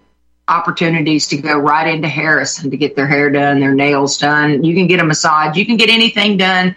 opportunities 0.49 1.29
to 1.29 1.37
go 1.37 1.59
right 1.59 1.95
into 1.95 2.09
Harrison 2.09 2.71
to 2.71 2.77
get 2.77 2.97
their 2.97 3.07
hair 3.07 3.31
done, 3.31 3.61
their 3.61 3.75
nails 3.75 4.19
done. 4.19 4.65
You 4.65 4.75
can 4.75 4.87
get 4.87 5.01
a 5.01 5.05
massage. 5.05 5.57
You 5.57 5.67
can 5.67 5.77
get 5.77 5.91
anything 5.91 6.37
done 6.39 6.77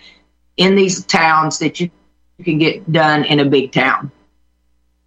in 0.57 0.75
these 0.75 1.05
towns 1.05 1.59
that 1.59 1.79
you 1.79 1.89
can 2.43 2.57
get 2.57 2.91
done 2.91 3.23
in 3.25 3.39
a 3.39 3.45
big 3.45 3.71
town. 3.71 4.11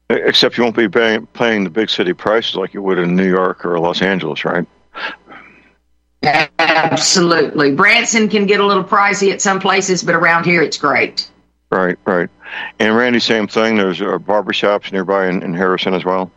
Except 0.09 0.57
you 0.57 0.65
won't 0.65 0.77
be 0.77 0.89
paying, 0.89 1.27
paying 1.27 1.65
the 1.65 1.71
big 1.71 1.89
city 1.89 2.13
prices 2.13 2.57
like 2.57 2.75
you 2.75 2.83
would 2.83 2.99
in 2.99 3.15
New 3.15 3.29
York 3.29 3.65
or 3.65 3.79
Los 3.79 4.03
Angeles, 4.03 4.45
right? 4.45 4.67
Absolutely. 6.23 7.75
Branson 7.75 8.29
can 8.29 8.47
get 8.47 8.61
a 8.61 8.67
little 8.67 8.85
pricey 8.85 9.33
at 9.33 9.41
some 9.41 9.61
places, 9.61 10.03
but 10.03 10.15
around 10.15 10.45
here 10.45 10.63
it's 10.63 10.77
great. 10.77 11.31
Right, 11.71 11.99
right. 12.05 12.29
And 12.79 12.97
Randy, 12.97 13.21
same 13.21 13.47
thing. 13.47 13.77
There's 13.77 14.01
uh, 14.03 14.19
barbershops 14.19 14.93
nearby 14.93 15.29
in, 15.29 15.43
in 15.43 15.55
Harrison 15.55 15.95
as 15.95 16.05
well. 16.05 16.31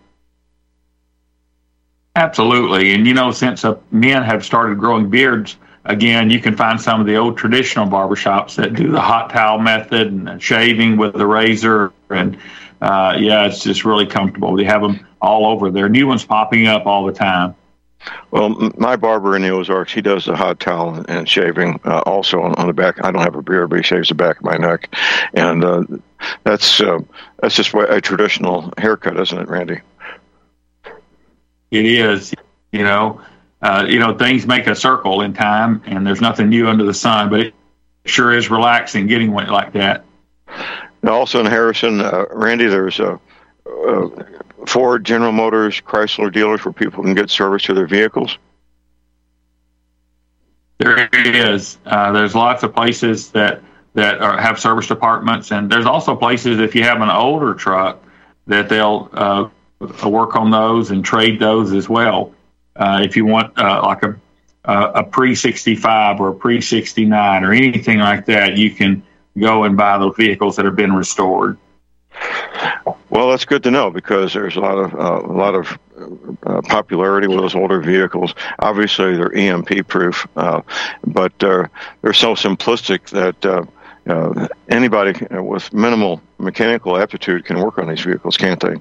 Absolutely. 2.15 2.93
And, 2.93 3.07
you 3.07 3.15
know, 3.15 3.31
since 3.31 3.65
uh, 3.65 3.79
men 3.89 4.21
have 4.23 4.45
started 4.45 4.77
growing 4.77 5.09
beards 5.09 5.57
again, 5.83 6.29
you 6.29 6.39
can 6.39 6.55
find 6.55 6.79
some 6.79 7.01
of 7.01 7.07
the 7.07 7.15
old 7.15 7.37
traditional 7.37 7.87
barbershops 7.87 8.55
that 8.55 8.75
do 8.75 8.91
the 8.91 9.01
hot 9.01 9.31
towel 9.31 9.57
method 9.57 10.07
and 10.07 10.41
shaving 10.41 10.97
with 10.97 11.13
the 11.13 11.25
razor. 11.25 11.91
And, 12.11 12.37
uh, 12.79 13.17
yeah, 13.19 13.47
it's 13.47 13.63
just 13.63 13.83
really 13.83 14.05
comfortable. 14.05 14.55
They 14.55 14.65
have 14.65 14.83
them 14.83 15.07
all 15.19 15.47
over. 15.47 15.71
There 15.71 15.85
are 15.85 15.89
new 15.89 16.05
ones 16.05 16.23
popping 16.23 16.67
up 16.67 16.85
all 16.85 17.05
the 17.05 17.13
time. 17.13 17.55
Well, 18.31 18.71
my 18.77 18.95
barber 18.95 19.35
in 19.35 19.41
the 19.41 19.49
Ozarks, 19.49 19.93
he 19.93 20.01
does 20.01 20.25
the 20.25 20.35
hot 20.35 20.59
towel 20.59 21.05
and 21.07 21.29
shaving 21.29 21.79
uh, 21.85 21.99
also 21.99 22.41
on, 22.41 22.55
on, 22.55 22.67
the 22.67 22.73
back. 22.73 23.03
I 23.03 23.11
don't 23.11 23.21
have 23.21 23.35
a 23.35 23.41
beard, 23.41 23.69
but 23.69 23.77
he 23.77 23.83
shaves 23.83 24.09
the 24.09 24.15
back 24.15 24.37
of 24.37 24.43
my 24.43 24.57
neck, 24.57 24.93
and 25.33 25.63
uh, 25.63 25.83
that's 26.43 26.81
uh, 26.81 26.99
that's 27.39 27.55
just 27.55 27.73
a 27.73 28.01
traditional 28.01 28.73
haircut, 28.77 29.19
isn't 29.19 29.37
it, 29.37 29.47
Randy? 29.47 29.81
It 31.71 31.85
is. 31.85 32.33
You 32.71 32.83
know, 32.83 33.21
uh, 33.61 33.85
you 33.87 33.99
know, 33.99 34.17
things 34.17 34.45
make 34.47 34.67
a 34.67 34.75
circle 34.75 35.21
in 35.21 35.33
time, 35.33 35.83
and 35.85 36.05
there's 36.05 36.21
nothing 36.21 36.49
new 36.49 36.67
under 36.67 36.85
the 36.85 36.93
sun. 36.93 37.29
But 37.29 37.39
it 37.39 37.53
sure 38.05 38.33
is 38.33 38.49
relaxing 38.49 39.07
getting 39.07 39.31
one 39.31 39.47
like 39.47 39.73
that. 39.73 40.05
And 41.01 41.09
also 41.09 41.39
in 41.39 41.45
Harrison, 41.45 42.01
uh, 42.01 42.25
Randy, 42.31 42.65
there's 42.67 42.99
a 42.99 43.19
Ford, 44.67 45.05
General 45.05 45.31
Motors, 45.31 45.81
Chrysler 45.81 46.31
dealers 46.31 46.63
where 46.65 46.73
people 46.73 47.03
can 47.03 47.13
get 47.13 47.29
service 47.29 47.63
to 47.63 47.73
their 47.73 47.87
vehicles? 47.87 48.37
There 50.77 51.09
is. 51.13 51.77
Uh, 51.85 52.11
there's 52.11 52.35
lots 52.35 52.63
of 52.63 52.73
places 52.73 53.31
that 53.31 53.61
that 53.93 54.21
are, 54.21 54.39
have 54.41 54.59
service 54.59 54.87
departments, 54.87 55.51
and 55.51 55.71
there's 55.71 55.85
also 55.85 56.15
places 56.15 56.59
if 56.59 56.73
you 56.73 56.83
have 56.83 57.01
an 57.01 57.09
older 57.09 57.53
truck 57.53 58.03
that 58.47 58.67
they'll 58.67 59.07
uh, 59.13 59.47
work 60.07 60.35
on 60.35 60.49
those 60.49 60.89
and 60.89 61.05
trade 61.05 61.39
those 61.39 61.71
as 61.73 61.87
well. 61.87 62.33
Uh, 62.75 63.01
if 63.03 63.15
you 63.15 63.23
want 63.23 63.57
uh, 63.57 63.81
like 63.85 64.03
a 64.03 64.19
a 64.65 65.03
pre 65.03 65.35
65 65.35 66.19
or 66.19 66.29
a 66.29 66.33
pre 66.33 66.61
69 66.61 67.43
or 67.43 67.53
anything 67.53 67.99
like 67.99 68.25
that, 68.25 68.57
you 68.57 68.71
can 68.71 69.03
go 69.37 69.63
and 69.63 69.75
buy 69.75 69.97
those 69.97 70.15
vehicles 70.15 70.55
that 70.55 70.65
have 70.65 70.75
been 70.75 70.93
restored. 70.93 71.57
Well, 73.09 73.29
that's 73.29 73.45
good 73.45 73.63
to 73.63 73.71
know 73.71 73.91
because 73.91 74.33
there's 74.33 74.55
a 74.55 74.59
lot 74.59 74.77
of 74.77 74.93
uh, 74.95 75.21
a 75.25 75.33
lot 75.33 75.55
of 75.55 75.77
uh, 76.45 76.61
popularity 76.63 77.27
with 77.27 77.39
those 77.39 77.55
older 77.55 77.79
vehicles. 77.79 78.33
Obviously, 78.59 79.15
they're 79.15 79.33
EMP 79.35 79.87
proof, 79.87 80.27
uh, 80.35 80.61
but 81.05 81.43
uh, 81.43 81.67
they're 82.01 82.13
so 82.13 82.33
simplistic 82.33 83.09
that 83.09 83.45
uh, 83.45 83.63
uh, 84.07 84.47
anybody 84.69 85.13
with 85.31 85.71
minimal 85.73 86.21
mechanical 86.37 86.97
aptitude 86.97 87.45
can 87.45 87.59
work 87.59 87.77
on 87.77 87.87
these 87.87 88.01
vehicles, 88.01 88.37
can't 88.37 88.59
they? 88.59 88.75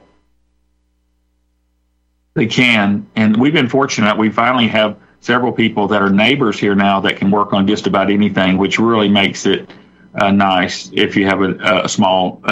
They 2.35 2.47
can, 2.47 3.07
and 3.15 3.37
we've 3.37 3.53
been 3.53 3.69
fortunate. 3.69 4.17
We 4.17 4.31
finally 4.31 4.69
have 4.69 4.97
several 5.21 5.53
people 5.53 5.89
that 5.89 6.01
are 6.01 6.11
neighbors 6.11 6.59
here 6.59 6.75
now 6.75 7.01
that 7.01 7.19
can 7.19 7.31
work 7.31 7.53
on 7.53 7.67
just 7.67 7.87
about 7.87 8.11
anything, 8.11 8.57
which 8.57 8.79
really 8.79 9.09
makes 9.09 9.45
it 9.45 9.69
nice 10.15 10.91
if 10.95 11.17
you 11.17 11.27
have 11.27 11.43
a, 11.43 11.85
a 11.85 11.89
small 11.89 12.43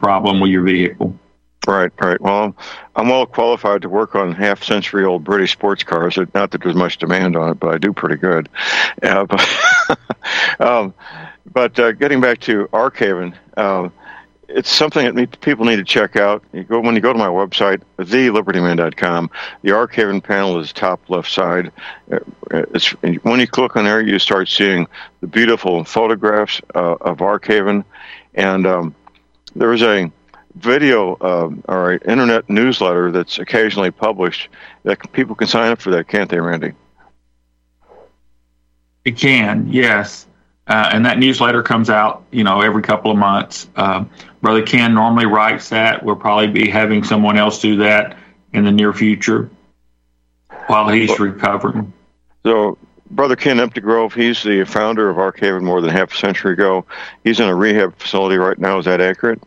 problem 0.00 0.40
with 0.40 0.50
your 0.50 0.62
vehicle. 0.62 1.18
Right, 1.66 1.92
right. 2.00 2.20
Well, 2.20 2.56
I'm 2.96 3.08
well 3.08 3.26
qualified 3.26 3.82
to 3.82 3.88
work 3.88 4.14
on 4.14 4.32
half 4.32 4.64
century 4.64 5.04
old 5.04 5.24
British 5.24 5.52
sports 5.52 5.82
cars. 5.82 6.18
Not 6.34 6.50
that 6.52 6.62
there's 6.62 6.74
much 6.74 6.96
demand 6.96 7.36
on 7.36 7.50
it, 7.50 7.60
but 7.60 7.74
I 7.74 7.78
do 7.78 7.92
pretty 7.92 8.16
good. 8.16 8.48
Uh, 9.02 9.24
but 9.26 9.98
um, 10.60 10.94
but 11.52 11.78
uh, 11.78 11.92
getting 11.92 12.20
back 12.20 12.40
to 12.40 12.66
Arkhaven, 12.72 13.34
uh, 13.58 13.90
it's 14.48 14.70
something 14.70 15.14
that 15.14 15.40
people 15.40 15.64
need 15.66 15.76
to 15.76 15.84
check 15.84 16.16
out. 16.16 16.42
You 16.52 16.64
go 16.64 16.80
when 16.80 16.94
you 16.94 17.00
go 17.00 17.12
to 17.12 17.18
my 17.18 17.28
website, 17.28 17.82
thelibertyman.com. 17.98 19.30
The 19.62 19.70
Arkhaven 19.70 20.22
panel 20.22 20.58
is 20.58 20.72
top 20.72 21.08
left 21.10 21.30
side. 21.30 21.72
Uh, 22.10 22.18
it's 22.50 22.88
when 23.22 23.38
you 23.38 23.46
click 23.46 23.76
on 23.76 23.84
there, 23.84 24.00
you 24.00 24.18
start 24.18 24.48
seeing 24.48 24.86
the 25.20 25.26
beautiful 25.26 25.84
photographs 25.84 26.60
uh, 26.74 26.96
of 27.00 27.18
Arkhaven, 27.18 27.84
and 28.34 28.66
um, 28.66 28.94
there's 29.54 29.82
a 29.82 30.10
video 30.54 31.14
uh, 31.14 31.50
or 31.68 31.92
an 31.92 32.00
internet 32.10 32.48
newsletter 32.50 33.10
that's 33.12 33.38
occasionally 33.38 33.90
published 33.90 34.48
that 34.82 35.12
people 35.12 35.34
can 35.34 35.46
sign 35.46 35.70
up 35.70 35.80
for 35.80 35.90
that, 35.90 36.08
can't 36.08 36.30
they, 36.30 36.40
Randy? 36.40 36.72
It 39.04 39.16
can, 39.16 39.72
yes. 39.72 40.26
Uh, 40.66 40.90
and 40.92 41.06
that 41.06 41.18
newsletter 41.18 41.62
comes 41.62 41.90
out, 41.90 42.24
you 42.30 42.44
know, 42.44 42.60
every 42.60 42.82
couple 42.82 43.10
of 43.10 43.16
months. 43.16 43.68
Uh, 43.74 44.04
Brother 44.40 44.62
Ken 44.62 44.94
normally 44.94 45.26
writes 45.26 45.70
that. 45.70 46.04
We'll 46.04 46.16
probably 46.16 46.48
be 46.48 46.70
having 46.70 47.02
someone 47.02 47.36
else 47.36 47.60
do 47.60 47.76
that 47.78 48.16
in 48.52 48.64
the 48.64 48.70
near 48.70 48.92
future 48.92 49.50
while 50.66 50.88
he's 50.88 51.18
recovering. 51.18 51.92
So 52.44 52.78
Brother 53.10 53.34
Ken 53.36 53.58
Empty 53.58 53.80
Grove, 53.80 54.14
he's 54.14 54.42
the 54.42 54.64
founder 54.64 55.10
of 55.10 55.16
Arkhaven 55.16 55.62
more 55.62 55.80
than 55.80 55.90
half 55.90 56.12
a 56.12 56.16
century 56.16 56.52
ago. 56.52 56.84
He's 57.24 57.40
in 57.40 57.48
a 57.48 57.54
rehab 57.54 57.96
facility 57.98 58.36
right 58.36 58.58
now. 58.58 58.78
Is 58.78 58.84
that 58.84 59.00
accurate? 59.00 59.42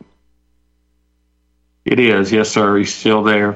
It 1.86 2.00
is, 2.00 2.32
yes, 2.32 2.50
sir. 2.50 2.78
He's 2.78 2.94
still 2.94 3.24
there. 3.24 3.56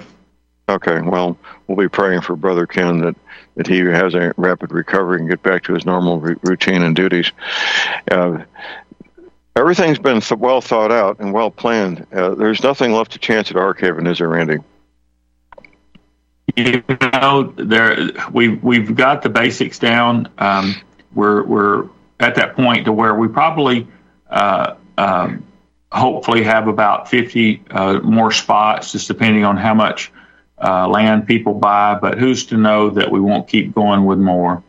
Okay, 0.69 1.01
well, 1.01 1.37
we'll 1.67 1.77
be 1.77 1.89
praying 1.89 2.21
for 2.21 2.35
Brother 2.35 2.65
Ken 2.65 2.99
that, 2.99 3.15
that 3.55 3.67
he 3.67 3.79
has 3.79 4.15
a 4.15 4.33
rapid 4.37 4.71
recovery 4.71 5.19
and 5.19 5.29
get 5.29 5.41
back 5.43 5.63
to 5.63 5.73
his 5.73 5.85
normal 5.85 6.21
r- 6.21 6.35
routine 6.43 6.83
and 6.83 6.95
duties. 6.95 7.31
Uh, 8.11 8.39
everything's 9.55 9.99
been 9.99 10.19
th- 10.19 10.39
well 10.39 10.59
thought 10.59 10.91
out 10.91 11.19
and 11.19 11.31
well 11.31 11.51
planned. 11.51 12.05
Uh, 12.11 12.35
there's 12.35 12.63
nothing 12.63 12.91
left 12.91 13.11
to 13.13 13.19
chance 13.19 13.49
at 13.49 13.55
Arkhaven, 13.57 14.09
is 14.09 14.17
there, 14.17 14.27
Randy? 14.27 14.57
You 16.57 16.83
know, 17.13 17.53
there 17.55 18.09
we've 18.33 18.61
we've 18.63 18.95
got 18.95 19.21
the 19.21 19.29
basics 19.29 19.77
down. 19.77 20.27
Um, 20.39 20.75
we're 21.13 21.43
we're 21.43 21.89
at 22.19 22.35
that 22.35 22.55
point 22.55 22.85
to 22.85 22.91
where 22.91 23.13
we 23.13 23.27
probably 23.27 23.87
uh, 24.29 24.75
um, 24.97 25.45
hopefully 25.91 26.43
have 26.43 26.67
about 26.67 27.09
50 27.09 27.61
uh, 27.69 27.99
more 27.99 28.31
spots, 28.31 28.91
just 28.91 29.07
depending 29.07 29.45
on 29.45 29.55
how 29.55 29.75
much 29.75 30.11
uh, 30.61 30.87
land 30.87 31.27
people 31.27 31.53
buy. 31.53 31.93
But 31.93 32.17
who's 32.17 32.47
to 32.47 32.57
know 32.57 32.89
that 32.89 33.11
we 33.11 33.19
won't 33.19 33.47
keep 33.47 33.75
going 33.75 34.05
with 34.05 34.17
more? 34.17 34.63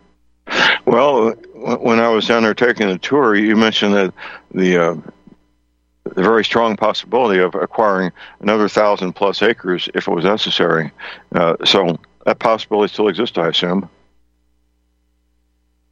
Well, 0.84 1.32
when 1.54 2.00
I 2.00 2.08
was 2.08 2.26
down 2.26 2.42
there 2.42 2.54
taking 2.54 2.88
a 2.88 2.98
tour, 2.98 3.34
you 3.34 3.56
mentioned 3.56 3.94
that 3.94 4.14
the 4.52 4.78
uh, 4.78 4.96
the 6.14 6.22
very 6.22 6.44
strong 6.44 6.76
possibility 6.76 7.40
of 7.40 7.54
acquiring 7.54 8.12
another 8.40 8.68
thousand 8.68 9.12
plus 9.14 9.42
acres 9.42 9.88
if 9.94 10.08
it 10.08 10.10
was 10.10 10.24
necessary. 10.24 10.90
Uh, 11.34 11.56
so 11.64 11.98
that 12.24 12.38
possibility 12.38 12.92
still 12.92 13.08
exists, 13.08 13.38
I 13.38 13.48
assume. 13.48 13.88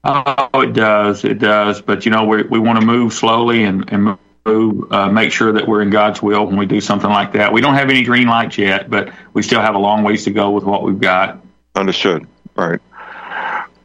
Oh, 0.04 0.60
it 0.60 0.72
does. 0.72 1.24
It 1.24 1.38
does. 1.38 1.82
But, 1.82 2.04
you 2.04 2.12
know, 2.12 2.24
we, 2.24 2.42
we 2.44 2.58
want 2.58 2.80
to 2.80 2.86
move 2.86 3.12
slowly 3.12 3.64
and, 3.64 3.90
and 3.92 4.16
move, 4.44 4.92
uh, 4.92 5.08
make 5.10 5.32
sure 5.32 5.52
that 5.52 5.66
we're 5.66 5.82
in 5.82 5.90
God's 5.90 6.22
will 6.22 6.46
when 6.46 6.56
we 6.56 6.66
do 6.66 6.80
something 6.80 7.10
like 7.10 7.32
that. 7.32 7.52
We 7.52 7.60
don't 7.60 7.74
have 7.74 7.90
any 7.90 8.04
green 8.04 8.28
lights 8.28 8.56
yet, 8.56 8.88
but 8.88 9.12
we 9.32 9.42
still 9.42 9.60
have 9.60 9.74
a 9.74 9.78
long 9.78 10.04
ways 10.04 10.24
to 10.24 10.30
go 10.30 10.50
with 10.52 10.64
what 10.64 10.84
we've 10.84 11.00
got. 11.00 11.40
Understood. 11.74 12.26
Right. 12.54 12.80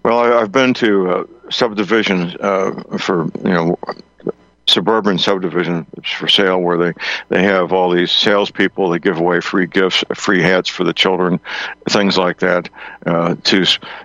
Well, 0.04 0.20
I, 0.20 0.40
have 0.40 0.52
been 0.52 0.74
to 0.76 1.10
uh, 1.10 1.24
subdivisions 1.50 2.36
uh, 2.36 2.98
for, 3.00 3.26
you 3.44 3.52
know, 3.52 3.80
suburban 4.68 5.18
subdivision 5.18 5.86
for 6.18 6.28
sale 6.28 6.60
where 6.62 6.78
they, 6.78 6.94
they 7.30 7.44
have 7.44 7.74
all 7.74 7.90
these 7.90 8.12
salespeople. 8.12 8.90
They 8.90 9.00
give 9.00 9.18
away 9.18 9.42
free 9.42 9.68
gifts, 9.68 10.04
free 10.16 10.42
hats 10.42 10.70
for 10.70 10.84
the 10.84 10.94
children, 10.94 11.40
things 11.90 12.18
like 12.18 12.40
that. 12.40 12.70
Uh, 13.06 13.36
to 13.36 13.62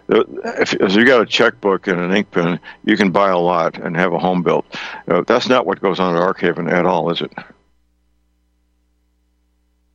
if, 0.08 0.74
if 0.74 0.94
you 0.94 1.04
got 1.04 1.20
a 1.20 1.26
checkbook 1.26 1.86
and 1.86 2.00
an 2.00 2.16
ink 2.16 2.30
pen, 2.30 2.58
you 2.84 2.96
can 2.96 3.10
buy 3.10 3.30
a 3.30 3.38
lot 3.38 3.78
and 3.78 3.96
have 3.96 4.12
a 4.12 4.18
home 4.18 4.42
built. 4.42 4.66
Uh, 5.08 5.22
that's 5.26 5.48
not 5.48 5.66
what 5.66 5.80
goes 5.80 6.00
on 6.00 6.16
at 6.16 6.22
Arkhaven 6.22 6.70
at 6.70 6.86
all, 6.86 7.10
is 7.10 7.20
it? 7.20 7.32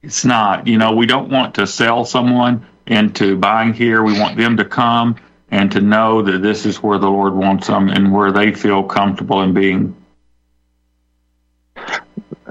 It's 0.03 0.26
not. 0.26 0.68
You 0.68 0.78
know, 0.78 0.93
we 0.93 1.05
don't 1.05 1.30
want 1.30 1.55
to 1.55 1.68
sell 1.68 2.05
someone 2.05 2.66
into 2.88 3.38
buying 3.38 3.74
here. 3.74 4.03
We 4.03 4.20
want 4.20 4.38
them 4.38 4.57
to 4.57 4.66
come 4.66 5.16
and 5.51 5.72
to 5.74 5.82
know 5.82 6.22
that 6.24 6.41
this 6.41 6.66
is 6.66 6.82
where 6.82 6.97
the 6.97 7.09
Lord 7.09 7.34
wants 7.34 7.68
them 7.68 7.89
and 7.89 8.12
where 8.12 8.32
they 8.32 8.53
feel 8.53 8.84
comfortable 8.84 9.41
in 9.41 9.53
being. 9.53 9.95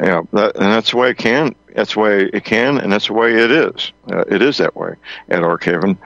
Yeah, 0.02 0.22
that, 0.32 0.56
and 0.56 0.64
that's 0.64 0.92
the 0.92 0.96
way 0.96 1.10
it 1.10 1.18
can. 1.18 1.54
That's 1.74 1.92
the 1.92 2.00
way 2.00 2.30
it 2.32 2.44
can, 2.44 2.78
and 2.78 2.90
that's 2.90 3.08
the 3.08 3.12
way 3.12 3.34
it 3.34 3.50
is. 3.50 3.92
Uh, 4.10 4.24
it 4.28 4.40
is 4.40 4.56
that 4.56 4.74
way 4.74 4.94
at 5.28 5.42
Arkhaven. 5.42 5.98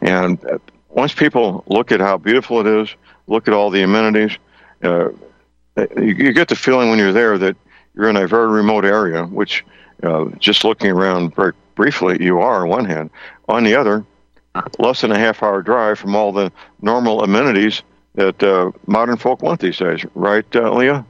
And 0.00 0.44
uh, 0.46 0.58
once 0.90 1.12
people 1.12 1.64
look 1.66 1.90
at 1.90 1.98
how 2.00 2.18
beautiful 2.18 2.60
it 2.60 2.66
is, 2.66 2.94
look 3.26 3.48
at 3.48 3.54
all 3.54 3.70
the 3.70 3.82
amenities, 3.82 4.38
uh, 4.84 5.08
you, 5.96 6.14
you, 6.14 6.32
get 6.32 6.48
the 6.48 6.56
feeling 6.56 6.90
when 6.90 6.98
you're 6.98 7.12
there 7.12 7.36
that 7.38 7.56
you're 7.94 8.08
in 8.08 8.16
a 8.16 8.28
very 8.28 8.48
remote 8.48 8.84
area, 8.84 9.24
which 9.24 9.64
uh, 10.04 10.26
just 10.38 10.62
looking 10.64 10.90
around 10.90 11.34
very 11.34 11.52
briefly, 11.74 12.22
you 12.22 12.40
are 12.40 12.62
on 12.62 12.68
one 12.68 12.84
hand. 12.84 13.10
On 13.48 13.64
the 13.64 13.74
other, 13.74 14.04
less 14.78 15.00
than 15.00 15.10
a 15.10 15.18
half 15.18 15.42
hour 15.42 15.62
drive 15.62 15.98
from 15.98 16.14
all 16.14 16.30
the 16.30 16.52
normal 16.80 17.24
amenities 17.24 17.82
that 18.14 18.40
uh, 18.42 18.70
modern 18.86 19.16
folk 19.16 19.42
want 19.42 19.60
these 19.60 19.78
days, 19.78 20.04
right, 20.14 20.46
uh, 20.54 20.72
Leah? 20.72 21.04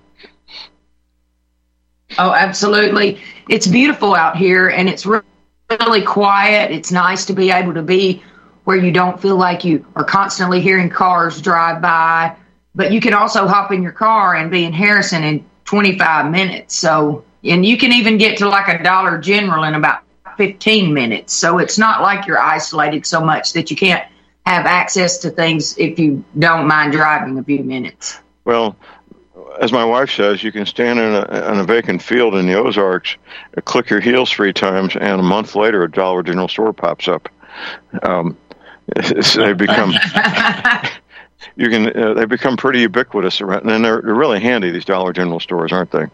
Oh, 2.18 2.32
absolutely. 2.32 3.20
It's 3.48 3.66
beautiful 3.66 4.14
out 4.14 4.36
here 4.36 4.68
and 4.68 4.88
it's 4.88 5.06
really 5.06 6.02
quiet. 6.02 6.70
It's 6.70 6.92
nice 6.92 7.26
to 7.26 7.32
be 7.32 7.50
able 7.50 7.74
to 7.74 7.82
be 7.82 8.22
where 8.64 8.76
you 8.76 8.92
don't 8.92 9.20
feel 9.20 9.36
like 9.36 9.64
you 9.64 9.84
are 9.96 10.04
constantly 10.04 10.60
hearing 10.60 10.88
cars 10.88 11.40
drive 11.40 11.82
by, 11.82 12.36
but 12.74 12.92
you 12.92 13.00
can 13.00 13.14
also 13.14 13.46
hop 13.46 13.72
in 13.72 13.82
your 13.82 13.92
car 13.92 14.36
and 14.36 14.50
be 14.50 14.64
in 14.64 14.72
Harrison 14.72 15.24
in 15.24 15.44
25 15.64 16.30
minutes. 16.30 16.76
So, 16.76 17.24
and 17.42 17.66
you 17.66 17.76
can 17.76 17.92
even 17.92 18.18
get 18.18 18.38
to 18.38 18.48
like 18.48 18.68
a 18.68 18.82
Dollar 18.82 19.18
General 19.18 19.64
in 19.64 19.74
about 19.74 20.02
15 20.36 20.94
minutes. 20.94 21.32
So 21.32 21.58
it's 21.58 21.78
not 21.78 22.02
like 22.02 22.26
you're 22.26 22.38
isolated 22.38 23.04
so 23.04 23.20
much 23.20 23.54
that 23.54 23.70
you 23.70 23.76
can't 23.76 24.06
have 24.46 24.66
access 24.66 25.18
to 25.18 25.30
things 25.30 25.78
if 25.78 25.98
you 25.98 26.24
don't 26.38 26.66
mind 26.66 26.92
driving 26.92 27.38
a 27.38 27.44
few 27.44 27.62
minutes. 27.62 28.18
Well, 28.44 28.76
as 29.60 29.72
my 29.72 29.84
wife 29.84 30.10
says, 30.10 30.42
you 30.42 30.52
can 30.52 30.66
stand 30.66 30.98
in 30.98 31.14
a, 31.14 31.52
in 31.52 31.58
a 31.60 31.64
vacant 31.64 32.02
field 32.02 32.34
in 32.34 32.46
the 32.46 32.54
Ozarks, 32.54 33.16
click 33.64 33.90
your 33.90 34.00
heels 34.00 34.30
three 34.30 34.52
times, 34.52 34.96
and 34.96 35.20
a 35.20 35.22
month 35.22 35.54
later, 35.54 35.82
a 35.82 35.90
Dollar 35.90 36.22
General 36.22 36.48
store 36.48 36.72
pops 36.72 37.08
up. 37.08 37.28
Um, 38.02 38.36
they 39.36 39.52
become 39.52 39.92
you 41.56 41.68
can 41.68 41.96
uh, 41.96 42.14
they 42.14 42.24
become 42.24 42.56
pretty 42.56 42.80
ubiquitous 42.80 43.40
around, 43.40 43.68
and 43.68 43.84
they're, 43.84 44.00
they're 44.02 44.14
really 44.14 44.40
handy. 44.40 44.70
These 44.70 44.84
Dollar 44.84 45.12
General 45.12 45.40
stores, 45.40 45.72
aren't 45.72 45.90
they? 45.90 46.06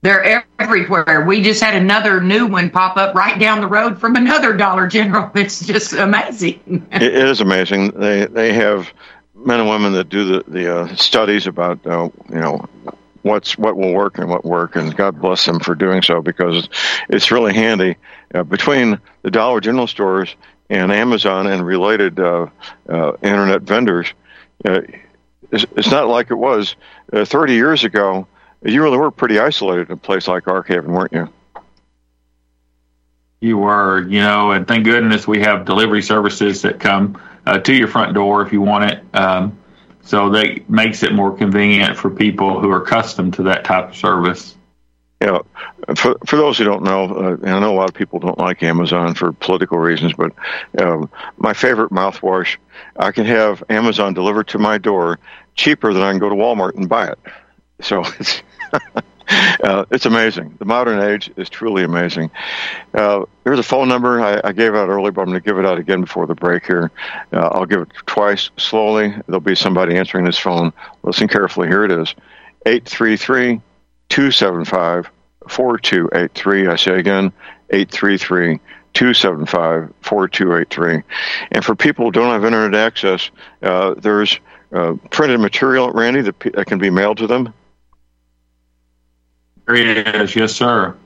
They're 0.00 0.44
everywhere. 0.60 1.24
We 1.26 1.42
just 1.42 1.60
had 1.60 1.74
another 1.74 2.20
new 2.20 2.46
one 2.46 2.70
pop 2.70 2.96
up 2.96 3.16
right 3.16 3.38
down 3.38 3.60
the 3.60 3.66
road 3.66 3.98
from 4.00 4.14
another 4.14 4.56
Dollar 4.56 4.86
General. 4.86 5.30
It's 5.34 5.66
just 5.66 5.92
amazing. 5.92 6.86
it 6.92 7.02
is 7.02 7.40
amazing. 7.40 7.90
They 7.92 8.26
they 8.26 8.52
have 8.52 8.92
men 9.44 9.60
and 9.60 9.68
women 9.68 9.92
that 9.92 10.08
do 10.08 10.24
the 10.24 10.50
the 10.50 10.76
uh, 10.76 10.96
studies 10.96 11.46
about 11.46 11.86
uh, 11.86 12.08
you 12.28 12.38
know 12.38 12.68
what's 13.22 13.56
what 13.58 13.76
will 13.76 13.92
work 13.92 14.18
and 14.18 14.28
what 14.28 14.44
work, 14.44 14.76
and 14.76 14.96
God 14.96 15.20
bless 15.20 15.44
them 15.44 15.60
for 15.60 15.74
doing 15.74 16.02
so 16.02 16.20
because 16.22 16.68
it's 17.08 17.30
really 17.30 17.54
handy 17.54 17.96
uh, 18.34 18.42
between 18.42 18.98
the 19.22 19.30
Dollar 19.30 19.60
General 19.60 19.86
stores 19.86 20.34
and 20.70 20.92
Amazon 20.92 21.46
and 21.46 21.64
related 21.64 22.18
uh, 22.20 22.46
uh, 22.88 23.12
internet 23.22 23.62
vendors. 23.62 24.12
Uh, 24.64 24.82
it's, 25.50 25.64
it's, 25.76 25.90
not 25.90 26.08
like 26.08 26.30
it 26.30 26.34
was 26.34 26.76
30 27.14 27.54
years 27.54 27.84
ago. 27.84 28.26
You 28.62 28.82
really 28.82 28.98
were 28.98 29.10
pretty 29.10 29.38
isolated 29.38 29.88
in 29.88 29.94
a 29.94 29.96
place 29.96 30.28
like 30.28 30.44
Arkhaven, 30.44 30.88
weren't 30.88 31.12
you? 31.12 31.28
You 33.40 33.56
were, 33.56 34.06
you 34.08 34.18
know, 34.18 34.50
and 34.50 34.66
thank 34.66 34.84
goodness 34.84 35.26
we 35.26 35.40
have 35.40 35.64
delivery 35.64 36.02
services 36.02 36.62
that 36.62 36.80
come 36.80 37.18
uh, 37.48 37.58
to 37.58 37.74
your 37.74 37.88
front 37.88 38.14
door 38.14 38.42
if 38.42 38.52
you 38.52 38.60
want 38.60 38.90
it. 38.90 39.02
Um, 39.14 39.58
so 40.02 40.30
that 40.30 40.68
makes 40.68 41.02
it 41.02 41.12
more 41.12 41.36
convenient 41.36 41.96
for 41.96 42.10
people 42.10 42.60
who 42.60 42.70
are 42.70 42.82
accustomed 42.82 43.34
to 43.34 43.42
that 43.44 43.64
type 43.64 43.90
of 43.90 43.96
service. 43.96 44.56
Yeah, 45.20 45.40
for 45.96 46.16
for 46.26 46.36
those 46.36 46.58
who 46.58 46.64
don't 46.64 46.84
know, 46.84 47.04
uh, 47.06 47.36
I 47.42 47.58
know 47.58 47.72
a 47.72 47.76
lot 47.76 47.88
of 47.88 47.94
people 47.94 48.20
don't 48.20 48.38
like 48.38 48.62
Amazon 48.62 49.14
for 49.14 49.32
political 49.32 49.78
reasons, 49.78 50.12
but 50.12 50.32
um, 50.80 51.10
my 51.38 51.52
favorite 51.52 51.90
mouthwash, 51.90 52.56
I 52.96 53.10
can 53.10 53.26
have 53.26 53.64
Amazon 53.68 54.14
delivered 54.14 54.46
to 54.48 54.58
my 54.58 54.78
door 54.78 55.18
cheaper 55.56 55.92
than 55.92 56.02
I 56.02 56.12
can 56.12 56.20
go 56.20 56.28
to 56.28 56.36
Walmart 56.36 56.76
and 56.76 56.88
buy 56.88 57.08
it. 57.08 57.18
So 57.80 58.04
it's 58.20 58.42
uh, 59.28 59.84
it's 59.90 60.06
amazing. 60.06 60.56
The 60.58 60.64
modern 60.64 61.00
age 61.00 61.30
is 61.36 61.48
truly 61.48 61.84
amazing. 61.84 62.30
Uh, 62.94 63.24
there's 63.44 63.58
a 63.58 63.64
phone 63.64 63.88
number 63.88 64.20
I, 64.20 64.40
I, 64.42 64.52
gave 64.52 64.74
out 64.74 64.88
earlier, 64.88 65.12
but 65.12 65.22
I'm 65.22 65.28
going 65.28 65.40
to 65.40 65.44
give 65.44 65.58
it 65.58 65.66
out 65.66 65.78
again 65.78 66.00
before 66.00 66.26
the 66.26 66.34
break 66.34 66.66
here. 66.66 66.90
Uh, 67.32 67.48
I'll 67.52 67.66
give 67.66 67.80
it 67.80 67.88
twice 68.06 68.50
slowly. 68.56 69.14
There'll 69.26 69.40
be 69.40 69.54
somebody 69.54 69.96
answering 69.96 70.24
this 70.24 70.38
phone. 70.38 70.72
Listen 71.02 71.28
carefully. 71.28 71.68
Here 71.68 71.84
it 71.84 71.92
is 71.92 72.14
833 72.66 73.60
275 74.08 75.10
4283. 75.48 76.68
I 76.68 76.76
say 76.76 76.98
again 76.98 77.32
833 77.70 78.58
275 78.94 79.92
4283. 80.00 81.02
And 81.52 81.64
for 81.64 81.74
people 81.74 82.06
who 82.06 82.12
don't 82.12 82.32
have 82.32 82.44
internet 82.44 82.74
access, 82.80 83.30
uh, 83.62 83.94
there's 83.94 84.40
uh, 84.72 84.94
printed 85.10 85.40
material, 85.40 85.90
Randy, 85.92 86.22
that, 86.22 86.38
that 86.40 86.66
can 86.66 86.78
be 86.78 86.90
mailed 86.90 87.18
to 87.18 87.26
them 87.26 87.52
there 89.68 89.76
he 89.76 90.00
is. 90.22 90.34
Yes, 90.34 90.52
sir. 90.54 90.96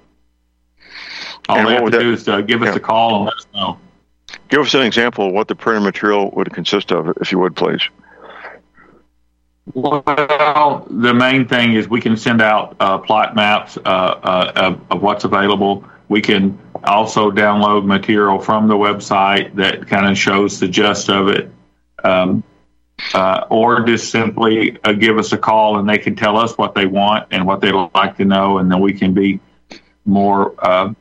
All 1.49 1.59
and 1.59 1.69
they 1.69 1.75
have 1.75 1.85
to 1.85 1.91
that, 1.91 1.99
do 1.99 2.13
is 2.13 2.29
uh, 2.29 2.41
give 2.41 2.63
us 2.63 2.69
yeah. 2.69 2.77
a 2.77 2.81
call 2.81 3.17
and 3.17 3.25
let 3.27 3.35
us 3.35 3.47
know. 3.55 3.79
Give 4.49 4.61
us 4.61 4.75
an 4.75 4.83
example 4.83 5.29
of 5.29 5.33
what 5.33 5.49
the 5.49 5.55
printed 5.55 5.83
material 5.83 6.31
would 6.31 6.53
consist 6.53 6.93
of, 6.93 7.17
if 7.21 7.33
you 7.33 7.39
would, 7.39 7.57
please. 7.57 7.83
Well, 9.75 10.03
the 10.91 11.15
main 11.15 11.47
thing 11.47 11.75
is 11.75 11.89
we 11.89 12.01
can 12.01 12.17
send 12.17 12.43
out 12.43 12.77
uh, 12.81 12.99
plot 12.99 13.35
maps 13.35 13.79
uh, 13.79 13.81
uh, 13.89 14.53
of, 14.57 14.81
of, 14.91 15.03
what's 15.03 15.25
available. 15.25 15.85
We 16.09 16.21
can 16.21 16.59
also 16.85 17.31
download 17.31 17.85
material 17.85 18.39
from 18.41 18.67
the 18.67 18.75
website 18.75 19.55
that 19.55 19.87
kind 19.87 20.07
of 20.07 20.19
shows 20.19 20.59
the 20.59 20.69
gist 20.69 21.09
of 21.09 21.29
it. 21.29 21.51
Um, 22.03 22.43
uh, 23.15 23.45
or 23.51 23.81
just 23.83 24.11
simply 24.11 24.79
uh, 24.85 24.93
give 24.93 25.19
us 25.19 25.33
a 25.33 25.39
call 25.39 25.79
and 25.79 25.89
they 25.89 25.99
can 25.99 26.17
tell 26.17 26.37
us 26.37 26.57
what 26.57 26.75
they 26.75 26.87
want 26.87 27.29
and 27.31 27.47
what 27.47 27.61
they'd 27.61 27.73
like 27.95 28.17
to 28.17 28.25
know, 28.25 28.59
and 28.59 28.71
then 28.71 28.81
we 28.81 28.93
can 28.93 29.15
be 29.15 29.41
more 30.05 30.55
uh, 30.59 30.93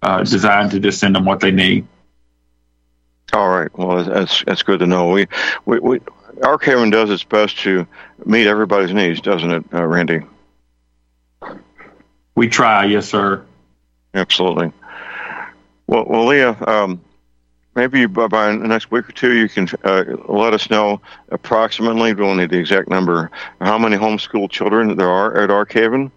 uh 0.00 0.22
designed 0.22 0.70
to 0.70 0.78
just 0.78 1.00
send 1.00 1.14
them 1.14 1.24
what 1.24 1.40
they 1.40 1.50
need. 1.50 1.86
All 3.32 3.48
right. 3.48 3.76
Well, 3.76 4.04
that's 4.04 4.42
that's 4.44 4.62
good 4.62 4.80
to 4.80 4.86
know. 4.86 5.10
We 5.10 5.26
we, 5.66 5.78
we 5.80 6.00
Arkhaven 6.40 6.92
does 6.92 7.10
its 7.10 7.24
best 7.24 7.58
to 7.60 7.86
meet 8.24 8.46
everybody's 8.46 8.92
needs, 8.92 9.20
doesn't 9.20 9.50
it, 9.50 9.64
uh, 9.72 9.84
Randy? 9.84 10.20
We 12.34 12.48
try, 12.48 12.84
yes, 12.84 13.08
sir. 13.08 13.44
Absolutely. 14.14 14.72
Well, 15.86 16.04
well, 16.06 16.26
Leah, 16.26 16.56
um, 16.66 17.00
maybe 17.78 18.06
by, 18.06 18.26
by 18.26 18.48
the 18.48 18.66
next 18.66 18.90
week 18.90 19.08
or 19.08 19.12
two, 19.12 19.34
you 19.36 19.48
can 19.48 19.68
uh, 19.84 20.04
let 20.28 20.52
us 20.52 20.68
know 20.68 21.00
approximately, 21.30 22.12
we 22.12 22.20
don't 22.20 22.36
need 22.36 22.50
the 22.50 22.58
exact 22.58 22.88
number, 22.88 23.30
how 23.60 23.78
many 23.78 23.96
homeschool 23.96 24.50
children 24.50 24.96
there 24.96 25.08
are 25.08 25.40
at 25.40 25.48
Arkhaven. 25.48 26.10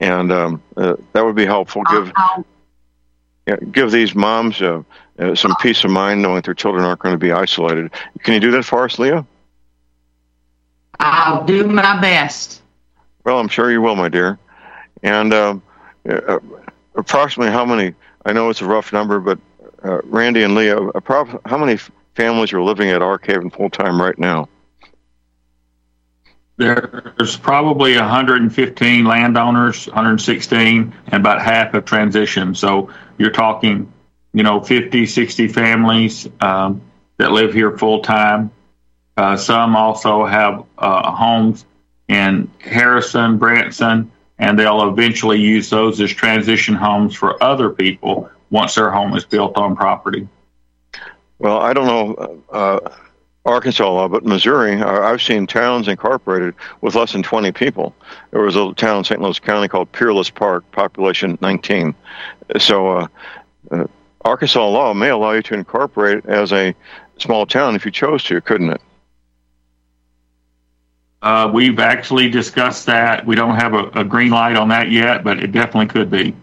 And 0.00 0.30
um, 0.30 0.62
uh, 0.76 0.96
that 1.12 1.24
would 1.24 1.34
be 1.34 1.46
helpful. 1.46 1.82
Give 1.90 2.12
yeah, 3.48 3.56
give 3.72 3.90
these 3.90 4.14
moms 4.14 4.60
uh, 4.60 4.82
uh, 5.18 5.34
some 5.34 5.54
peace 5.62 5.82
of 5.82 5.90
mind 5.90 6.20
knowing 6.20 6.42
their 6.42 6.54
children 6.54 6.84
aren't 6.84 7.00
going 7.00 7.14
to 7.14 7.18
be 7.18 7.32
isolated. 7.32 7.90
Can 8.22 8.34
you 8.34 8.40
do 8.40 8.50
that 8.50 8.64
for 8.64 8.84
us, 8.84 8.98
Leah? 8.98 9.26
I'll 11.00 11.44
do 11.44 11.66
my 11.66 11.98
best. 12.00 12.60
Well, 13.24 13.40
I'm 13.40 13.48
sure 13.48 13.72
you 13.72 13.80
will, 13.80 13.96
my 13.96 14.10
dear. 14.10 14.38
And 15.02 15.32
um, 15.32 15.62
uh, 16.08 16.38
approximately 16.94 17.50
how 17.50 17.64
many? 17.64 17.94
I 18.26 18.32
know 18.32 18.50
it's 18.50 18.60
a 18.60 18.66
rough 18.66 18.92
number, 18.92 19.18
but 19.18 19.38
uh, 19.84 20.00
Randy 20.04 20.42
and 20.42 20.54
Leah, 20.54 20.90
how 21.44 21.58
many 21.58 21.78
families 22.14 22.52
are 22.52 22.62
living 22.62 22.88
at 22.90 23.00
Arkhaven 23.00 23.54
full 23.54 23.70
time 23.70 24.00
right 24.00 24.18
now? 24.18 24.48
There's 26.56 27.36
probably 27.36 27.96
115 27.96 29.04
landowners, 29.04 29.86
116, 29.86 30.92
and 31.06 31.14
about 31.14 31.40
half 31.40 31.72
have 31.72 31.84
transitioned. 31.84 32.56
So 32.56 32.90
you're 33.16 33.30
talking, 33.30 33.92
you 34.32 34.42
know, 34.42 34.60
50, 34.60 35.06
60 35.06 35.46
families 35.48 36.28
um, 36.40 36.82
that 37.18 37.30
live 37.30 37.54
here 37.54 37.78
full 37.78 38.00
time. 38.00 38.50
Uh, 39.16 39.36
some 39.36 39.76
also 39.76 40.26
have 40.26 40.64
uh, 40.78 41.12
homes 41.12 41.64
in 42.08 42.50
Harrison, 42.58 43.38
Branson, 43.38 44.10
and 44.40 44.58
they'll 44.58 44.88
eventually 44.88 45.40
use 45.40 45.70
those 45.70 46.00
as 46.00 46.10
transition 46.10 46.74
homes 46.74 47.14
for 47.14 47.40
other 47.40 47.70
people 47.70 48.30
once 48.50 48.74
their 48.74 48.90
home 48.90 49.14
is 49.16 49.24
built 49.24 49.56
on 49.56 49.76
property. 49.76 50.28
Well, 51.38 51.58
I 51.58 51.72
don't 51.72 51.86
know 51.86 52.42
uh, 52.50 52.80
Arkansas 53.44 53.90
law, 53.90 54.08
but 54.08 54.24
Missouri, 54.24 54.82
I've 54.82 55.22
seen 55.22 55.46
towns 55.46 55.88
incorporated 55.88 56.54
with 56.80 56.94
less 56.94 57.12
than 57.12 57.22
20 57.22 57.52
people. 57.52 57.94
There 58.30 58.42
was 58.42 58.56
a 58.56 58.74
town 58.74 58.98
in 58.98 59.04
St. 59.04 59.20
Louis 59.20 59.38
County 59.38 59.68
called 59.68 59.90
Peerless 59.92 60.30
Park, 60.30 60.70
population 60.72 61.38
19. 61.40 61.94
So 62.58 62.88
uh, 62.88 63.06
uh, 63.70 63.84
Arkansas 64.24 64.68
law 64.68 64.92
may 64.92 65.08
allow 65.08 65.32
you 65.32 65.42
to 65.42 65.54
incorporate 65.54 66.26
as 66.26 66.52
a 66.52 66.74
small 67.18 67.46
town 67.46 67.74
if 67.74 67.84
you 67.84 67.90
chose 67.90 68.24
to, 68.24 68.40
couldn't 68.40 68.70
it? 68.70 68.80
Uh, 71.22 71.50
we've 71.52 71.80
actually 71.80 72.28
discussed 72.28 72.86
that. 72.86 73.26
We 73.26 73.34
don't 73.34 73.56
have 73.56 73.74
a, 73.74 73.88
a, 74.00 74.04
green 74.04 74.30
light 74.30 74.54
on 74.56 74.68
that 74.68 74.90
yet, 74.90 75.24
but 75.24 75.42
it 75.42 75.50
definitely 75.50 75.88
could 75.88 76.10
be. 76.10 76.34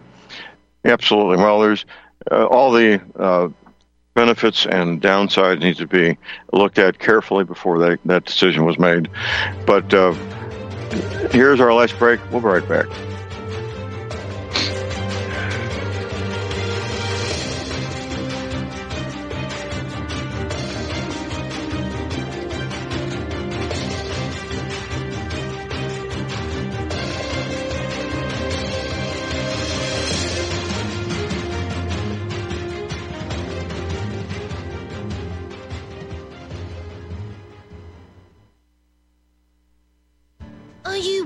Absolutely. 0.86 1.36
Well, 1.36 1.60
there's 1.60 1.84
uh, 2.30 2.46
all 2.46 2.72
the 2.72 3.00
uh, 3.18 3.48
benefits 4.14 4.66
and 4.66 5.00
downsides 5.00 5.60
need 5.60 5.76
to 5.76 5.86
be 5.86 6.16
looked 6.52 6.78
at 6.78 6.98
carefully 6.98 7.44
before 7.44 7.78
they, 7.78 7.96
that 8.06 8.24
decision 8.24 8.64
was 8.64 8.78
made. 8.78 9.08
But 9.66 9.92
uh, 9.92 10.14
here's 11.32 11.60
our 11.60 11.72
last 11.74 11.98
break. 11.98 12.20
We'll 12.30 12.40
be 12.40 12.46
right 12.46 12.66
back. 12.66 12.86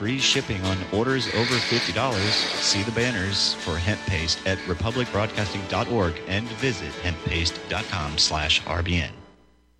free 0.00 0.18
shipping 0.18 0.62
on 0.64 0.78
orders 0.94 1.26
over 1.34 1.54
$50. 1.54 2.20
See 2.62 2.82
the 2.84 2.90
banners 2.92 3.52
for 3.52 3.76
hemp 3.76 4.00
paste 4.06 4.38
at 4.46 4.56
republicbroadcasting.org 4.60 6.14
and 6.26 6.48
visit 6.52 6.90
hemppaste.com 7.02 8.16
slash 8.16 8.62
RBN. 8.62 9.10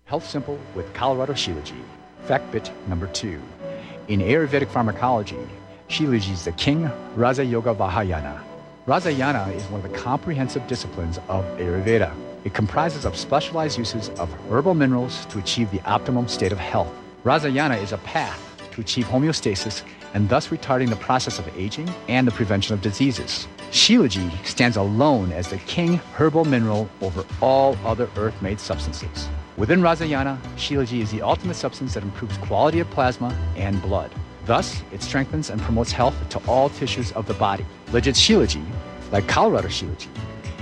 Health 0.05 0.29
Simple 0.29 0.59
with 0.75 0.93
Colorado 0.93 1.33
Shilajit. 1.33 1.73
Fact 2.25 2.51
bit 2.51 2.69
number 2.87 3.07
two. 3.07 3.41
In 4.09 4.19
Ayurvedic 4.19 4.69
pharmacology, 4.69 5.39
Shilajit 5.89 6.33
is 6.33 6.45
the 6.45 6.51
king 6.51 6.91
Raja 7.15 7.43
Yoga 7.43 7.73
Vahayana. 7.73 8.43
Rasayana 8.85 9.55
is 9.55 9.63
one 9.71 9.83
of 9.83 9.91
the 9.91 9.97
comprehensive 9.97 10.67
disciplines 10.67 11.17
of 11.29 11.43
Ayurveda. 11.57 12.13
It 12.45 12.53
comprises 12.53 13.05
of 13.05 13.17
specialized 13.17 13.79
uses 13.79 14.09
of 14.19 14.31
herbal 14.51 14.75
minerals 14.75 15.25
to 15.27 15.39
achieve 15.39 15.71
the 15.71 15.81
optimum 15.81 16.27
state 16.27 16.51
of 16.51 16.59
health. 16.59 16.93
Rasayana 17.23 17.81
is 17.81 17.91
a 17.91 17.97
path 17.99 18.39
to 18.73 18.81
achieve 18.81 19.05
homeostasis 19.05 19.81
and 20.13 20.29
thus 20.29 20.47
retarding 20.49 20.89
the 20.89 20.95
process 20.95 21.39
of 21.39 21.47
aging 21.57 21.89
and 22.07 22.27
the 22.27 22.31
prevention 22.31 22.73
of 22.73 22.81
diseases. 22.81 23.47
Shilajit 23.71 24.45
stands 24.45 24.77
alone 24.77 25.31
as 25.31 25.49
the 25.49 25.57
king 25.57 25.97
herbal 26.15 26.45
mineral 26.45 26.89
over 27.01 27.25
all 27.41 27.77
other 27.85 28.09
earth 28.17 28.39
made 28.41 28.59
substances. 28.59 29.29
Within 29.57 29.81
Rasayana, 29.81 30.37
Shilajit 30.57 31.01
is 31.01 31.11
the 31.11 31.21
ultimate 31.21 31.55
substance 31.55 31.93
that 31.93 32.03
improves 32.03 32.37
quality 32.37 32.79
of 32.79 32.89
plasma 32.89 33.37
and 33.55 33.81
blood. 33.81 34.11
Thus, 34.45 34.83
it 34.91 35.01
strengthens 35.01 35.49
and 35.49 35.61
promotes 35.61 35.91
health 35.91 36.15
to 36.29 36.41
all 36.47 36.69
tissues 36.69 37.11
of 37.13 37.27
the 37.27 37.33
body. 37.35 37.65
Legit 37.91 38.15
Shilajit, 38.15 38.65
like 39.11 39.27
Colorado 39.27 39.67
Shilajit, 39.67 40.07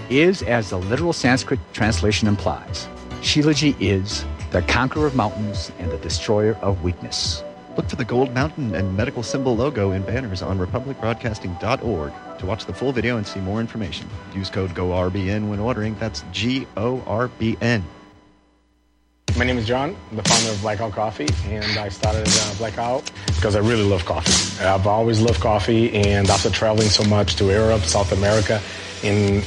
is 0.10 0.41
as 0.43 0.70
the 0.70 0.78
literal 0.78 1.14
Sanskrit 1.14 1.60
translation 1.74 2.28
implies. 2.28 2.88
Shilajit 3.22 3.76
is 3.80 4.26
the 4.52 4.62
conqueror 4.64 5.08
of 5.08 5.16
mountains 5.16 5.72
and 5.80 5.91
the 5.91 5.97
destroyer 5.97 6.56
of 6.62 6.84
weakness. 6.84 7.43
Look 7.78 7.89
for 7.89 7.95
the 7.95 8.05
gold 8.05 8.34
mountain 8.34 8.76
and 8.76 8.95
medical 8.97 9.24
symbol 9.24 9.55
logo 9.55 9.91
in 9.91 10.01
banners 10.03 10.41
on 10.41 10.57
republicbroadcasting.org 10.59 12.13
to 12.39 12.45
watch 12.45 12.65
the 12.65 12.74
full 12.74 12.91
video 12.91 13.17
and 13.17 13.26
see 13.26 13.39
more 13.39 13.59
information. 13.59 14.07
Use 14.36 14.49
code 14.49 14.72
GORBN 14.72 15.49
when 15.49 15.59
ordering. 15.59 15.95
That's 15.95 16.24
G 16.32 16.67
O 16.78 17.01
R 17.05 17.28
B 17.28 17.57
N. 17.61 17.84
My 19.38 19.45
name 19.45 19.59
is 19.59 19.67
John, 19.67 19.95
I'm 20.09 20.17
the 20.17 20.24
founder 20.24 20.51
of 20.51 20.59
Blackout 20.61 20.91
Coffee, 20.91 21.28
and 21.45 21.63
I 21.78 21.89
started 21.89 22.28
uh, 22.28 22.53
Blackout 22.57 23.11
because 23.36 23.55
I 23.55 23.59
really 23.59 23.84
love 23.84 24.03
coffee. 24.03 24.65
I've 24.65 24.88
always 24.88 25.22
loved 25.22 25.39
coffee, 25.39 25.93
and 25.93 26.30
after 26.30 26.49
traveling 26.49 26.89
so 26.89 27.03
much 27.03 27.36
to 27.36 27.45
Europe, 27.45 27.84
South 27.84 28.11
America, 28.11 28.59
and 29.03 29.43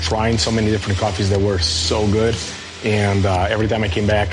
trying 0.00 0.38
so 0.38 0.50
many 0.50 0.70
different 0.70 0.98
coffees 0.98 1.28
that 1.30 1.40
were 1.40 1.58
so 1.58 2.10
good, 2.10 2.34
and 2.82 3.26
uh, 3.26 3.46
every 3.50 3.68
time 3.68 3.84
I 3.84 3.88
came 3.88 4.06
back, 4.06 4.32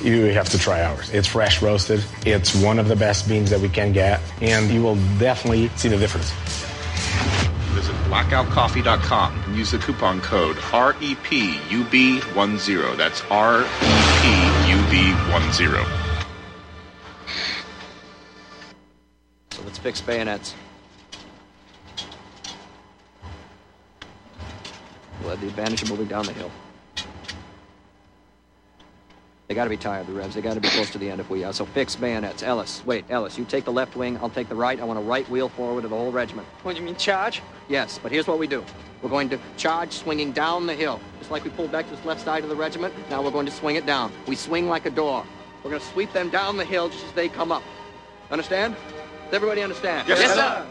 you 0.00 0.26
have 0.26 0.48
to 0.50 0.58
try 0.58 0.82
ours. 0.82 1.10
It's 1.10 1.26
fresh 1.26 1.60
roasted. 1.62 2.04
It's 2.24 2.54
one 2.54 2.78
of 2.78 2.86
the 2.88 2.96
best 2.96 3.28
beans 3.28 3.50
that 3.50 3.60
we 3.60 3.68
can 3.68 3.92
get, 3.92 4.20
and 4.40 4.70
you 4.70 4.82
will 4.82 4.96
definitely 5.18 5.68
see 5.76 5.88
the 5.88 5.98
difference. 5.98 6.30
Visit 7.74 7.94
blackoutcoffee.com 8.06 9.42
and 9.44 9.56
use 9.56 9.70
the 9.70 9.78
coupon 9.78 10.20
code 10.20 10.56
REPUB10. 10.56 12.96
That's 12.96 13.20
REPUB10. 13.22 15.86
So 19.50 19.62
let's 19.64 19.78
fix 19.78 20.00
bayonets. 20.00 20.54
We'll 25.20 25.30
have 25.30 25.40
the 25.40 25.48
advantage 25.48 25.82
of 25.82 25.90
moving 25.90 26.06
down 26.06 26.26
the 26.26 26.32
hill. 26.32 26.50
They 29.48 29.54
got 29.54 29.64
to 29.64 29.70
be 29.70 29.78
tired, 29.78 30.06
the 30.06 30.12
Revs. 30.12 30.34
They 30.34 30.42
got 30.42 30.54
to 30.54 30.60
be 30.60 30.68
close 30.68 30.90
to 30.90 30.98
the 30.98 31.10
end 31.10 31.22
if 31.22 31.30
we 31.30 31.42
are. 31.42 31.54
So 31.54 31.64
fix 31.64 31.96
bayonets. 31.96 32.42
Ellis, 32.42 32.82
wait, 32.84 33.06
Ellis, 33.08 33.38
you 33.38 33.46
take 33.46 33.64
the 33.64 33.72
left 33.72 33.96
wing, 33.96 34.18
I'll 34.18 34.28
take 34.28 34.50
the 34.50 34.54
right. 34.54 34.78
I 34.78 34.84
want 34.84 34.98
a 34.98 35.02
right 35.02 35.28
wheel 35.30 35.48
forward 35.48 35.84
of 35.84 35.90
the 35.90 35.96
whole 35.96 36.12
regiment. 36.12 36.46
What 36.62 36.74
do 36.74 36.80
you 36.80 36.84
mean, 36.84 36.96
charge? 36.96 37.40
Yes, 37.66 37.98
but 38.02 38.12
here's 38.12 38.26
what 38.26 38.38
we 38.38 38.46
do. 38.46 38.62
We're 39.00 39.08
going 39.08 39.30
to 39.30 39.38
charge 39.56 39.92
swinging 39.92 40.32
down 40.32 40.66
the 40.66 40.74
hill. 40.74 41.00
Just 41.18 41.30
like 41.30 41.44
we 41.44 41.50
pulled 41.50 41.72
back 41.72 41.88
to 41.88 41.96
this 41.96 42.04
left 42.04 42.20
side 42.20 42.42
of 42.42 42.50
the 42.50 42.56
regiment, 42.56 42.92
now 43.08 43.22
we're 43.22 43.30
going 43.30 43.46
to 43.46 43.52
swing 43.52 43.76
it 43.76 43.86
down. 43.86 44.12
We 44.26 44.36
swing 44.36 44.68
like 44.68 44.84
a 44.84 44.90
door. 44.90 45.24
We're 45.64 45.70
going 45.70 45.80
to 45.80 45.88
sweep 45.88 46.12
them 46.12 46.28
down 46.28 46.58
the 46.58 46.64
hill 46.66 46.90
just 46.90 47.06
as 47.06 47.12
they 47.12 47.30
come 47.30 47.50
up. 47.50 47.62
Understand? 48.30 48.76
Does 49.24 49.34
everybody 49.34 49.62
understand? 49.62 50.06
Yes, 50.08 50.20
yes 50.20 50.34
sir. 50.34 50.66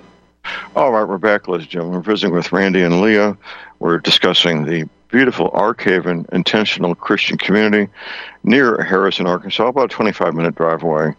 All 0.75 0.91
right, 0.91 1.03
we're 1.03 1.17
back, 1.17 1.47
ladies 1.47 1.65
and 1.65 1.71
gentlemen. 1.71 1.97
We're 1.97 2.03
visiting 2.03 2.35
with 2.35 2.51
Randy 2.51 2.83
and 2.83 3.01
Leah. 3.01 3.35
We're 3.79 3.97
discussing 3.97 4.65
the 4.65 4.87
beautiful 5.09 5.49
Arkhaven 5.51 6.27
intentional 6.31 6.95
Christian 6.95 7.37
community 7.37 7.91
near 8.43 8.81
Harrison, 8.83 9.27
Arkansas, 9.27 9.67
about 9.67 9.85
a 9.85 9.95
25 9.95 10.33
minute 10.33 10.55
drive 10.55 10.83
away. 10.83 11.13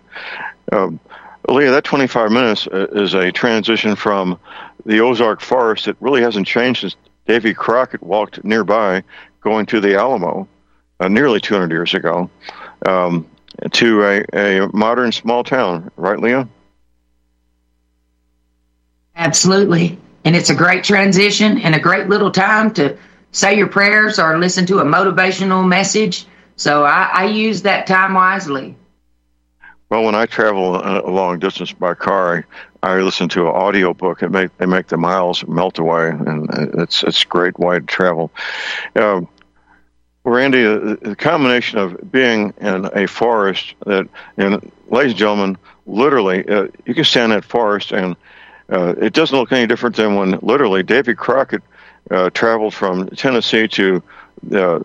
Um, 0.73 1.01
Leah, 1.49 1.71
that 1.71 1.85
25 1.85 2.31
minutes 2.31 2.67
uh, 2.67 2.87
is 2.93 3.15
a 3.15 3.33
transition 3.33 3.97
from 3.97 4.39
the 4.85 5.01
Ozark 5.01 5.41
Forest 5.41 5.87
that 5.87 5.97
really 6.01 6.23
hasn't 6.23 6.47
changed 6.47 6.81
since 6.81 6.97
Davy 7.27 7.55
Crockett 7.55 8.03
walked 8.03 8.45
nearby 8.45 9.03
going 9.41 9.67
to 9.67 9.81
the 9.81 9.97
Alamo 9.97 10.47
uh, 11.01 11.09
nearly 11.09 11.41
200 11.41 11.71
years 11.71 11.95
ago 11.95 12.29
um, 12.87 13.27
to 13.73 14.03
a, 14.03 14.25
a 14.35 14.69
modern 14.73 15.13
small 15.13 15.45
town, 15.45 15.91
right, 15.97 16.19
Leah? 16.19 16.49
Absolutely. 19.17 19.99
And 20.25 20.37
it's 20.37 20.51
a 20.51 20.55
great 20.55 20.85
transition 20.85 21.59
and 21.59 21.75
a 21.75 21.81
great 21.81 22.09
little 22.09 22.31
time 22.31 22.73
to 22.75 22.97
say 23.33 23.57
your 23.57 23.69
prayers 23.69 24.19
or 24.19 24.39
listen 24.39 24.67
to 24.67 24.79
a 24.79 24.85
motivational 24.85 25.67
message. 25.67 26.27
So 26.57 26.85
I, 26.85 27.11
I 27.13 27.25
use 27.27 27.63
that 27.63 27.87
time 27.87 28.15
wisely. 28.15 28.77
Well, 29.91 30.05
when 30.05 30.15
I 30.15 30.27
travel 30.27 30.77
a 30.77 31.09
long 31.09 31.39
distance 31.39 31.73
by 31.73 31.95
car, 31.95 32.47
I, 32.83 33.01
listen 33.01 33.29
to 33.31 33.49
an 33.49 33.55
audio 33.55 33.95
book. 33.95 34.23
It 34.23 34.29
make 34.31 34.57
they 34.59 34.67
make 34.67 34.89
the 34.89 34.99
miles 34.99 35.47
melt 35.47 35.79
away, 35.79 36.11
and 36.11 36.47
it's 36.75 37.03
it's 37.03 37.25
great 37.25 37.59
way 37.59 37.79
to 37.79 37.87
travel. 37.87 38.31
Um, 38.97 39.29
Randy, 40.25 40.63
the 40.63 41.17
combination 41.19 41.79
of 41.79 42.13
being 42.13 42.53
in 42.61 42.91
a 42.93 43.07
forest 43.07 43.75
that, 43.87 44.09
and 44.37 44.71
ladies 44.89 45.13
and 45.13 45.19
gentlemen, 45.19 45.59
literally, 45.87 46.47
uh, 46.47 46.69
you 46.85 46.95
can 46.95 47.05
stand 47.05 47.33
in 47.33 47.39
that 47.39 47.45
forest 47.45 47.93
and 47.93 48.15
uh, 48.71 48.95
it 49.01 49.15
doesn't 49.15 49.37
look 49.37 49.51
any 49.53 49.67
different 49.67 49.97
than 49.97 50.15
when 50.17 50.39
literally 50.43 50.83
Davy 50.83 51.15
Crockett 51.15 51.63
uh, 52.11 52.31
traveled 52.31 52.75
from 52.75 53.09
Tennessee 53.09 53.69
to 53.69 54.03
uh, 54.53 54.81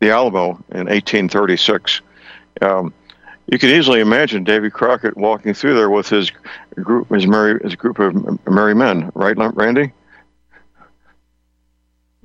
the 0.00 0.10
Alamo 0.10 0.50
in 0.70 0.86
1836. 0.86 2.00
Um, 2.60 2.92
you 3.50 3.58
can 3.58 3.70
easily 3.70 4.00
imagine 4.00 4.44
Davy 4.44 4.70
Crockett 4.70 5.16
walking 5.16 5.52
through 5.54 5.74
there 5.74 5.90
with 5.90 6.08
his 6.08 6.30
group, 6.76 7.08
his 7.10 7.26
merry, 7.26 7.60
his 7.62 7.74
group 7.74 7.98
of 7.98 8.48
merry 8.48 8.74
men, 8.74 9.10
right, 9.14 9.36
Randy? 9.36 9.92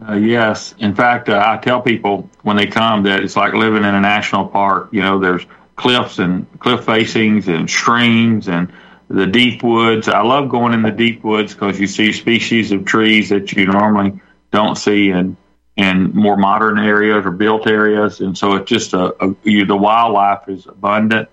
Uh, 0.08 0.14
yes. 0.14 0.76
In 0.78 0.94
fact, 0.94 1.28
uh, 1.28 1.44
I 1.46 1.58
tell 1.58 1.82
people 1.82 2.30
when 2.44 2.56
they 2.56 2.68
come 2.68 3.04
that 3.04 3.24
it's 3.24 3.36
like 3.36 3.54
living 3.54 3.84
in 3.84 3.96
a 3.96 4.00
national 4.00 4.48
park. 4.48 4.90
You 4.92 5.02
know, 5.02 5.20
there's 5.20 5.46
cliffs 5.76 6.20
and 6.20 6.48
cliff 6.60 6.86
facings 6.86 7.48
and 7.48 7.70
streams 7.70 8.48
and 8.48 8.72
the 9.10 9.28
deep 9.28 9.64
woods. 9.64 10.08
I 10.08 10.22
love 10.22 10.50
going 10.50 10.74
in 10.74 10.82
the 10.82 10.92
deep 10.92 11.24
woods 11.24 11.54
because 11.54 11.80
you 11.80 11.88
see 11.88 12.12
species 12.12 12.72
of 12.72 12.86
trees 12.86 13.30
that 13.30 13.52
you 13.54 13.66
normally 13.66 14.20
don't 14.52 14.76
see 14.76 15.10
in 15.10 15.38
in 15.76 16.12
more 16.14 16.36
modern 16.38 16.80
areas 16.80 17.24
or 17.24 17.30
built 17.32 17.68
areas, 17.68 18.20
and 18.20 18.36
so 18.36 18.56
it's 18.56 18.68
just 18.68 18.94
a, 18.94 19.14
a 19.24 19.36
you, 19.44 19.64
the 19.64 19.78
wildlife 19.78 20.50
is 20.50 20.66
abundant, 20.66 21.30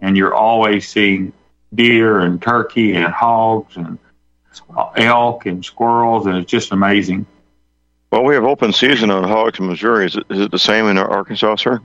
and 0.00 0.14
you're 0.14 0.34
always 0.34 0.86
seeing 0.86 1.32
deer 1.74 2.20
and 2.20 2.42
turkey 2.42 2.94
and 2.94 3.12
hogs 3.12 3.76
and 3.76 3.98
elk 4.96 5.46
and 5.46 5.64
squirrels, 5.64 6.26
and 6.26 6.36
it's 6.36 6.50
just 6.50 6.70
amazing. 6.72 7.24
Well, 8.10 8.24
we 8.24 8.34
have 8.34 8.44
open 8.44 8.72
season 8.72 9.10
on 9.10 9.24
hogs 9.24 9.58
in 9.58 9.66
Missouri. 9.66 10.06
Is 10.06 10.16
it, 10.16 10.24
is 10.30 10.40
it 10.40 10.50
the 10.50 10.58
same 10.58 10.86
in 10.86 10.98
Arkansas, 10.98 11.56
sir? 11.56 11.80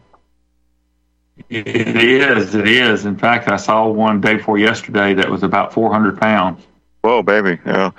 It 1.50 1.68
is. 1.68 2.56
It 2.56 2.68
is. 2.68 3.06
In 3.06 3.18
fact, 3.18 3.48
I 3.48 3.58
saw 3.58 3.88
one 3.88 4.22
day 4.22 4.36
before 4.36 4.58
yesterday 4.58 5.14
that 5.16 5.30
was 5.30 5.44
about 5.44 5.74
400 5.74 6.20
pounds. 6.20 6.66
Whoa, 7.02 7.24
baby. 7.24 7.60
Yeah. 7.66 7.92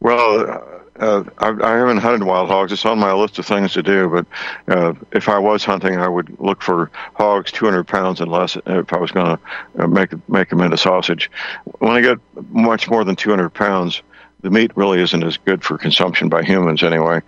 Well, 0.00 0.62
uh, 1.00 1.24
I, 1.38 1.48
I 1.48 1.76
haven't 1.78 1.98
hunted 1.98 2.24
wild 2.24 2.48
hogs. 2.48 2.72
It's 2.72 2.84
on 2.84 2.98
my 2.98 3.12
list 3.12 3.38
of 3.38 3.46
things 3.46 3.72
to 3.72 3.82
do. 3.82 4.08
But 4.08 4.26
uh, 4.68 4.94
if 5.12 5.28
I 5.28 5.38
was 5.38 5.64
hunting, 5.64 5.96
I 5.96 6.08
would 6.08 6.38
look 6.38 6.62
for 6.62 6.90
hogs 7.14 7.50
200 7.52 7.84
pounds 7.84 8.20
and 8.20 8.30
less 8.30 8.56
if 8.66 8.92
I 8.92 8.98
was 8.98 9.10
going 9.10 9.36
to 9.36 9.82
uh, 9.82 9.86
make 9.88 10.12
make 10.28 10.50
them 10.50 10.60
into 10.60 10.76
sausage. 10.76 11.30
When 11.78 11.92
I 11.92 12.00
get 12.00 12.18
much 12.50 12.88
more 12.88 13.04
than 13.04 13.16
200 13.16 13.50
pounds, 13.50 14.02
the 14.44 14.50
meat 14.50 14.70
really 14.76 15.00
isn't 15.00 15.24
as 15.24 15.38
good 15.38 15.64
for 15.64 15.76
consumption 15.78 16.28
by 16.28 16.42
humans 16.42 16.82
anyway, 16.82 17.22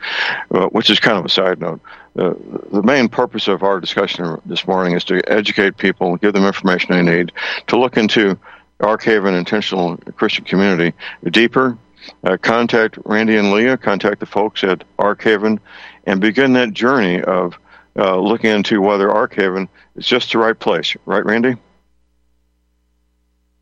uh, 0.51 0.67
which 0.67 0.91
is 0.91 1.01
kind 1.01 1.19
of 1.19 1.25
a 1.25 1.29
side 1.29 1.59
note. 1.59 1.81
Uh, 2.17 2.35
the 2.71 2.83
main 2.83 3.09
purpose 3.09 3.49
of 3.49 3.62
our 3.62 3.81
discussion 3.81 4.41
this 4.47 4.67
morning 4.67 4.95
is 4.95 5.03
to 5.05 5.21
educate 5.31 5.77
people, 5.79 6.17
give 6.17 6.35
them 6.35 6.45
information 6.45 6.93
they 6.93 7.17
need 7.17 7.33
to 7.67 7.79
look 7.79 7.97
into 7.97 8.39
Arkhaven 8.81 9.37
Intentional 9.37 9.97
Christian 10.17 10.45
Community 10.45 10.95
deeper. 11.25 11.77
Uh, 12.23 12.37
contact 12.37 12.99
Randy 13.05 13.37
and 13.37 13.51
Leah, 13.51 13.79
contact 13.79 14.21
the 14.21 14.27
folks 14.27 14.62
at 14.62 14.85
Arkhaven, 14.99 15.59
and 16.05 16.21
begin 16.21 16.53
that 16.53 16.73
journey 16.73 17.21
of 17.23 17.59
uh, 17.99 18.17
looking 18.19 18.51
into 18.51 18.81
whether 18.83 19.09
Arkhaven 19.09 19.69
is 19.97 20.07
just 20.07 20.31
the 20.33 20.39
right 20.39 20.59
place. 20.59 20.95
Right, 21.07 21.25
Randy? 21.25 21.57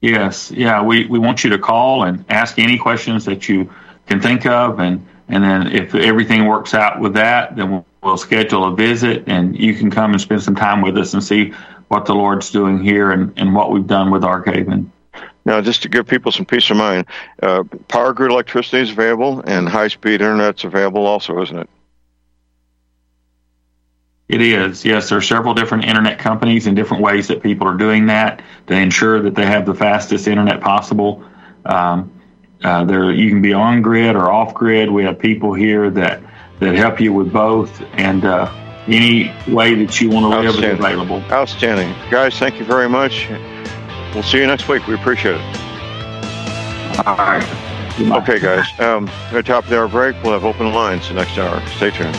Yes, 0.04 0.50
yeah. 0.50 0.82
We, 0.82 1.06
we 1.06 1.18
want 1.18 1.44
you 1.44 1.50
to 1.50 1.58
call 1.58 2.02
and 2.04 2.26
ask 2.28 2.58
any 2.58 2.76
questions 2.76 3.24
that 3.24 3.48
you 3.48 3.72
can 4.06 4.20
think 4.20 4.44
of, 4.44 4.78
and 4.78 5.06
and 5.28 5.42
then 5.42 5.68
if 5.68 5.94
everything 5.94 6.44
works 6.44 6.74
out 6.74 7.00
with 7.00 7.14
that, 7.14 7.56
then 7.56 7.70
we'll, 7.70 7.86
we'll 8.02 8.18
schedule 8.18 8.66
a 8.66 8.76
visit, 8.76 9.24
and 9.26 9.58
you 9.58 9.74
can 9.74 9.90
come 9.90 10.12
and 10.12 10.20
spend 10.20 10.42
some 10.42 10.54
time 10.54 10.82
with 10.82 10.98
us 10.98 11.14
and 11.14 11.24
see 11.24 11.54
what 11.88 12.04
the 12.04 12.14
Lord's 12.14 12.50
doing 12.50 12.84
here 12.84 13.12
and, 13.12 13.32
and 13.38 13.54
what 13.54 13.72
we've 13.72 13.86
done 13.86 14.10
with 14.10 14.20
Arkhaven. 14.24 14.90
Now, 15.46 15.62
just 15.62 15.80
to 15.84 15.88
give 15.88 16.06
people 16.06 16.30
some 16.32 16.44
peace 16.44 16.68
of 16.68 16.76
mind, 16.76 17.06
uh, 17.42 17.64
power 17.88 18.12
grid 18.12 18.30
electricity 18.30 18.82
is 18.82 18.90
available, 18.90 19.42
and 19.46 19.66
high 19.66 19.88
speed 19.88 20.20
internet's 20.20 20.64
available 20.64 21.06
also, 21.06 21.40
isn't 21.40 21.56
it? 21.56 21.70
It 24.34 24.40
is, 24.40 24.84
yes. 24.84 25.10
There 25.10 25.18
are 25.18 25.22
several 25.22 25.54
different 25.54 25.84
internet 25.84 26.18
companies 26.18 26.66
and 26.66 26.74
different 26.74 27.04
ways 27.04 27.28
that 27.28 27.40
people 27.40 27.68
are 27.68 27.76
doing 27.76 28.06
that 28.06 28.42
to 28.66 28.74
ensure 28.74 29.22
that 29.22 29.36
they 29.36 29.46
have 29.46 29.64
the 29.64 29.76
fastest 29.76 30.26
internet 30.26 30.60
possible. 30.60 31.22
Um, 31.64 32.10
uh, 32.64 32.84
there, 32.84 33.12
you 33.12 33.30
can 33.30 33.42
be 33.42 33.52
on 33.52 33.80
grid 33.80 34.16
or 34.16 34.32
off 34.32 34.52
grid. 34.52 34.90
We 34.90 35.04
have 35.04 35.20
people 35.20 35.54
here 35.54 35.88
that 35.90 36.20
that 36.58 36.74
help 36.74 37.00
you 37.00 37.12
with 37.12 37.32
both, 37.32 37.80
and 37.92 38.24
uh, 38.24 38.52
any 38.88 39.32
way 39.46 39.76
that 39.76 40.00
you 40.00 40.10
want 40.10 40.24
to 40.24 40.40
live 40.40 40.64
is 40.64 40.80
available. 40.80 41.22
Outstanding, 41.30 41.94
guys. 42.10 42.36
Thank 42.36 42.58
you 42.58 42.64
very 42.64 42.88
much. 42.88 43.28
We'll 44.14 44.24
see 44.24 44.38
you 44.38 44.48
next 44.48 44.66
week. 44.66 44.84
We 44.88 44.94
appreciate 44.94 45.36
it. 45.36 47.06
All 47.06 47.16
right. 47.16 47.46
Okay, 48.00 48.40
guys. 48.40 48.66
Um, 48.80 49.06
at 49.06 49.32
the 49.34 49.42
top 49.44 49.62
of 49.62 49.70
the 49.70 49.78
hour 49.78 49.86
break, 49.86 50.20
we'll 50.24 50.32
have 50.32 50.44
open 50.44 50.72
lines 50.72 51.06
the 51.06 51.14
next 51.14 51.38
hour. 51.38 51.64
Stay 51.76 51.92
tuned. 51.92 52.18